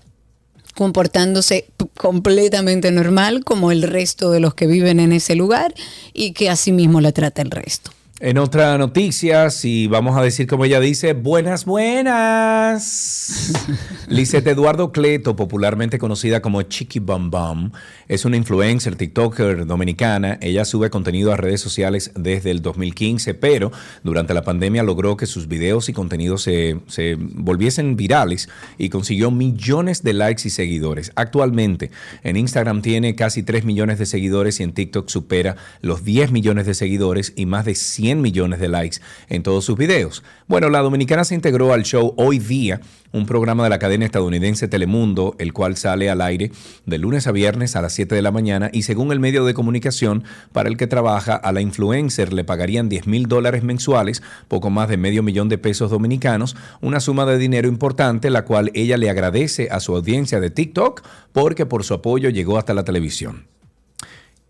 [0.74, 1.66] comportándose
[1.98, 5.74] completamente normal como el resto de los que viven en ese lugar
[6.14, 7.90] y que así mismo la trata el resto.
[8.18, 13.52] En otra noticia, si vamos a decir como ella dice, buenas, buenas.
[14.08, 17.72] Lisette Eduardo Cleto, popularmente conocida como Chiqui Bum Bum,
[18.08, 20.38] es una influencer, TikToker dominicana.
[20.40, 23.70] Ella sube contenido a redes sociales desde el 2015, pero
[24.02, 28.48] durante la pandemia logró que sus videos y contenidos se, se volviesen virales
[28.78, 31.12] y consiguió millones de likes y seguidores.
[31.16, 31.90] Actualmente
[32.22, 36.64] en Instagram tiene casi 3 millones de seguidores y en TikTok supera los 10 millones
[36.64, 38.98] de seguidores y más de 100 millones de likes
[39.28, 40.22] en todos sus videos.
[40.46, 42.80] Bueno, la dominicana se integró al show Hoy Día,
[43.12, 46.52] un programa de la cadena estadounidense Telemundo, el cual sale al aire
[46.84, 49.54] de lunes a viernes a las 7 de la mañana y según el medio de
[49.54, 54.70] comunicación para el que trabaja, a la influencer le pagarían 10 mil dólares mensuales, poco
[54.70, 58.96] más de medio millón de pesos dominicanos, una suma de dinero importante, la cual ella
[58.96, 61.02] le agradece a su audiencia de TikTok
[61.32, 63.46] porque por su apoyo llegó hasta la televisión.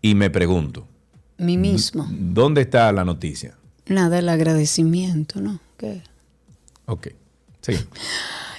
[0.01, 0.87] Y me pregunto,
[1.37, 2.07] Mi mismo.
[2.09, 3.55] ¿dónde está la noticia?
[3.85, 5.59] Nada, el agradecimiento, ¿no?
[5.77, 6.01] ¿Qué?
[6.85, 7.07] Ok,
[7.61, 7.73] sí.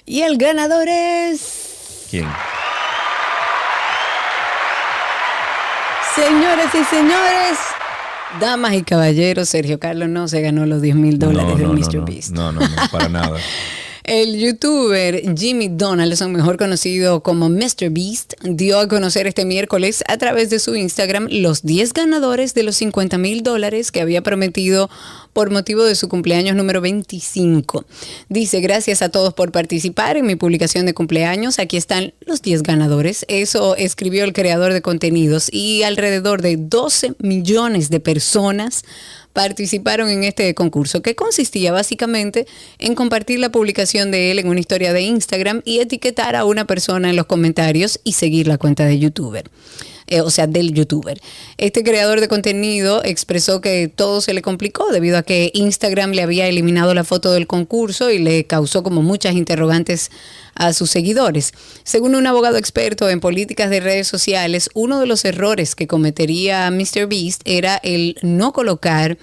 [0.07, 2.07] Y el ganador es...
[2.11, 2.27] ¿Quién?
[6.15, 7.59] Señores y señores,
[8.41, 11.73] damas y caballeros, Sergio Carlos no se ganó los 10 mil dólares no, de no,
[11.75, 12.05] Mr.
[12.05, 12.31] Beast.
[12.31, 13.39] No, no, no, para nada.
[14.09, 17.91] El youtuber Jimmy Donaldson, mejor conocido como Mr.
[17.91, 22.63] Beast, dio a conocer este miércoles a través de su Instagram los 10 ganadores de
[22.63, 24.89] los 50 mil dólares que había prometido
[25.35, 27.85] por motivo de su cumpleaños número 25.
[28.31, 31.59] Dice, gracias a todos por participar en mi publicación de cumpleaños.
[31.59, 33.27] Aquí están los 10 ganadores.
[33.29, 38.85] Eso escribió el creador de contenidos y alrededor de 12 millones de personas
[39.39, 42.49] participaron en este concurso, que consistía básicamente
[42.81, 46.67] en compartir la publicación de él en una historia de Instagram y etiquetar a una
[46.67, 49.49] persona en los comentarios y seguir la cuenta de youtuber.
[50.11, 51.21] Eh, o sea, del youtuber.
[51.59, 56.23] Este creador de contenido expresó que todo se le complicó debido a que Instagram le
[56.23, 60.11] había eliminado la foto del concurso y le causó como muchas interrogantes
[60.55, 61.53] a sus seguidores.
[61.85, 66.71] Según un abogado experto en políticas de redes sociales, uno de los errores que cometería
[66.71, 69.19] MrBeast era el no colocar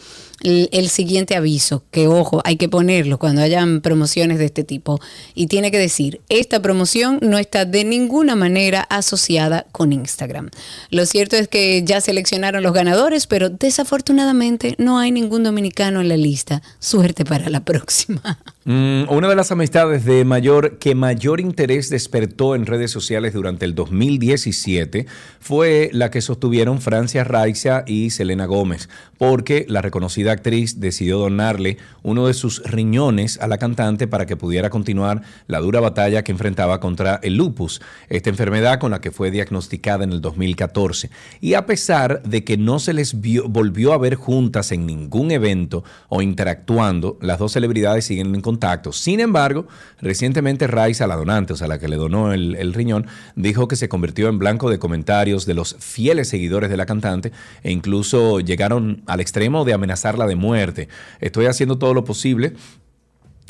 [0.45, 4.99] el, siguiente aviso, que ojo, hay que ponerlo cuando hayan promociones de este tipo.
[5.33, 10.49] Y tiene que decir, esta promoción no está de ninguna manera asociada con Instagram.
[10.89, 16.09] Lo cierto es que ya seleccionaron los ganadores, pero desafortunadamente no hay ningún dominicano en
[16.09, 16.61] la lista.
[16.79, 18.39] Suerte para la próxima.
[18.67, 23.63] Mm, una de las amistades de mayor que mayor interés despertó en redes sociales durante
[23.63, 25.05] el 2017
[25.39, 28.89] fue la que sostuvieron Francia Raiza y Selena Gómez,
[29.19, 34.35] porque la reconocida actriz decidió donarle uno de sus riñones a la cantante para que
[34.35, 39.11] pudiera continuar la dura batalla que enfrentaba contra el lupus, esta enfermedad con la que
[39.11, 41.11] fue diagnosticada en el 2014.
[41.39, 43.15] Y a pesar de que no se les
[43.47, 48.54] volvió a ver juntas en ningún evento o interactuando, las dos celebridades siguen en contacto.
[48.93, 49.67] Sin embargo,
[50.01, 53.75] recientemente Raiza, la donante, o sea, la que le donó el, el riñón, dijo que
[53.75, 57.31] se convirtió en blanco de comentarios de los fieles seguidores de la cantante
[57.63, 60.87] e incluso llegaron al extremo de amenazarla de muerte.
[61.19, 62.53] Estoy haciendo todo lo posible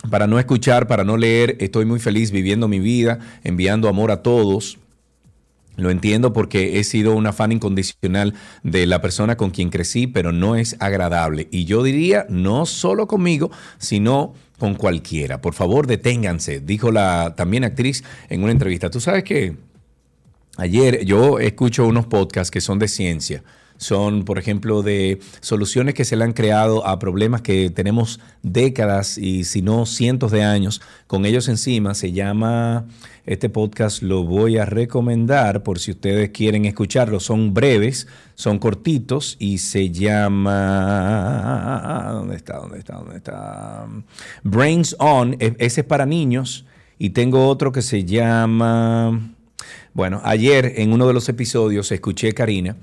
[0.09, 4.21] para no escuchar, para no leer, estoy muy feliz viviendo mi vida, enviando amor a
[4.21, 4.77] todos.
[5.77, 8.33] Lo entiendo porque he sido una fan incondicional
[8.63, 11.49] de la persona con quien crecí, pero no es agradable.
[11.51, 15.41] Y yo diría, no solo conmigo, sino con cualquiera.
[15.41, 18.89] Por favor, deténganse, dijo la también actriz en una entrevista.
[18.89, 19.57] Tú sabes que
[20.57, 23.43] ayer yo escucho unos podcasts que son de ciencia.
[23.77, 29.17] Son, por ejemplo, de soluciones que se le han creado a problemas que tenemos décadas
[29.17, 31.93] y si no cientos de años con ellos encima.
[31.93, 32.85] Se llama,
[33.25, 37.19] este podcast lo voy a recomendar por si ustedes quieren escucharlo.
[37.19, 42.11] Son breves, son cortitos y se llama...
[42.13, 42.57] ¿Dónde está?
[42.57, 42.95] ¿Dónde está?
[42.95, 43.87] ¿Dónde está?
[44.43, 45.35] Brains On.
[45.39, 46.65] E- Ese es para niños.
[46.97, 49.31] Y tengo otro que se llama...
[49.93, 52.75] Bueno, ayer en uno de los episodios escuché, Karina,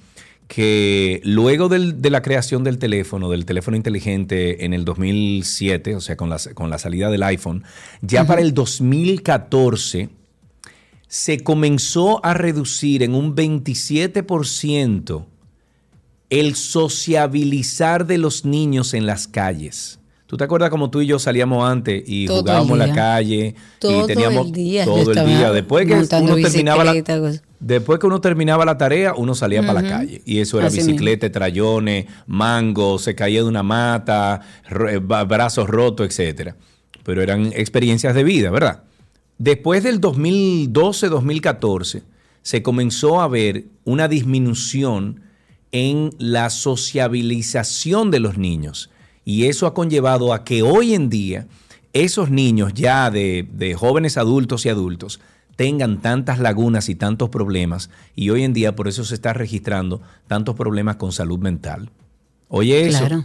[0.48, 6.01] que luego del- de la creación del teléfono, del teléfono inteligente en el 2007, o
[6.01, 7.64] sea, con la, con la salida del iPhone,
[8.02, 10.10] ya para el 2014
[11.09, 15.24] se comenzó a reducir en un 27%
[16.31, 19.98] el sociabilizar de los niños en las calles.
[20.27, 22.94] ¿Tú ¿Tú te acuerdas como tú y yo salíamos antes y Todo jugábamos en la
[22.94, 24.85] calle Todo y teníamos el día.
[24.86, 25.52] todo el día?
[25.52, 26.93] Después que uno terminaba la.
[27.62, 30.78] Después que uno terminaba la tarea, uno salía para la calle y eso era Así
[30.78, 34.40] bicicleta, trayones, mango, se caía de una mata,
[34.90, 36.56] eh, brazos rotos, etcétera.
[37.05, 38.82] Pero eran experiencias de vida, ¿verdad?
[39.39, 42.02] Después del 2012-2014
[42.43, 45.20] se comenzó a ver una disminución
[45.70, 48.90] en la sociabilización de los niños.
[49.24, 51.47] Y eso ha conllevado a que hoy en día
[51.93, 55.20] esos niños ya de, de jóvenes adultos y adultos
[55.62, 57.89] tengan tantas lagunas y tantos problemas.
[58.16, 61.90] Y hoy en día por eso se está registrando tantos problemas con salud mental.
[62.48, 62.98] Oye, eso.
[62.98, 63.24] Claro.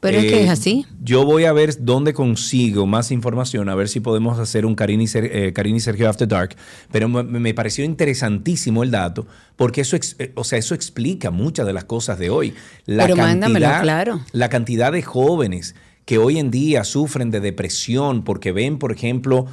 [0.00, 0.86] Pero es que Eh, es así.
[1.02, 5.02] Yo voy a ver dónde consigo más información, a ver si podemos hacer un Karin
[5.02, 6.56] y, Ser- eh, Karin y Sergio After Dark.
[6.90, 11.30] Pero me, me pareció interesantísimo el dato, porque eso, ex- eh, o sea, eso explica
[11.30, 12.54] muchas de las cosas de hoy.
[12.86, 14.20] La Pero mándamelo, claro.
[14.32, 15.74] La cantidad de jóvenes
[16.06, 19.46] que hoy en día sufren de depresión porque ven, por ejemplo,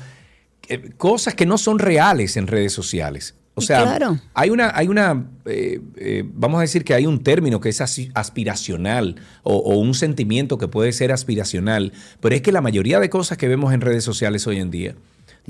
[0.72, 3.35] eh, cosas que no son reales en redes sociales.
[3.56, 4.18] O sea, claro.
[4.34, 7.81] hay una, hay una eh, eh, vamos a decir que hay un término que es
[8.14, 11.91] aspiracional o, o un sentimiento que puede ser aspiracional,
[12.22, 14.95] pero es que la mayoría de cosas que vemos en redes sociales hoy en día,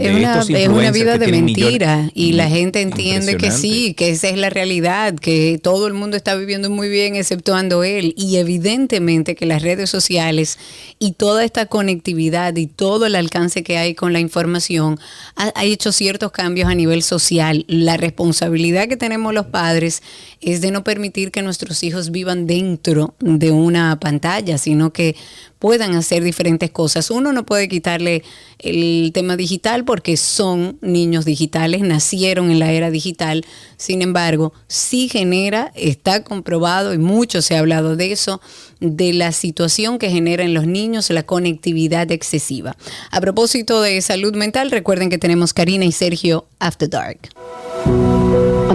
[0.01, 4.29] Es una, es una vida de mentira y la gente entiende que sí, que esa
[4.29, 9.35] es la realidad, que todo el mundo está viviendo muy bien exceptuando él y evidentemente
[9.35, 10.57] que las redes sociales
[10.99, 14.99] y toda esta conectividad y todo el alcance que hay con la información
[15.35, 17.65] ha, ha hecho ciertos cambios a nivel social.
[17.67, 20.01] La responsabilidad que tenemos los padres
[20.41, 25.15] es de no permitir que nuestros hijos vivan dentro de una pantalla, sino que
[25.61, 27.11] puedan hacer diferentes cosas.
[27.11, 28.23] Uno no puede quitarle
[28.57, 33.45] el tema digital porque son niños digitales, nacieron en la era digital.
[33.77, 38.41] Sin embargo, sí genera, está comprobado y mucho se ha hablado de eso,
[38.79, 42.75] de la situación que genera en los niños la conectividad excesiva.
[43.11, 47.29] A propósito de salud mental, recuerden que tenemos Karina y Sergio After Dark.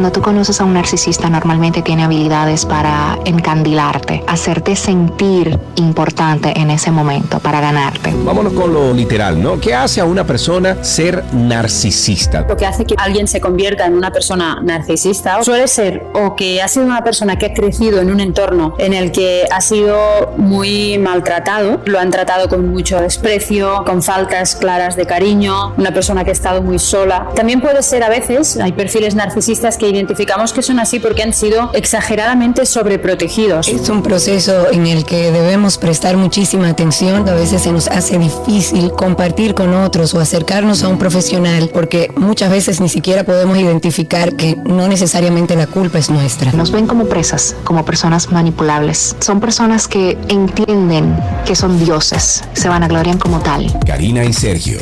[0.07, 6.71] Cuando tú conoces a un narcisista normalmente tiene habilidades para encandilarte, hacerte sentir importante en
[6.71, 8.15] ese momento, para ganarte.
[8.25, 9.59] Vámonos con lo literal, ¿no?
[9.59, 12.47] ¿Qué hace a una persona ser narcisista?
[12.49, 16.63] Lo que hace que alguien se convierta en una persona narcisista suele ser o que
[16.63, 20.35] ha sido una persona que ha crecido en un entorno en el que ha sido
[20.37, 26.23] muy maltratado, lo han tratado con mucho desprecio, con faltas claras de cariño, una persona
[26.23, 27.31] que ha estado muy sola.
[27.35, 31.33] También puede ser a veces, hay perfiles narcisistas que identificamos que son así porque han
[31.33, 33.69] sido exageradamente sobreprotegidos.
[33.69, 37.29] Es un proceso en el que debemos prestar muchísima atención.
[37.29, 42.11] A veces se nos hace difícil compartir con otros o acercarnos a un profesional porque
[42.17, 46.53] muchas veces ni siquiera podemos identificar que no necesariamente la culpa es nuestra.
[46.53, 49.17] Nos ven como presas, como personas manipulables.
[49.21, 53.73] Son personas que entienden que son dioses, se vanaglorian como tal.
[53.87, 54.79] Karina y Sergio,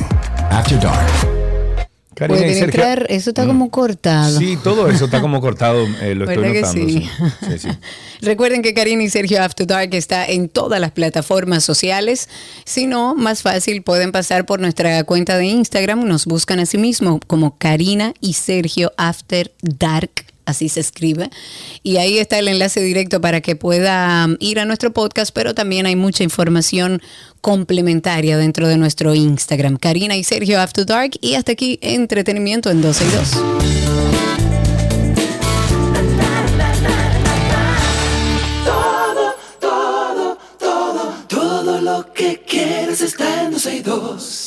[0.51, 1.34] After Dark.
[2.15, 4.39] Karina y Pueden Sergio- entrar, eso está como cortado.
[4.39, 6.89] Sí, todo eso está como cortado, eh, lo estoy ¿Verdad que notando.
[6.89, 7.11] sí?
[7.49, 7.49] sí.
[7.51, 7.69] Sí, sí.
[8.23, 12.29] Recuerden que Karina y Sergio After Dark está en todas las plataformas sociales.
[12.65, 16.05] Si no, más fácil, pueden pasar por nuestra cuenta de Instagram.
[16.07, 20.24] Nos buscan a sí mismo como Karina y Sergio After Dark.
[20.47, 21.31] Así se escribe.
[21.83, 25.55] Y ahí está el enlace directo para que pueda um, ir a nuestro podcast, pero
[25.55, 27.01] también hay mucha información
[27.41, 29.77] complementaria dentro de nuestro Instagram.
[29.77, 31.13] Karina y Sergio After Dark.
[31.21, 33.31] Y hasta aquí, entretenimiento en 12 y 2.
[38.65, 42.45] Todo, todo, todo, todo lo que
[43.03, 44.44] está en 12 y 2.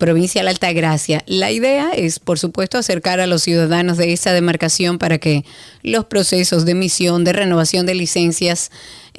[0.00, 1.22] provincia de la Altagracia.
[1.26, 5.44] La idea es, por supuesto, acercar a los ciudadanos de esa demarcación para que
[5.82, 8.72] los procesos de emisión, de renovación de licencias,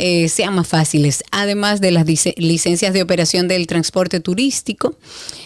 [0.03, 1.23] eh, sean más fáciles.
[1.30, 4.95] Además de las licencias de operación del transporte turístico,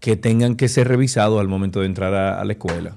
[0.00, 2.96] que tengan que ser revisados al momento de entrar a, a la escuela.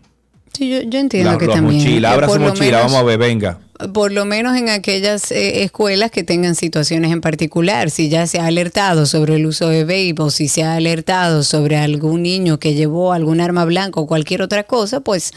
[0.54, 1.78] Sí, yo, yo entiendo La, que también.
[1.82, 3.60] mochila, que abra su mochila, menos- vamos a ver, venga.
[3.94, 8.40] Por lo menos en aquellas eh, escuelas que tengan situaciones en particular, si ya se
[8.40, 12.60] ha alertado sobre el uso de vape o si se ha alertado sobre algún niño
[12.60, 15.32] que llevó algún arma blanca o cualquier otra cosa, pues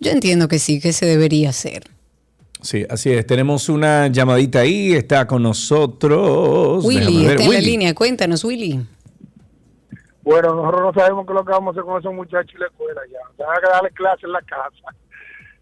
[0.00, 1.84] yo entiendo que sí, que se debería hacer.
[2.62, 3.26] Sí, así es.
[3.26, 6.84] Tenemos una llamadita ahí, está con nosotros.
[6.84, 7.66] Willy, está en la Willy.
[7.66, 8.80] línea, cuéntanos, Willy.
[10.22, 12.60] Bueno, nosotros no sabemos qué es lo que vamos a hacer con esos muchachos en
[12.60, 13.18] la escuela ya.
[13.28, 14.96] O sea, hay que darle clase en la casa.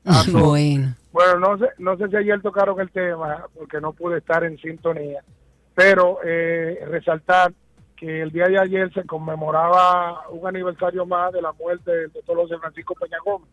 [0.05, 0.45] Ah, no.
[0.47, 0.95] bueno.
[1.13, 4.59] Bueno, no sé, no sé si ayer tocaron el tema porque no pude estar en
[4.59, 5.25] sintonía,
[5.75, 7.53] pero eh, resaltar
[7.97, 12.37] que el día de ayer se conmemoraba un aniversario más de la muerte del doctor
[12.37, 13.49] José Francisco Peña Gómez,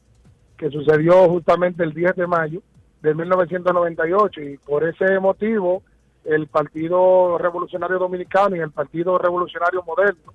[0.58, 2.62] que sucedió justamente el 10 de mayo
[3.02, 5.84] de 1998 y por ese motivo
[6.26, 10.34] el Partido Revolucionario Dominicano y el Partido Revolucionario Moderno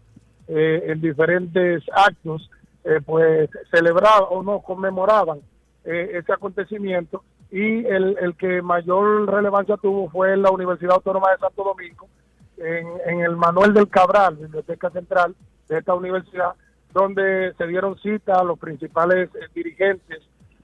[0.48, 2.50] eh, en diferentes actos
[2.84, 5.40] eh, pues celebraban o no conmemoraban
[5.84, 11.38] eh, ese acontecimiento y el, el que mayor relevancia tuvo fue la Universidad Autónoma de
[11.38, 12.08] Santo Domingo
[12.56, 15.34] en, en el Manuel del Cabral, Biblioteca Central
[15.68, 16.52] de esta universidad,
[16.92, 20.22] donde se dieron cita a los principales dirigentes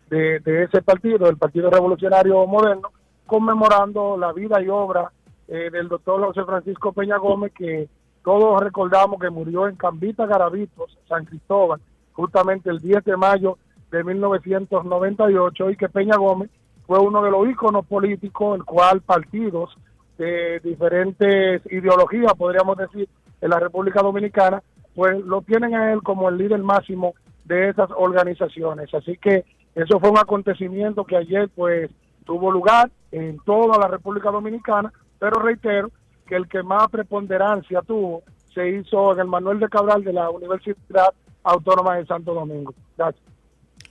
[0.09, 2.91] de, ese partido, del Partido Revolucionario Moderno,
[3.27, 5.11] conmemorando la vida y obra
[5.47, 7.89] eh, del doctor José Francisco Peña Gómez, que
[8.25, 11.81] todos recordamos que murió en Cambita Garavitos, San Cristóbal,
[12.13, 13.59] justamente el 10 de mayo
[13.91, 16.51] de 1998, y que Peña Gómez
[16.87, 19.77] fue uno de los íconos políticos, el cual partidos
[20.17, 23.09] de diferentes ideologías, podríamos decir,
[23.41, 24.63] en la República Dominicana,
[24.95, 27.15] pues lo tienen a él como el líder máximo
[27.45, 28.93] de esas organizaciones.
[28.93, 31.91] Así que eso fue un acontecimiento que ayer pues
[32.25, 35.91] tuvo lugar en toda la República Dominicana, pero reitero
[36.27, 38.23] que el que más preponderancia tuvo
[38.55, 41.13] se hizo en el Manuel de Cabral de la Universidad
[41.43, 42.75] Autónoma de Santo Domingo.
[42.97, 43.25] Gracias.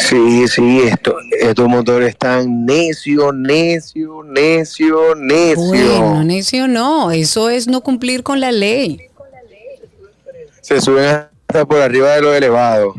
[0.10, 5.65] Sí, sí, esto, estos motores están necio, necio, necio, necio.
[5.65, 9.02] Bueno, necio no, eso es no cumplir con la ley.
[10.68, 12.94] Se suben hasta por arriba de los elevados.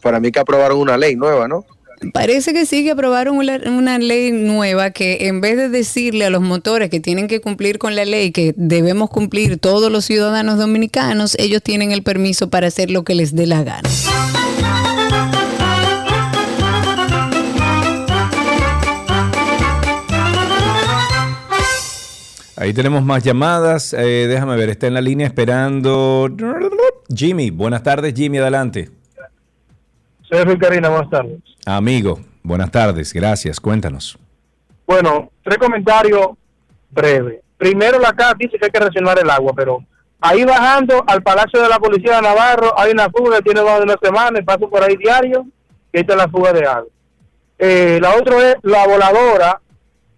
[0.00, 1.64] Para mí que aprobaron una ley nueva, ¿no?
[2.12, 6.30] Parece que sí que aprobaron una, una ley nueva que en vez de decirle a
[6.30, 10.56] los motores que tienen que cumplir con la ley, que debemos cumplir todos los ciudadanos
[10.56, 13.90] dominicanos, ellos tienen el permiso para hacer lo que les dé la gana.
[22.64, 23.92] Ahí tenemos más llamadas.
[23.92, 26.34] Eh, déjame ver, está en la línea esperando.
[27.14, 28.88] Jimmy, buenas tardes, Jimmy, adelante.
[30.26, 31.40] Sergio y Karina, buenas tardes.
[31.66, 34.18] Amigo, buenas tardes, gracias, cuéntanos.
[34.86, 36.28] Bueno, tres comentarios
[36.88, 37.42] breves.
[37.58, 39.84] Primero, la CAT dice que hay que reservar el agua, pero
[40.22, 43.76] ahí bajando al Palacio de la Policía de Navarro hay una fuga que tiene más
[43.76, 45.44] de una semana y paso por ahí diario,
[45.92, 46.88] que esta es la fuga de agua.
[47.58, 49.60] Eh, la otra es la voladora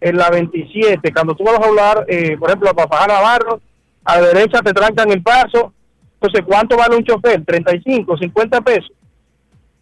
[0.01, 1.13] en la 27.
[1.13, 3.61] Cuando tú vas a hablar, eh, por ejemplo, para bajar Navarro,
[4.05, 5.73] a la derecha te trancan el paso.
[6.21, 7.45] Entonces, ¿cuánto vale un chofer?
[7.45, 8.91] 35, 50 pesos.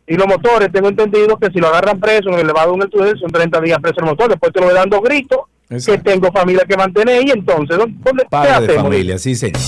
[0.07, 2.91] Y los motores, tengo entendido que si lo agarran preso en el elevado en el
[2.91, 4.29] túnel, son 30 días preso el motor.
[4.29, 5.39] Después te lo voy dando gritos,
[5.69, 7.27] que tengo familia que mantener.
[7.27, 8.83] Y entonces, ¿dónde, dónde- ¿qué Padre de hacemos?
[8.83, 9.61] familia, sí, señor.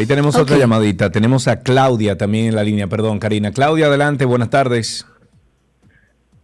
[0.00, 0.60] Ahí tenemos otra Ok.
[0.62, 1.10] llamadita.
[1.10, 2.86] Tenemos a Claudia también en la línea.
[2.86, 3.50] Perdón, Karina.
[3.52, 4.24] Claudia, adelante.
[4.24, 5.06] Buenas tardes.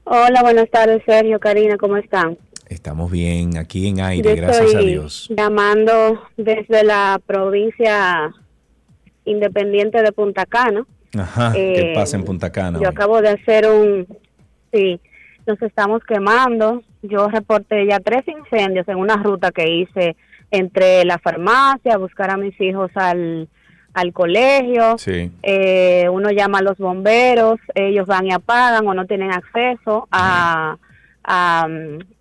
[0.04, 2.36] Hola, buenas tardes, Sergio, Karina, ¿cómo están?
[2.68, 5.26] Estamos bien aquí en aire, Yo gracias a estoy Dios.
[5.34, 8.30] llamando desde la provincia
[9.24, 10.84] independiente de Punta Cana.
[11.18, 11.52] Ajá.
[11.54, 12.72] ¿Qué Eh, pasa en Punta Cana?
[12.78, 12.92] Yo hoy?
[12.94, 14.06] acabo de hacer un...
[14.70, 15.00] Sí,
[15.46, 16.82] nos estamos quemando.
[17.00, 20.14] Yo reporté ya tres incendios en una ruta que hice
[20.56, 23.48] entre la farmacia, buscar a mis hijos al,
[23.94, 24.98] al colegio.
[24.98, 25.30] Sí.
[25.42, 30.76] Eh, uno llama a los bomberos, ellos van y apagan o no tienen acceso a,
[31.24, 31.68] a,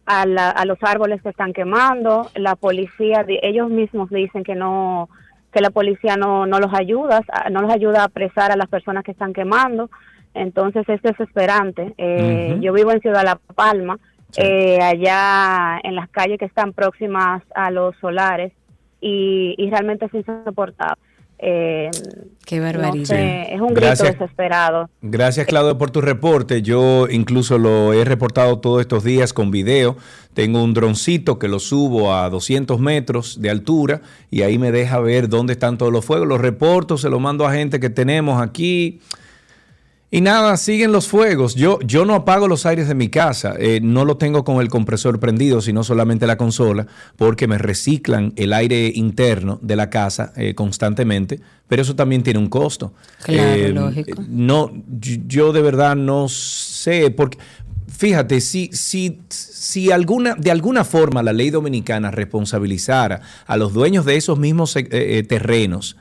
[0.05, 2.29] a la- a los árboles que están quemando.
[2.35, 5.09] La policía, ellos mismos dicen que no
[5.51, 9.05] que la policía no, no los ayuda, no los ayuda a apresar a las personas
[9.05, 9.89] que están quemando.
[10.33, 11.93] Entonces es desesperante.
[11.97, 12.57] Eh.
[12.59, 13.97] Yo vivo en Ciudad La Palma,
[14.37, 18.51] eh, allá en las calles que están próximas a los solares
[19.01, 21.01] y, y realmente es insoportable.
[21.37, 21.91] Eh,
[22.45, 23.05] Qué no barbaridad.
[23.05, 24.17] sé, es un grito Gracias.
[24.17, 24.89] desesperado.
[25.01, 26.61] Gracias, Claudio, por tu reporte.
[26.61, 29.97] Yo incluso lo he reportado todos estos días con video.
[30.33, 34.01] Tengo un droncito que lo subo a 200 metros de altura
[34.31, 36.25] y ahí me deja ver dónde están todos los fuegos.
[36.27, 39.01] Los reporto, se los mando a gente que tenemos aquí.
[40.15, 41.55] Y nada, siguen los fuegos.
[41.55, 43.55] Yo, yo no apago los aires de mi casa.
[43.59, 46.87] eh, no lo tengo con el compresor prendido, sino solamente la consola,
[47.17, 51.41] porque me reciclan el aire interno de la casa eh, constantemente.
[51.67, 52.93] Pero eso también tiene un costo.
[53.23, 54.23] Claro, lógico.
[54.29, 54.71] No,
[55.27, 57.37] yo, de verdad no sé, porque
[57.89, 64.05] fíjate, si, si, si alguna, de alguna forma la ley dominicana responsabilizara a los dueños
[64.05, 65.97] de esos mismos eh, eh, terrenos,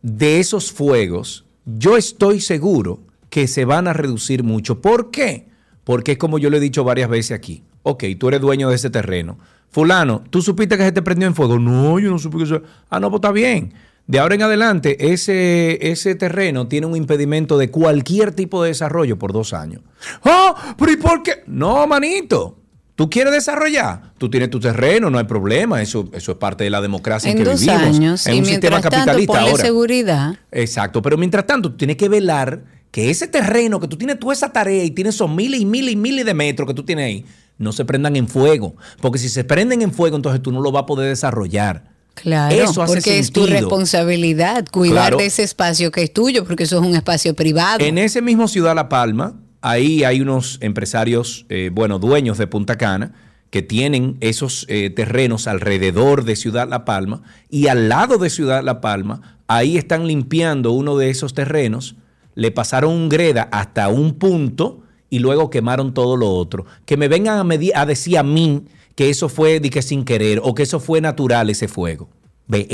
[0.00, 4.80] de esos fuegos, yo estoy seguro que se van a reducir mucho.
[4.80, 5.48] ¿Por qué?
[5.84, 7.62] Porque es como yo le he dicho varias veces aquí.
[7.82, 9.38] Ok, tú eres dueño de ese terreno.
[9.70, 11.58] Fulano, ¿tú supiste que se te prendió en fuego?
[11.58, 12.62] No, yo no supe que se...
[12.90, 13.72] Ah, no, pues está bien.
[14.06, 19.18] De ahora en adelante, ese, ese terreno tiene un impedimento de cualquier tipo de desarrollo
[19.18, 19.82] por dos años.
[20.24, 20.74] ¡Ah!
[20.76, 21.44] ¿Pero y por qué?
[21.46, 22.58] No, manito.
[22.94, 24.12] ¿Tú quieres desarrollar?
[24.18, 25.80] Tú tienes tu terreno, no hay problema.
[25.80, 27.82] Eso, eso es parte de la democracia en, En que dos vivimos.
[27.82, 29.64] años, en y un sistema mientras capitalista ahora.
[29.64, 30.34] seguridad.
[30.50, 34.34] Exacto, pero mientras tanto, tú tienes que velar que ese terreno, que tú tienes toda
[34.34, 37.06] esa tarea y tienes esos miles y miles y miles de metros que tú tienes
[37.06, 37.24] ahí,
[37.56, 38.76] no se prendan en fuego.
[39.00, 41.90] Porque si se prenden en fuego, entonces tú no lo vas a poder desarrollar.
[42.14, 45.16] Claro, Eso hace porque es tu responsabilidad cuidar Claro.
[45.16, 47.82] de ese espacio que es tuyo, porque eso es un espacio privado.
[47.82, 52.76] En ese mismo Ciudad La Palma, ahí hay unos empresarios, eh, bueno, dueños de Punta
[52.76, 53.14] Cana,
[53.50, 58.62] que tienen esos eh, terrenos alrededor de Ciudad La Palma y al lado de Ciudad
[58.64, 61.96] La Palma, ahí están limpiando uno de esos terrenos,
[62.34, 66.64] le pasaron un greda hasta un punto y luego quemaron todo lo otro.
[66.86, 68.64] Que me vengan a, decir a mí
[68.94, 72.08] que eso fue de que sin querer o que eso fue natural ese fuego.
[72.48, 72.66] Ve,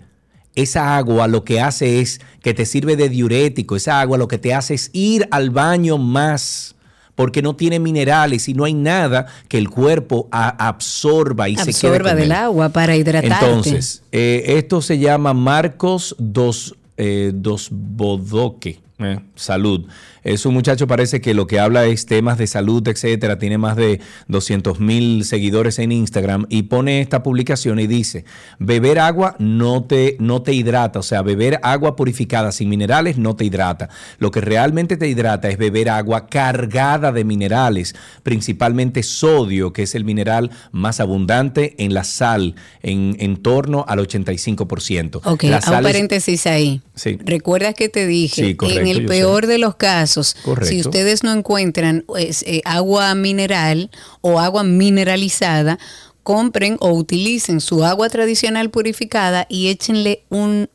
[0.56, 4.40] esa agua lo que hace es que te sirve de diurético, esa agua lo que
[4.40, 6.75] te hace es ir al baño más.
[7.16, 11.66] Porque no tiene minerales y no hay nada que el cuerpo a- absorba y se
[11.66, 12.32] quede Absorba con del él.
[12.34, 13.46] agua para hidratarte.
[13.46, 18.80] Entonces, eh, esto se llama Marcos dos, eh, dos Bodoque.
[19.00, 19.86] eh, salud.
[20.26, 23.38] Es un muchacho, parece que lo que habla es temas de salud, etcétera.
[23.40, 28.26] Tiene más de 200 mil seguidores en Instagram y pone esta publicación y dice:
[28.60, 31.00] Beber agua no te, no te hidrata.
[31.00, 33.90] O sea, beber agua purificada sin minerales no te hidrata.
[34.18, 39.94] Lo que realmente te hidrata es beber agua cargada de minerales, principalmente sodio, que es
[39.96, 45.22] el mineral más abundante en la sal, en, en torno al 85%.
[45.24, 46.82] Ok, La un sal es- paréntesis ahí.
[46.96, 47.18] Sí.
[47.24, 48.44] ¿Recuerdas que te dije?
[48.44, 50.70] Sí, correcto, en el peor de los casos, Correcto.
[50.70, 53.90] si ustedes no encuentran pues, eh, agua mineral
[54.22, 55.80] o agua mineralizada,
[56.24, 60.70] compren o utilicen su agua tradicional purificada y échenle un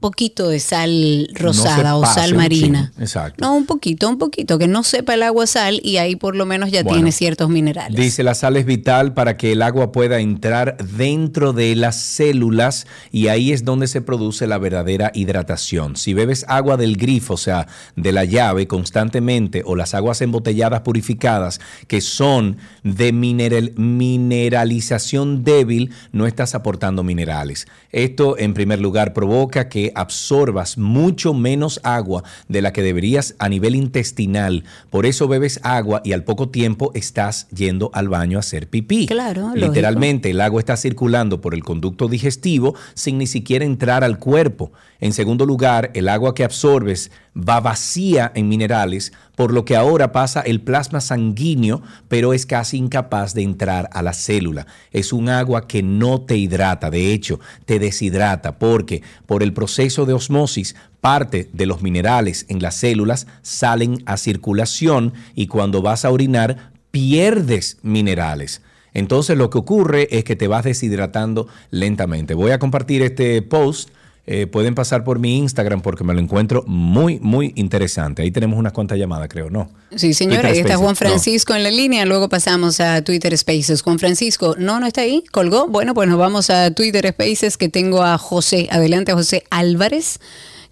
[0.00, 2.92] poquito de sal rosada No o sal marina.
[2.94, 3.44] chin, Exacto.
[3.44, 6.46] No, un poquito, un poquito, que no sepa el agua sal y ahí por lo
[6.46, 6.96] menos ya Bueno.
[6.98, 7.98] tiene ciertos minerales.
[8.00, 12.86] Dice la sal es vital para que el agua pueda entrar dentro de las células
[13.10, 15.96] y ahí es donde se produce la verdadera hidratación.
[15.96, 17.66] Si bebes agua del grifo, o sea,
[17.96, 25.90] de la llave constantemente o las aguas embotelladas purificadas que son de mineral- mineralización débil,
[26.12, 27.66] no estás aportando minerales.
[27.92, 33.48] Esto en primer lugar provoca que absorbas mucho menos agua de la que deberías a
[33.48, 34.64] nivel intestinal.
[34.90, 39.06] Por eso bebes agua y al poco tiempo estás yendo al baño a hacer pipí.
[39.06, 39.66] Claro, lógico.
[39.66, 44.72] Literalmente el agua está circulando por el conducto digestivo sin ni siquiera entrar al cuerpo.
[45.00, 50.10] En segundo lugar, el agua que absorbes va vacía en minerales, por lo que ahora
[50.10, 54.66] pasa el plasma sanguíneo, pero es casi incapaz de entrar a la célula.
[54.90, 60.06] Es un agua que no te hidrata, de hecho, te deshidrata, porque por el proceso
[60.06, 66.04] de osmosis, parte de los minerales en las células salen a circulación y cuando vas
[66.04, 68.62] a orinar, pierdes minerales.
[68.94, 72.32] Entonces lo que ocurre es que te vas deshidratando lentamente.
[72.32, 73.90] Voy a compartir este post.
[74.28, 78.22] Eh, pueden pasar por mi Instagram porque me lo encuentro muy, muy interesante.
[78.22, 79.70] Ahí tenemos unas cuantas llamadas, creo, ¿no?
[79.94, 80.96] Sí, señora, ahí está Juan no.
[80.96, 83.82] Francisco en la línea, luego pasamos a Twitter Spaces.
[83.82, 85.68] Juan Francisco, no, no está ahí, colgó.
[85.68, 90.18] Bueno, pues nos vamos a Twitter Spaces que tengo a José, adelante José Álvarez,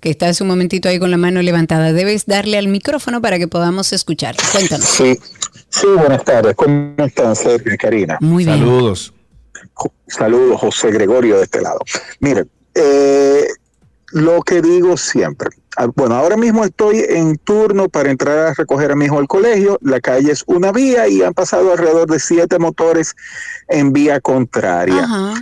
[0.01, 1.93] que está hace un momentito ahí con la mano levantada.
[1.93, 4.35] Debes darle al micrófono para que podamos escuchar.
[4.51, 4.85] Cuéntanos.
[4.85, 5.17] Sí,
[5.69, 6.57] sí, buenas tardes.
[6.57, 8.19] ¿Cómo están, Sergio y Karina?
[8.21, 8.59] Muy bien.
[8.59, 9.15] Saludos.
[10.09, 11.79] Saludos, José Gregorio de este lado.
[12.21, 13.47] Miren, eh,
[14.13, 15.51] lo que digo siempre.
[15.77, 19.27] ah, Bueno, ahora mismo estoy en turno para entrar a recoger a mi hijo al
[19.27, 19.79] colegio.
[19.83, 23.15] La calle es una vía y han pasado alrededor de siete motores
[23.69, 25.05] en vía contraria.
[25.05, 25.35] Ajá.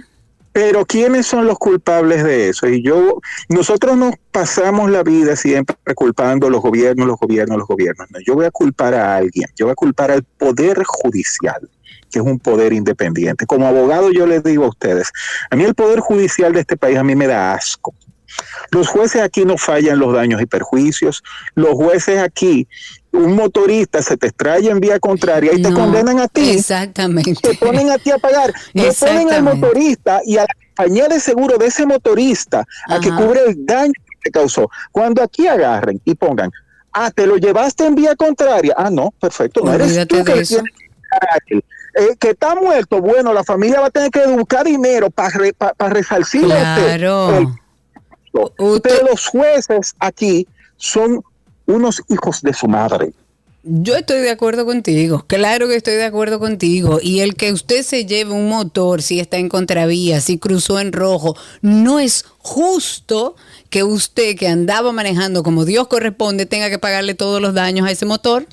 [0.52, 2.68] Pero ¿quiénes son los culpables de eso?
[2.68, 7.66] Y yo, nosotros nos pasamos la vida siempre culpando a los gobiernos, los gobiernos, los
[7.66, 8.06] gobiernos.
[8.10, 11.70] No, yo voy a culpar a alguien, yo voy a culpar al Poder Judicial,
[12.12, 13.47] que es un poder independiente.
[13.47, 15.10] Como abogado yo les digo a ustedes,
[15.51, 17.94] a mí el Poder Judicial de este país a mí me da asco.
[18.70, 21.22] Los jueces aquí no fallan los daños y perjuicios.
[21.55, 22.66] Los jueces aquí,
[23.10, 26.51] un motorista se te extrae en vía contraria y te condenan a ti.
[26.51, 27.34] Exactamente.
[27.34, 28.52] Te ponen a ti a pagar.
[28.72, 33.10] Le ponen al motorista y a la compañía de seguro de ese motorista a que
[33.10, 34.70] cubre el daño que te causó.
[34.90, 36.51] Cuando aquí agarren y pongan,
[36.93, 38.74] ah, te lo llevaste en vía contraria.
[38.76, 39.62] Ah, no, perfecto.
[39.62, 40.44] No eres tú que
[41.94, 45.31] Eh, que está muerto, bueno, la familia va a tener que buscar dinero para
[45.90, 47.39] resarcirle a usted Claro.
[47.39, 47.48] el
[48.82, 51.23] pero los jueces aquí son
[51.66, 53.12] unos hijos de su madre.
[53.64, 56.98] Yo estoy de acuerdo contigo, claro que estoy de acuerdo contigo.
[57.01, 60.93] Y el que usted se lleve un motor si está en contravía, si cruzó en
[60.93, 63.36] rojo, no es justo
[63.70, 67.93] que usted que andaba manejando como Dios corresponde tenga que pagarle todos los daños a
[67.93, 68.47] ese motor.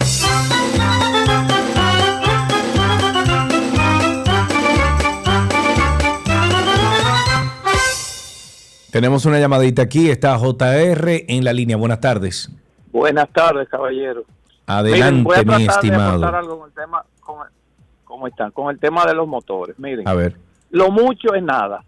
[9.00, 11.78] Tenemos una llamadita aquí, está JR en la línea.
[11.78, 12.52] Buenas tardes.
[12.92, 14.26] Buenas tardes, caballero.
[14.68, 16.10] Adelante, Miren, voy a mi tratar estimado.
[16.10, 17.54] aportar algo con el tema, con el-
[18.04, 18.52] ¿cómo están?
[18.52, 19.80] Con el tema de los motores.
[19.80, 20.36] Miren, A ver.
[20.72, 21.82] lo mucho es nada.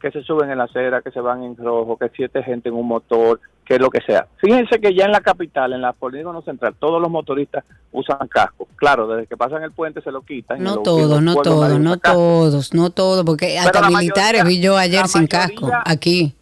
[0.00, 2.74] Que se suben en la acera, que se van en rojo, que siete gente en
[2.74, 3.38] un motor,
[3.70, 4.26] que lo que sea.
[4.38, 8.66] Fíjense que ya en la capital, en la polígono central, todos los motoristas usan casco.
[8.74, 10.60] Claro, desde que pasan el puente se lo quitan.
[10.60, 15.06] No todos, no todos, no todos, no todos, porque Pero hasta militares vi yo ayer
[15.06, 16.34] sin mayoría- casco, aquí.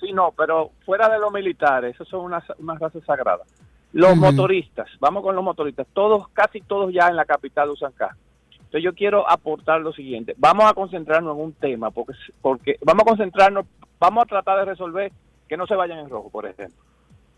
[0.00, 3.46] Sí, no, pero fuera de los militares, esos son unas, unas razas sagradas.
[3.94, 8.18] Los motoristas, vamos con los motoristas, todos, casi todos ya en la capital usan casco.
[8.52, 12.12] Entonces yo quiero aportar lo siguiente, vamos a concentrarnos en un tema, porque,
[12.42, 13.64] porque vamos a concentrarnos,
[13.98, 15.10] vamos a tratar de resolver
[15.50, 16.78] que no se vayan en rojo, por ejemplo.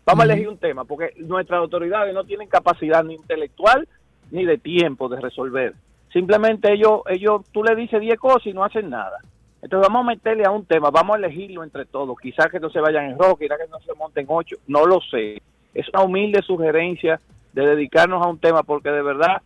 [0.05, 3.87] Vamos a elegir un tema, porque nuestras autoridades no tienen capacidad ni intelectual
[4.29, 5.73] ni de tiempo de resolver.
[6.11, 9.17] Simplemente ellos, ellos tú le dices 10 cosas y no hacen nada.
[9.63, 12.15] Entonces vamos a meterle a un tema, vamos a elegirlo entre todos.
[12.21, 14.99] Quizás que no se vayan en rojo, quizás que no se monten ocho, no lo
[15.01, 15.41] sé.
[15.73, 17.19] Es una humilde sugerencia
[17.53, 19.41] de dedicarnos a un tema porque de verdad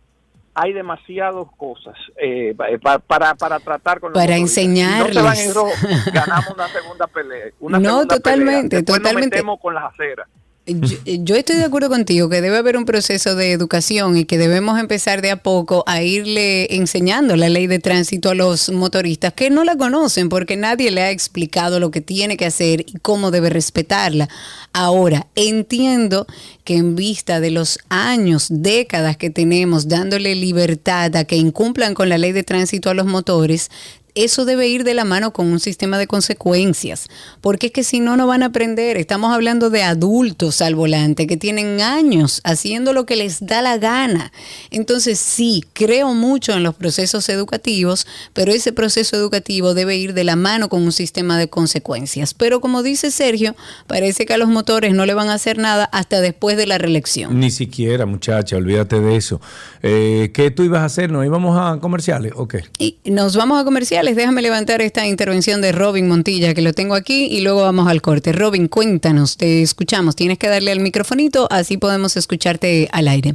[0.60, 4.34] hay demasiadas cosas eh, pa- eh, pa- para, para tratar con los Para.
[4.36, 5.46] Si no se van enseñarles.
[5.46, 5.70] en rojo,
[6.12, 7.46] ganamos una segunda pelea.
[7.60, 8.84] Una No, segunda totalmente, pelea.
[8.84, 9.20] Totalmente.
[9.20, 10.28] Nos metemos con las aceras.
[10.68, 14.36] Yo, yo estoy de acuerdo contigo que debe haber un proceso de educación y que
[14.36, 19.32] debemos empezar de a poco a irle enseñando la ley de tránsito a los motoristas
[19.32, 22.98] que no la conocen porque nadie le ha explicado lo que tiene que hacer y
[23.00, 24.28] cómo debe respetarla.
[24.74, 26.26] Ahora, entiendo
[26.64, 32.10] que en vista de los años, décadas que tenemos dándole libertad a que incumplan con
[32.10, 33.70] la ley de tránsito a los motores,
[34.14, 37.08] eso debe ir de la mano con un sistema de consecuencias,
[37.40, 38.96] porque es que si no, no van a aprender.
[38.96, 43.78] Estamos hablando de adultos al volante que tienen años haciendo lo que les da la
[43.78, 44.32] gana.
[44.70, 50.24] Entonces, sí, creo mucho en los procesos educativos, pero ese proceso educativo debe ir de
[50.24, 52.34] la mano con un sistema de consecuencias.
[52.34, 53.54] Pero como dice Sergio,
[53.86, 56.78] parece que a los motores no le van a hacer nada hasta después de la
[56.78, 57.38] reelección.
[57.38, 59.40] Ni siquiera, muchacha, olvídate de eso.
[59.82, 61.10] Eh, ¿Qué tú ibas a hacer?
[61.10, 62.32] ¿Nos íbamos a comerciales?
[62.36, 62.56] Ok.
[62.78, 63.97] Y nos vamos a comerciales.
[64.02, 68.00] Déjame levantar esta intervención de Robin Montilla, que lo tengo aquí, y luego vamos al
[68.00, 68.32] corte.
[68.32, 70.16] Robin, cuéntanos, te escuchamos.
[70.16, 73.34] Tienes que darle al microfonito, así podemos escucharte al aire.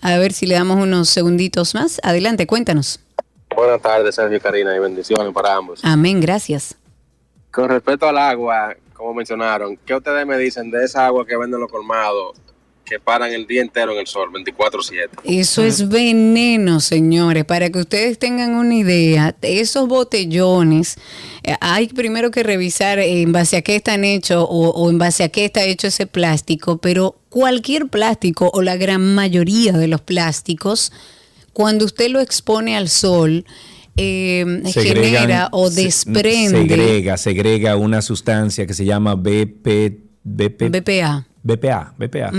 [0.00, 2.00] A ver si le damos unos segunditos más.
[2.04, 3.00] Adelante, cuéntanos.
[3.54, 5.80] Buenas tardes, Sergio y Karina, y bendiciones para ambos.
[5.82, 6.76] Amén, gracias.
[7.50, 11.60] Con respecto al agua, como mencionaron, ¿qué ustedes me dicen de esa agua que venden
[11.60, 12.36] los colmados
[12.88, 15.08] que paran el día entero en el sol, 24-7?
[15.24, 17.44] Eso es veneno, señores.
[17.44, 20.96] Para que ustedes tengan una idea, esos botellones,
[21.42, 25.24] eh, hay primero que revisar en base a qué están hechos o, o en base
[25.24, 30.00] a qué está hecho ese plástico, pero cualquier plástico o la gran mayoría de los
[30.00, 30.92] plásticos,
[31.52, 33.44] cuando usted lo expone al sol,
[33.96, 40.68] eh, Segregan- genera o se- desprende Segrega, segrega una sustancia que se llama BP, BP,
[40.70, 41.26] BPA.
[41.48, 42.30] BPA, BPA,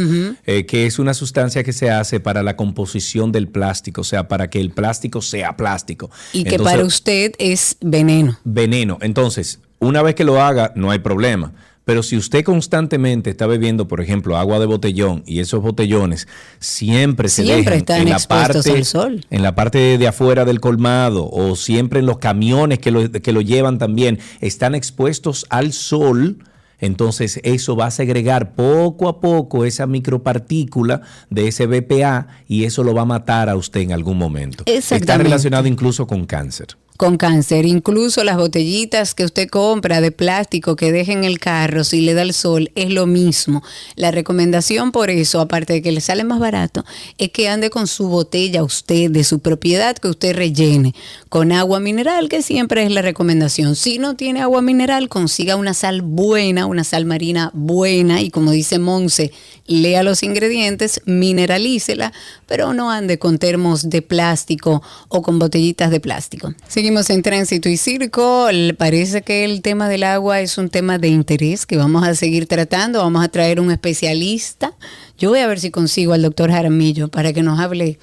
[0.46, 4.28] eh, que es una sustancia que se hace para la composición del plástico, o sea,
[4.28, 6.12] para que el plástico sea plástico.
[6.32, 8.38] Y que para usted es veneno.
[8.44, 9.00] veneno.
[9.02, 11.54] Entonces, una vez que lo haga, no hay problema.
[11.86, 16.28] Pero si usted constantemente está bebiendo, por ejemplo, agua de botellón y esos botellones
[16.60, 19.26] siempre se Siempre dejan están en la parte al sol.
[19.32, 23.32] en la parte de afuera del colmado o siempre en los camiones que lo, que
[23.34, 26.38] lo llevan también están expuestos al sol.
[26.80, 32.84] Entonces eso va a segregar poco a poco esa micropartícula de ese BPA y eso
[32.84, 34.64] lo va a matar a usted en algún momento.
[34.66, 36.78] Está relacionado incluso con cáncer.
[37.00, 37.66] Con cáncer.
[37.66, 42.14] Incluso las botellitas que usted compra de plástico que deja en el carro si le
[42.14, 43.64] da el sol es lo mismo.
[43.96, 46.84] La recomendación por eso, aparte de que le sale más barato,
[47.18, 50.94] es que ande con su botella usted de su propiedad que usted rellene
[51.30, 53.78] con agua mineral, que siempre es la recomendación.
[53.78, 58.52] Si no tiene agua mineral, consiga una sal buena, una sal marina buena y como
[58.52, 59.32] dice Monse,
[59.68, 62.12] lea los ingredientes, mineralícela,
[62.46, 66.54] pero no ande con termos de plástico o con botellitas de plástico.
[66.90, 68.48] Seguimos en tránsito y circo.
[68.80, 72.48] Parece que el tema del agua es un tema de interés que vamos a seguir
[72.48, 72.98] tratando.
[72.98, 74.74] Vamos a traer un especialista.
[75.16, 78.00] Yo voy a ver si consigo al doctor Jaramillo para que nos hable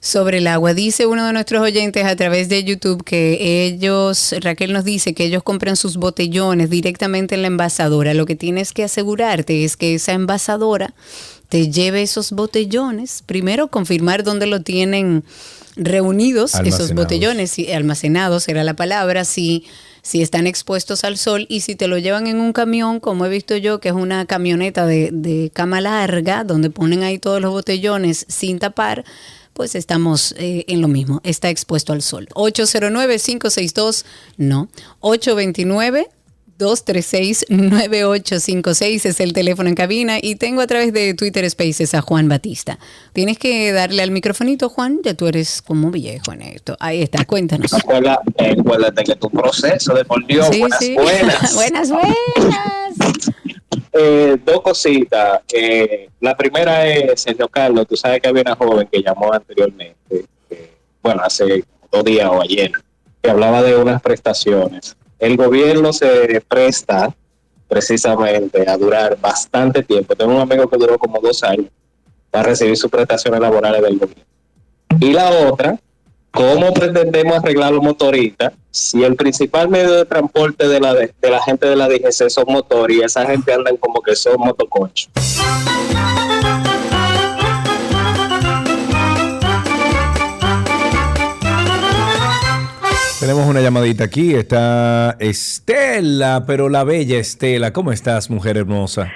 [0.00, 0.72] sobre el agua.
[0.72, 5.24] Dice uno de nuestros oyentes a través de YouTube que ellos, Raquel nos dice que
[5.24, 8.14] ellos compran sus botellones directamente en la envasadora.
[8.14, 10.94] Lo que tienes que asegurarte es que esa envasadora
[11.50, 13.22] te lleve esos botellones.
[13.26, 15.22] Primero, confirmar dónde lo tienen
[15.76, 19.64] reunidos esos botellones, si- almacenados era la palabra, si,
[20.02, 23.28] si están expuestos al sol y si te lo llevan en un camión, como he
[23.28, 27.50] visto yo, que es una camioneta de, de cama larga, donde ponen ahí todos los
[27.52, 29.04] botellones sin tapar,
[29.52, 32.28] pues estamos eh, en lo mismo, está expuesto al sol.
[32.34, 34.04] 809-562,
[34.38, 34.68] no,
[35.00, 36.08] 829.
[36.60, 42.28] 236-9856 es el teléfono en cabina y tengo a través de Twitter Spaces a Juan
[42.28, 42.78] Batista.
[43.12, 46.76] Tienes que darle al microfonito, Juan, ya tú eres como viejo en esto.
[46.78, 47.72] Ahí está, cuéntanos.
[47.72, 50.94] Acuérdate, acuérdate que tu proceso de por Dios, Sí, buenas, sí.
[50.94, 51.54] buenas.
[51.90, 52.14] buenas, buenas.
[53.92, 55.40] Eh, dos cositas.
[55.52, 59.96] Eh, la primera es, Sergio Carlos, tú sabes que había una joven que llamó anteriormente,
[60.50, 60.70] eh,
[61.02, 62.70] bueno, hace dos días o ayer,
[63.22, 64.96] que hablaba de unas prestaciones.
[65.20, 67.14] El gobierno se presta
[67.68, 70.16] precisamente a durar bastante tiempo.
[70.16, 71.66] Tengo un amigo que duró como dos años
[72.30, 74.24] para recibir sus prestaciones laborales del gobierno.
[74.98, 75.78] Y la otra,
[76.30, 80.94] ¿cómo pretendemos arreglar los motoristas si el principal medio de transporte de la,
[81.44, 85.10] gente de la DGC son motores y esa gente andan como que son motoconchos?
[93.20, 97.70] Tenemos una llamadita aquí, está Estela, pero la bella Estela.
[97.70, 99.12] ¿Cómo estás, mujer hermosa?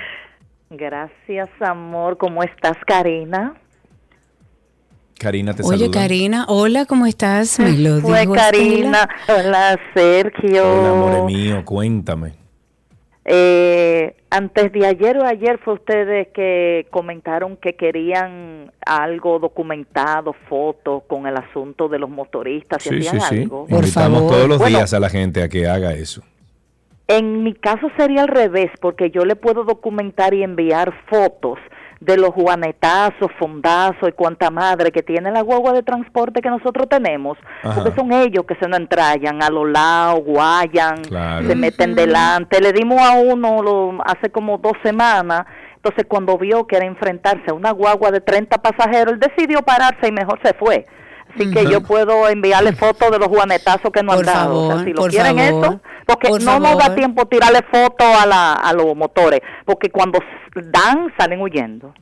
[0.69, 2.19] Gracias, amor.
[2.19, 3.55] ¿Cómo estás, Karina?
[5.19, 6.01] Karina te Oye, saluda.
[6.01, 7.59] Karina, hola, ¿cómo estás?
[7.59, 9.09] Me lo Fue Karina.
[9.27, 10.71] Hola, Sergio.
[10.71, 12.44] Hola, amor mío, cuéntame.
[13.27, 21.05] Eh, antes de ayer o ayer fue ustedes que comentaron que querían algo documentado, fotos
[21.07, 23.43] con el asunto de los motoristas, Sí, sí, hacían sí.
[23.43, 23.67] algo.
[23.69, 26.23] Invitamos todos los Bueno, días a la gente a que haga eso.
[27.07, 31.59] En mi caso sería al revés, porque yo le puedo documentar y enviar fotos
[32.01, 36.89] de los juanetazos, fondazos y cuanta madre que tiene la guagua de transporte que nosotros
[36.89, 37.75] tenemos, Ajá.
[37.83, 41.47] porque son ellos que se nos entrayan a los lados, guayan, Claro.
[41.47, 42.61] se meten delante.
[42.61, 45.47] Le dimos a uno lo- hace como dos semanas,
[45.77, 50.09] entonces cuando vio que era enfrentarse a una guagua de 30 pasajeros, él decidió pararse
[50.09, 50.85] y mejor se fue.
[51.35, 54.55] Así que yo puedo enviarle fotos de los juanetazos que nos Por han dado.
[54.55, 57.27] O sea, favor, si lo por quieren favor, eso, porque por no nos da tiempo
[57.27, 60.19] tirarle fotos a, la, a los motores, porque cuando
[60.55, 61.93] dan salen huyendo.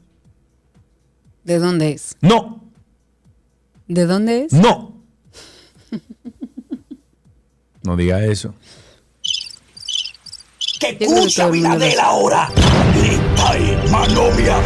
[1.43, 2.17] ¿de dónde es?
[2.21, 2.63] no,
[3.87, 4.53] ¿De dónde es?
[4.53, 4.89] no.
[7.83, 8.53] No diga eso.
[10.79, 12.47] ¡Qué escucha, Abinadel, ahora!
[12.95, 14.61] ¡Grita y manovia!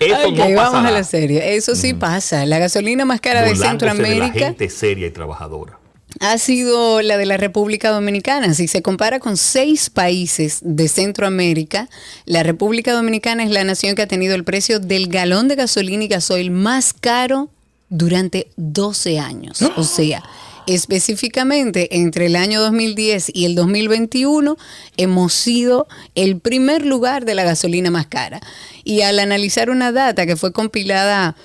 [0.00, 1.56] Eso Ok, no pasa vamos a la serie.
[1.56, 2.46] Eso sí pasa.
[2.46, 5.78] La gasolina más cara de Burlándose de la Centroamérica gente seria y trabajadora.
[6.20, 8.52] ha sido la de la República Dominicana.
[8.54, 11.88] Si se compara con seis países de Centroamérica,
[12.24, 16.02] la República Dominicana es la nación que ha tenido el precio del galón de gasolina
[16.04, 17.50] y gasoil más caro
[17.90, 19.60] durante 12 años.
[19.76, 20.22] O sea,
[20.66, 24.56] específicamente entre el año 2010 y el 2021
[24.96, 28.40] hemos sido el primer lugar de la gasolina más cara.
[28.84, 31.36] Y al analizar una data que fue compilada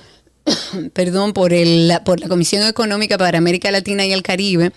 [0.92, 4.72] perdón, por, el, por la Comisión Económica para América Latina y el Caribe,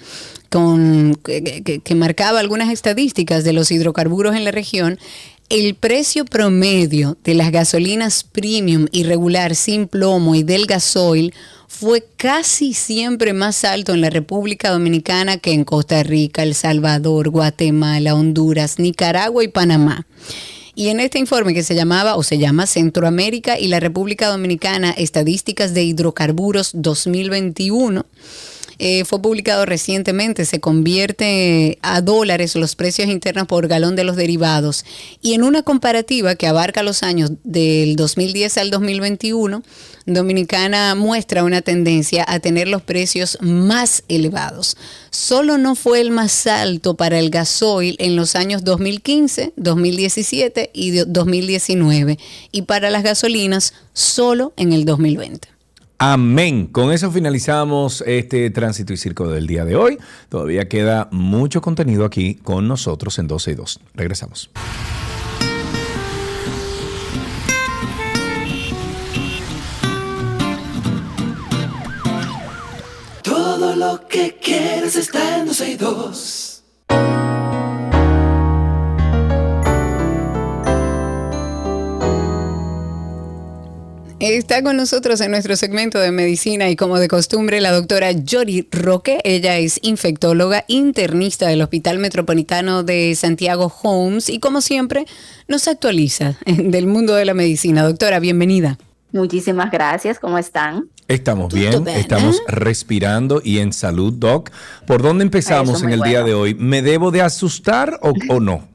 [0.49, 4.97] con, que, que- que marcaba algunas estadísticas de los hidrocarburos en la región,
[5.49, 11.33] el precio promedio de las gasolinas premium y regular sin plomo y del gasoil
[11.69, 17.29] fue casi siempre más alto en la República Dominicana que en Costa Rica, El Salvador,
[17.29, 20.05] Guatemala, Honduras, Nicaragua y Panamá.
[20.73, 24.89] Y en este informe que se llamaba o se llama Centroamérica y la República Dominicana,
[24.91, 28.03] Estadísticas de Hidrocarburos 2021,
[28.79, 34.15] eh, fue publicado recientemente, se convierte a dólares los precios internos por galón de los
[34.15, 34.85] derivados.
[35.21, 39.63] Y en una comparativa que abarca los años del 2010 al 2021,
[40.05, 44.75] Dominicana muestra una tendencia a tener los precios más elevados.
[45.11, 50.91] Solo no fue el más alto para el gasoil en los años 2015, 2017 y
[50.91, 52.17] de- 2019
[52.51, 55.58] y para las gasolinas solo en el 2020.
[56.01, 56.67] Amén.
[56.67, 59.97] Con eso finalizamos este tránsito y circo del día de hoy.
[60.29, 63.79] Todavía queda mucho contenido aquí con nosotros en 12 y 2.
[63.95, 64.49] Regresamos.
[73.21, 76.63] Todo lo que quieres está en 12 y 2.
[84.19, 88.67] Está con nosotros en nuestro segmento de medicina y como de costumbre la doctora Yori
[88.69, 89.21] Roque.
[89.23, 95.05] Ella es infectóloga internista del Hospital Metropolitano de Santiago Holmes y como siempre
[95.47, 97.83] nos actualiza del mundo de la medicina.
[97.83, 98.77] Doctora, bienvenida.
[99.13, 100.89] Muchísimas gracias, ¿cómo están?
[101.07, 104.51] Estamos bien, estamos respirando y en salud, Doc.
[104.85, 106.55] ¿Por dónde empezamos en el día de hoy?
[106.55, 108.67] ¿Me debo de asustar o, o no?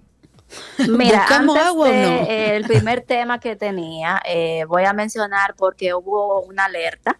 [0.90, 2.09] Mira, ¿Buscamos antes agua o de, no?
[2.28, 7.16] eh, el primer tema que tenía, eh, voy a mencionar porque hubo una alerta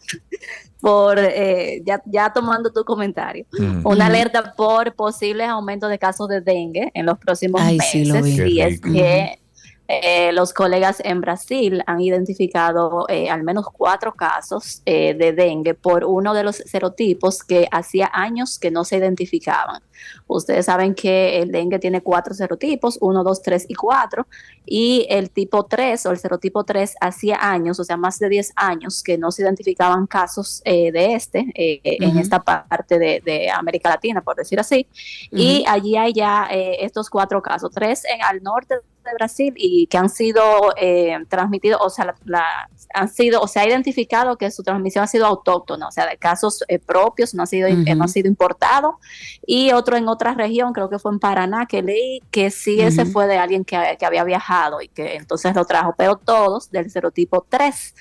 [0.81, 3.87] por, eh, ya, ya tomando tu comentario, Mm.
[3.87, 7.91] una alerta por posibles aumentos de casos de dengue en los próximos Ay, meses.
[7.93, 8.37] sí, lo vi.
[8.37, 8.93] Qué y es rico.
[8.93, 9.39] que
[9.87, 15.75] eh, los colegas en Brasil han identificado eh, al menos cuatro casos eh, de dengue
[15.75, 19.83] por uno de los serotipos que hacía años que no se identificaban.
[20.27, 24.27] Ustedes saben que el dengue tiene cuatro serotipos, 1, 2, 3 y 4,
[24.65, 28.53] y el tipo 3 o el serotipo 3 hacía años, o sea, más de 10
[28.57, 33.91] años que no se identificaban casos de este eh, en esta parte de, de América
[33.91, 34.87] Latina, por decir así.
[35.31, 39.99] Y allí hay ya estos cuatro casos, tres en, al norte de Brasil y que
[39.99, 40.43] han sido
[40.77, 45.05] eh, transmitidos, o sea, la, la- han sido, o se ha identificado que su transmisión
[45.05, 47.95] ha sido autóctona, o sea, de casos eh, propios, no ha sido, Ujú.
[47.97, 48.99] no ha sido importado,
[49.47, 53.05] y otro en otra región, creo que fue en Paraná, que leí que sí ese
[53.05, 56.91] fue de alguien que, que había viajado y que entonces lo trajo, pero todos del
[56.91, 57.95] serotipo 3.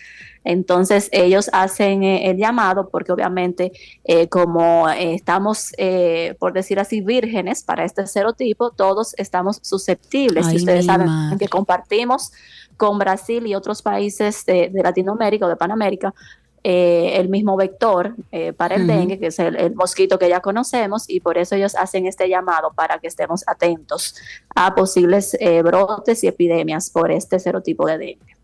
[0.44, 3.72] Entonces ellos hacen eh, el llamado porque obviamente
[4.04, 10.48] eh, como eh, estamos, eh, por decir así, vírgenes para este serotipo, todos estamos susceptibles.
[10.48, 11.38] Ay, y ustedes saben madre.
[11.38, 12.32] que compartimos
[12.78, 16.14] con Brasil y otros países de, de Latinoamérica o de Panamérica
[16.66, 20.40] eh, el mismo vector eh, para el dengue, que es el, el mosquito que ya
[20.40, 24.16] conocemos, y por eso ellos hacen este llamado para que estemos atentos
[24.56, 28.38] a posibles eh, brotes y epidemias por este serotipo de dengue.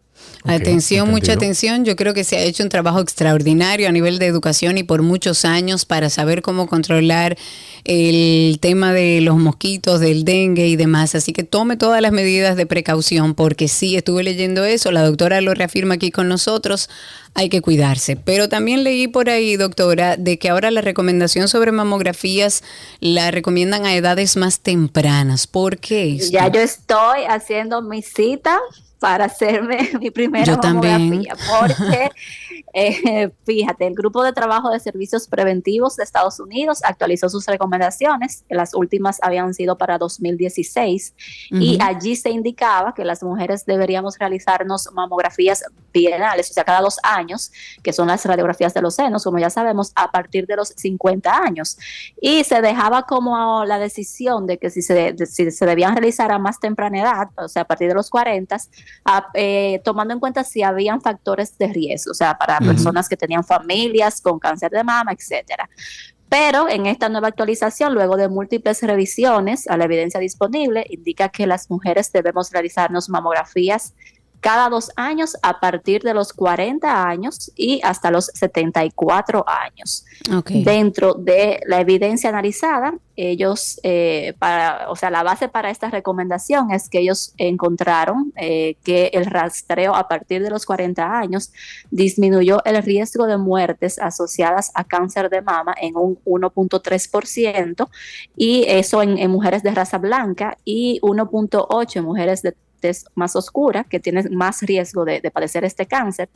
[0.46, 1.84] Atención, mucha atención.
[1.84, 5.02] Yo creo que se ha hecho un trabajo extraordinario a nivel de educación y por
[5.02, 7.38] muchos años para saber cómo controlar
[7.84, 11.14] el tema de los mosquitos, del dengue y demás.
[11.14, 14.92] Así que tome todas las medidas de precaución porque sí, estuve leyendo eso.
[14.92, 16.90] La doctora lo reafirma aquí con nosotros.
[17.34, 18.16] Hay que cuidarse.
[18.16, 22.64] Pero también leí por ahí, doctora, de que ahora la recomendación sobre mamografías
[23.02, 25.48] la recomiendan a edades más tempranas.
[25.48, 26.16] ¿Por qué?
[26.16, 26.32] esto?
[26.32, 28.60] Ya yo estoy haciendo mi cita
[29.00, 32.12] para hacerme mi primera Yo mamografía, porque
[32.74, 38.44] eh, fíjate, el grupo de trabajo de servicios preventivos de Estados Unidos actualizó sus recomendaciones,
[38.50, 41.14] las últimas habían sido para 2016
[41.52, 41.84] y Ujú.
[41.84, 47.52] allí se indicaba que las mujeres deberíamos realizarnos mamografías bienales, o sea, cada dos años,
[47.82, 51.36] que son las radiografías de los senos, como ya sabemos, a partir de los 50
[51.36, 51.78] años.
[52.22, 56.32] Y se dejaba como la decisión de que si se, de- si se debían realizar
[56.32, 58.58] a más temprana edad, o sea, a partir de los 40,
[59.06, 63.18] a- eh, tomando en cuenta si habían factores de riesgo, o sea, para personas que
[63.18, 65.70] tenían familias con cáncer de mama, etcétera.
[66.30, 71.48] Pero en esta nueva actualización, luego de múltiples revisiones a la evidencia disponible, indica que
[71.48, 73.96] las mujeres debemos realizarnos mamografías
[74.40, 80.06] cada dos años a partir de los 40 años y hasta los 74 años.
[80.46, 86.72] Dentro de la evidencia analizada, ellos, eh, para, o sea, la base para esta recomendación
[86.72, 91.52] es que ellos encontraron eh, que el rastreo a partir de los 40 años
[91.92, 97.90] disminuyó el riesgo de muertes asociadas a cáncer de mama en un 1.3%
[98.38, 103.36] y eso en, en mujeres de raza blanca y 1.8 en mujeres de tez más
[103.36, 106.30] oscura que tienen más riesgo de, de padecer este cáncer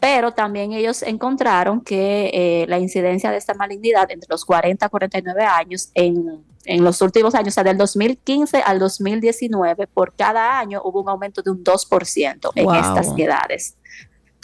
[0.00, 4.88] pero también ellos encontraron que eh, la incidencia de esta malignidad entre los 40 a
[4.90, 10.58] 49 años en, en los últimos años, o sea, del 2015 al 2019, por cada
[10.58, 12.74] año hubo un aumento de un 2% en Wow.
[12.74, 13.76] estas edades.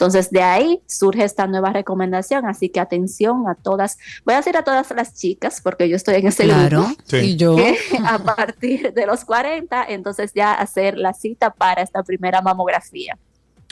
[0.01, 4.57] Entonces, de ahí surge esta nueva recomendación, así que atención a todas, voy a decir
[4.57, 7.17] a todas las chicas, porque yo estoy en ese Claro, grupo, Sí.
[7.17, 7.55] y yo.
[7.55, 13.15] que a partir de los 40, entonces ya hacer la cita para esta primera mamografía.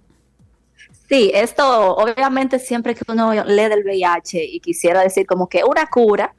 [1.10, 5.88] Sí, esto obviamente siempre que uno lee del VIH y quisiera decir como que una
[5.88, 6.36] cura,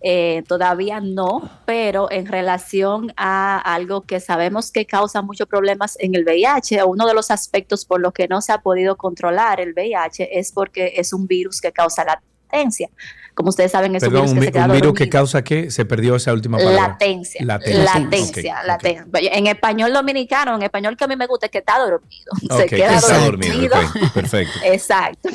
[0.00, 6.14] eh, todavía no, pero en relación a algo que sabemos que causa muchos problemas en
[6.14, 9.72] el VIH, uno de los aspectos por los que no se ha podido controlar el
[9.72, 12.88] VIH es porque es un virus que causa latencia.
[13.36, 14.94] Como ustedes saben, es Perdón, un virus que vi- se queda un virus dormido.
[15.04, 15.70] que causa qué?
[15.70, 16.88] Se perdió esa última palabra.
[16.88, 17.44] Latencia.
[17.44, 18.62] Latencia.
[18.64, 19.06] Latencia.
[19.12, 22.32] En español dominicano, en español que a mí me gusta es que está dormido.
[22.56, 23.76] se queda está dormido.
[24.14, 24.58] perfecto.
[24.64, 25.28] Exacto.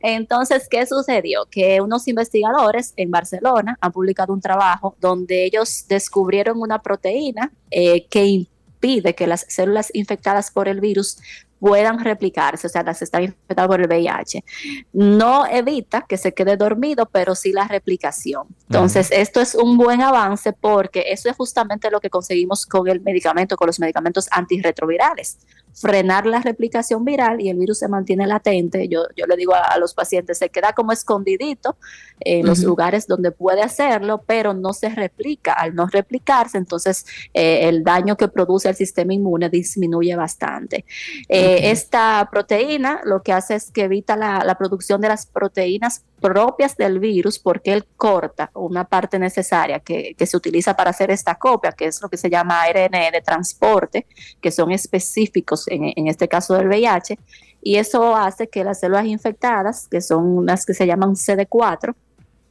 [0.00, 1.46] Entonces, ¿qué sucedió?
[1.50, 8.06] Que unos investigadores en Barcelona han publicado un trabajo donde ellos descubrieron una proteína eh,
[8.08, 11.18] que impide que las células infectadas por el virus
[11.64, 14.44] puedan replicarse, o sea, las están infectadas por el VIH.
[14.92, 18.48] No evita que se quede dormido, pero sí la replicación.
[18.68, 23.00] Entonces, esto es un buen avance porque eso es justamente lo que conseguimos con el
[23.00, 25.38] medicamento, con los medicamentos antirretrovirales.
[25.74, 28.88] Frenar la replicación viral y el virus se mantiene latente.
[28.88, 31.76] Yo, yo le digo a, a los pacientes, se queda como escondidito
[32.20, 35.52] en los lugares donde puede hacerlo, pero no se replica.
[35.52, 40.84] Al no replicarse, entonces eh, el daño que produce el sistema inmune disminuye bastante.
[41.28, 41.70] Eh.
[41.70, 46.74] Esta proteína lo que hace es que evita la, la producción de las proteínas propias
[46.74, 51.72] del virus porque él corta una parte necesaria que, se utiliza para hacer esta copia,
[51.72, 54.06] que es lo que se llama ARN de transporte,
[54.40, 57.18] que son específicos en, en este caso del VIH,
[57.62, 61.94] y eso hace que las células infectadas, que son las que se llaman CD4,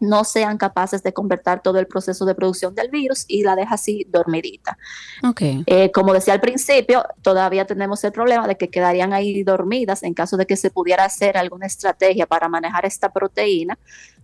[0.04, 3.76] no sean capaces de convertir todo el proceso de producción del virus y la deja
[3.76, 4.78] así dormidita.
[5.24, 5.42] Ok.
[5.66, 10.14] Eh, como decía al principio, todavía tenemos el problema de que quedarían ahí dormidas en
[10.14, 13.78] caso de que se pudiera hacer alguna estrategia para manejar esta proteína,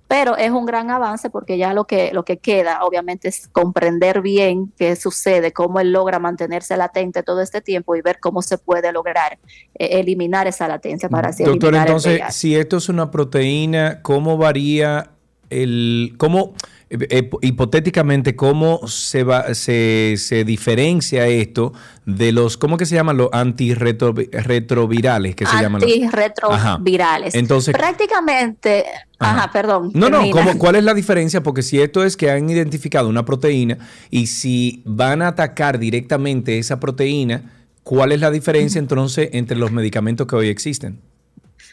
[0.08, 4.22] pero es un gran avance porque ya lo que, lo que queda obviamente es comprender
[4.22, 8.58] bien qué sucede, cómo él logra mantenerse latente todo este tiempo y ver cómo se
[8.58, 9.38] puede lograr
[9.76, 14.02] eh, eliminar esa latencia para así Doctor, eliminar el entonces, si esto es una proteína,
[14.02, 15.12] ¿cómo varía
[15.50, 16.54] el, cómo,
[16.90, 21.74] eh, eh, hipotéticamente, cómo se va, se, se diferencia esto
[22.06, 25.36] de los, ¿cómo que se llaman los antirretrovirales?
[25.36, 25.92] que se llaman los?
[25.92, 27.34] Antirretrovirales.
[27.36, 27.40] Ajá.
[27.40, 28.86] Entonces- prácticamente,
[29.20, 29.92] ajá, perdón.
[29.94, 30.30] No, no.
[30.32, 31.44] ¿cómo- ¿cuál es la diferencia?
[31.44, 33.78] Porque si esto es que han identificado una proteína
[34.10, 37.52] y si van a atacar directamente esa proteína,
[37.84, 41.00] ¿cuál es la diferencia entonces entre los medicamentos que hoy existen?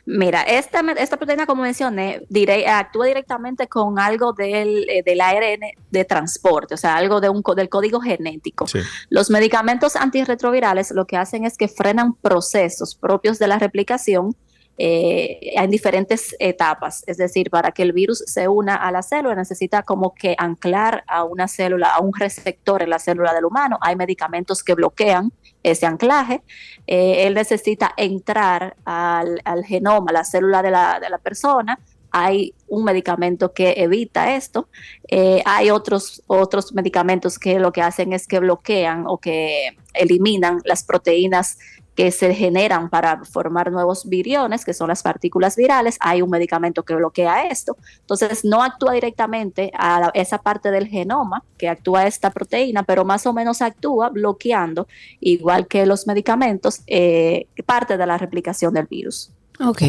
[0.07, 2.23] Mira, esta, esta proteína, como mencioné,
[2.69, 5.61] actúa directamente con algo del, eh, del ARN
[5.91, 8.66] de transporte, o sea, algo de un, del código genético.
[9.11, 14.37] Los medicamentos antirretrovirales lo que hacen es que frenan procesos propios de la replicación
[14.78, 17.03] eh, en diferentes etapas.
[17.07, 21.03] Es decir, para que el virus se una a la célula necesita como que anclar
[21.09, 23.78] a una célula, a un receptor en la célula del humano.
[23.81, 25.33] Hay medicamentos que bloquean
[25.70, 26.43] ese anclaje.
[26.86, 31.78] Eh, él necesita entrar al, al genoma, a la célula de la, de la persona.
[32.12, 34.68] Hay un medicamento que evita esto.
[35.09, 40.60] Eh, hay otros, otros medicamentos que lo que hacen es que bloquean o que eliminan
[40.64, 41.59] las proteínas
[41.97, 45.97] que se generan para formar nuevos viriones, que son las partículas virales.
[46.01, 47.77] Hay un medicamento que bloquea esto.
[48.01, 53.27] Entonces, no actúa directamente a esa parte del genoma que actúa esta proteína, pero más
[53.27, 54.86] o menos actúa bloqueando,
[55.20, 59.32] igual que los medicamentos, eh, parte de la replicación del virus.
[59.59, 59.83] Ok.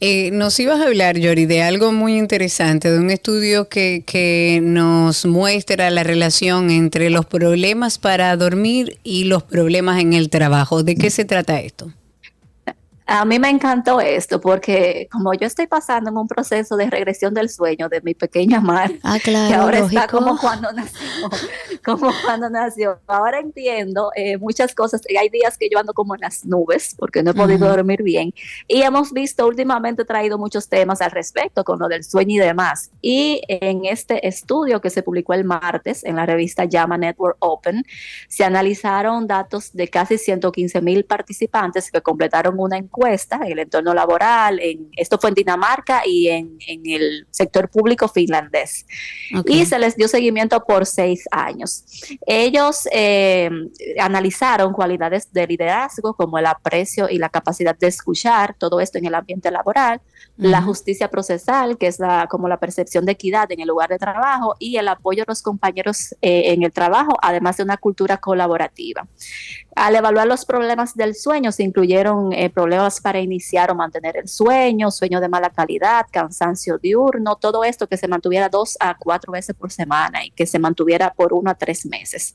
[0.00, 4.60] Eh, nos ibas a hablar, Yori, de algo muy interesante, de un estudio que, que
[4.62, 10.82] nos muestra la relación entre los problemas para dormir y los problemas en el trabajo.
[10.82, 11.92] ¿De qué se trata esto?
[13.12, 17.34] A mí me encantó esto porque como yo estoy pasando en un proceso de regresión
[17.34, 20.18] del sueño de mi pequeña Mar, Ah, claro, que ahora está lógico.
[20.18, 21.00] como cuando nació,
[21.84, 23.00] como cuando nació.
[23.08, 25.00] Ahora entiendo eh, muchas cosas.
[25.18, 27.74] Hay días que yo ando como en las nubes porque no he podido Ujú.
[27.78, 28.32] dormir bien.
[28.68, 32.92] Y hemos visto últimamente traído muchos temas al respecto con lo del sueño y demás.
[33.02, 37.82] Y en este estudio que se publicó el martes en la revista Llama Network Open,
[38.28, 43.58] se analizaron datos de casi 115 mil participantes que completaron una encuesta encuesta en el
[43.60, 48.86] entorno laboral, en, esto fue en Dinamarca y en, en el sector público finlandés.
[49.36, 49.48] Ok.
[49.50, 51.84] Y se les dio seguimiento por seis años.
[52.26, 53.50] Ellos eh,
[53.98, 59.06] analizaron cualidades de liderazgo como el aprecio y la capacidad de escuchar, todo esto en
[59.06, 60.00] el ambiente laboral,
[60.36, 60.68] la Ujú.
[60.68, 64.54] justicia procesal, que es la, como la percepción de equidad en el lugar de trabajo,
[64.58, 69.06] y el apoyo a los compañeros eh, en el trabajo, además de una cultura colaborativa.
[69.74, 74.28] Al evaluar los problemas del sueño, se incluyeron eh, problemas para iniciar o mantener el
[74.28, 79.32] sueño, sueño de mala calidad, cansancio diurno, todo esto que se mantuviera dos a cuatro
[79.32, 82.34] veces por semana y que se mantuviera por uno a tres meses.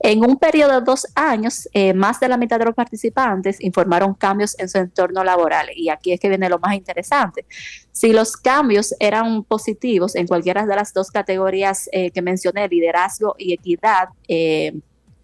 [0.00, 4.14] En un periodo de dos años, eh, más de la mitad de los participantes informaron
[4.14, 5.68] cambios en su entorno laboral.
[5.74, 7.46] Y aquí es que viene lo más interesante.
[7.92, 13.34] Si los cambios eran positivos en cualquiera de las dos categorías eh, que mencioné, liderazgo
[13.38, 14.74] y equidad, eh,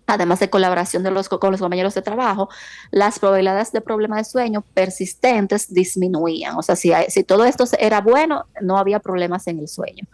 [0.06, 2.48] además de colaboración de los, con los compañeros de trabajo,
[2.90, 6.56] las probabilidades de problemas de sueño persistentes disminuían.
[6.56, 6.92] O sea, si,
[7.24, 10.06] todo esto era bueno, no había problemas en el sueño.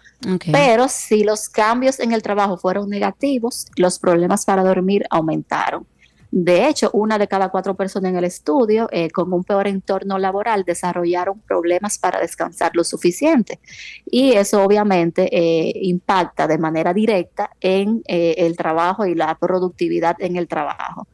[0.53, 5.87] Pero si los cambios en el trabajo fueron negativos, los problemas para dormir aumentaron.
[6.31, 10.16] De hecho, una de cada cuatro personas en el estudio eh, con un peor entorno
[10.16, 13.59] laboral desarrollaron problemas para descansar lo suficiente.
[14.07, 20.16] Y eso obviamente eh, impacta de manera directa en eh, el trabajo y la productividad
[20.20, 21.09] en el trabajo.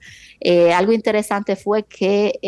[0.74, 2.38] Algo interesante fue que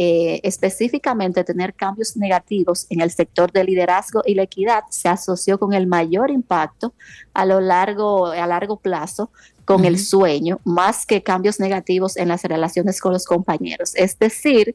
[0.45, 5.73] específicamente tener cambios negativos en el sector de liderazgo y la equidad se asoció con
[5.73, 6.93] el mayor impacto
[7.32, 9.32] a lo largo, a largo plazo
[9.69, 13.95] con el sueño, más que cambios negativos en las relaciones con los compañeros.
[13.97, 14.74] Es decir,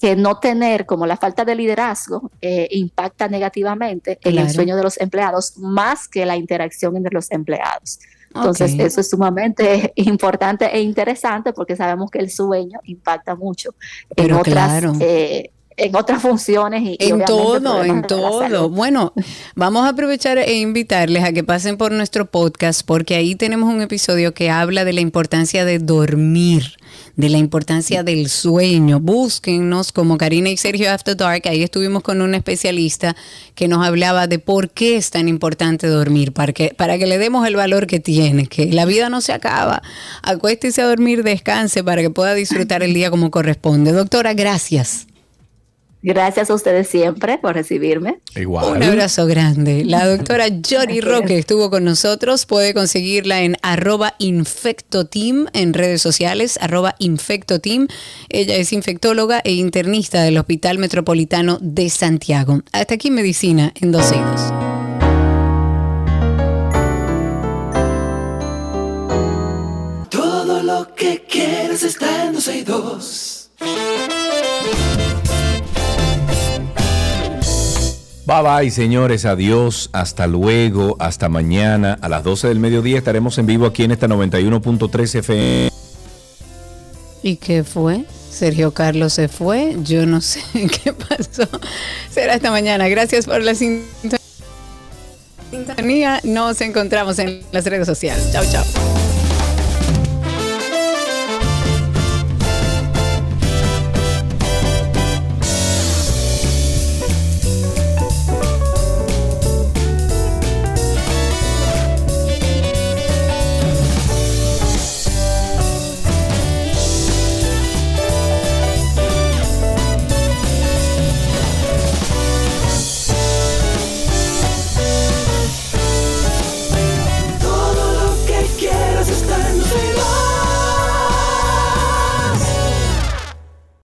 [0.00, 4.82] que no tener como la falta de liderazgo eh, impacta negativamente en el sueño de
[4.82, 8.00] los empleados más que la interacción entre los empleados.
[8.34, 13.76] Entonces, eso es sumamente importante e interesante porque sabemos que el sueño impacta mucho
[14.16, 14.92] en otras claro.
[14.98, 18.68] eh, en otras funciones y, En todo, en todo.
[18.68, 19.12] Bueno,
[19.54, 23.80] vamos a aprovechar e invitarles a que pasen por nuestro podcast porque ahí tenemos un
[23.80, 26.76] episodio que habla de la importancia de dormir,
[27.16, 29.00] de la importancia del sueño.
[29.00, 31.42] Búsquennos como Karina y Sergio After Dark.
[31.46, 33.16] Ahí estuvimos con un especialista
[33.54, 37.18] que nos hablaba de por qué es tan importante dormir, para que, para que le
[37.18, 39.82] demos el valor que tiene, que la vida no se acaba.
[40.22, 43.92] Acuéstese a dormir, descanse para que pueda disfrutar el día como corresponde.
[43.92, 45.06] Doctora, gracias.
[46.02, 48.18] Gracias a ustedes siempre por recibirme.
[48.34, 48.78] Igual.
[48.78, 49.84] Un abrazo grande.
[49.84, 52.44] La doctora Jory Roque estuvo con nosotros.
[52.44, 57.86] Puede conseguirla en arroba infectoteam en redes sociales, arroba infectoteam.
[58.28, 62.62] Ella es infectóloga e internista del Hospital Metropolitano de Santiago.
[62.72, 64.52] Hasta aquí Medicina en 12 y 2.
[70.10, 73.50] Todo lo que quieres está en 12 y 2.
[78.24, 79.24] Bye bye, señores.
[79.24, 79.90] Adiós.
[79.92, 80.96] Hasta luego.
[80.98, 81.98] Hasta mañana.
[82.00, 85.70] A las 12 del mediodía estaremos en vivo aquí en esta 91.3 FM.
[87.22, 88.04] ¿Y qué fue?
[88.30, 89.76] Sergio Carlos se fue.
[89.82, 90.40] Yo no sé
[90.84, 91.48] qué pasó.
[92.10, 92.88] Será esta mañana.
[92.88, 94.00] Gracias por la sintonía.
[96.24, 98.30] Nos encontramos en las redes sociales.
[98.32, 98.64] Chao, chao.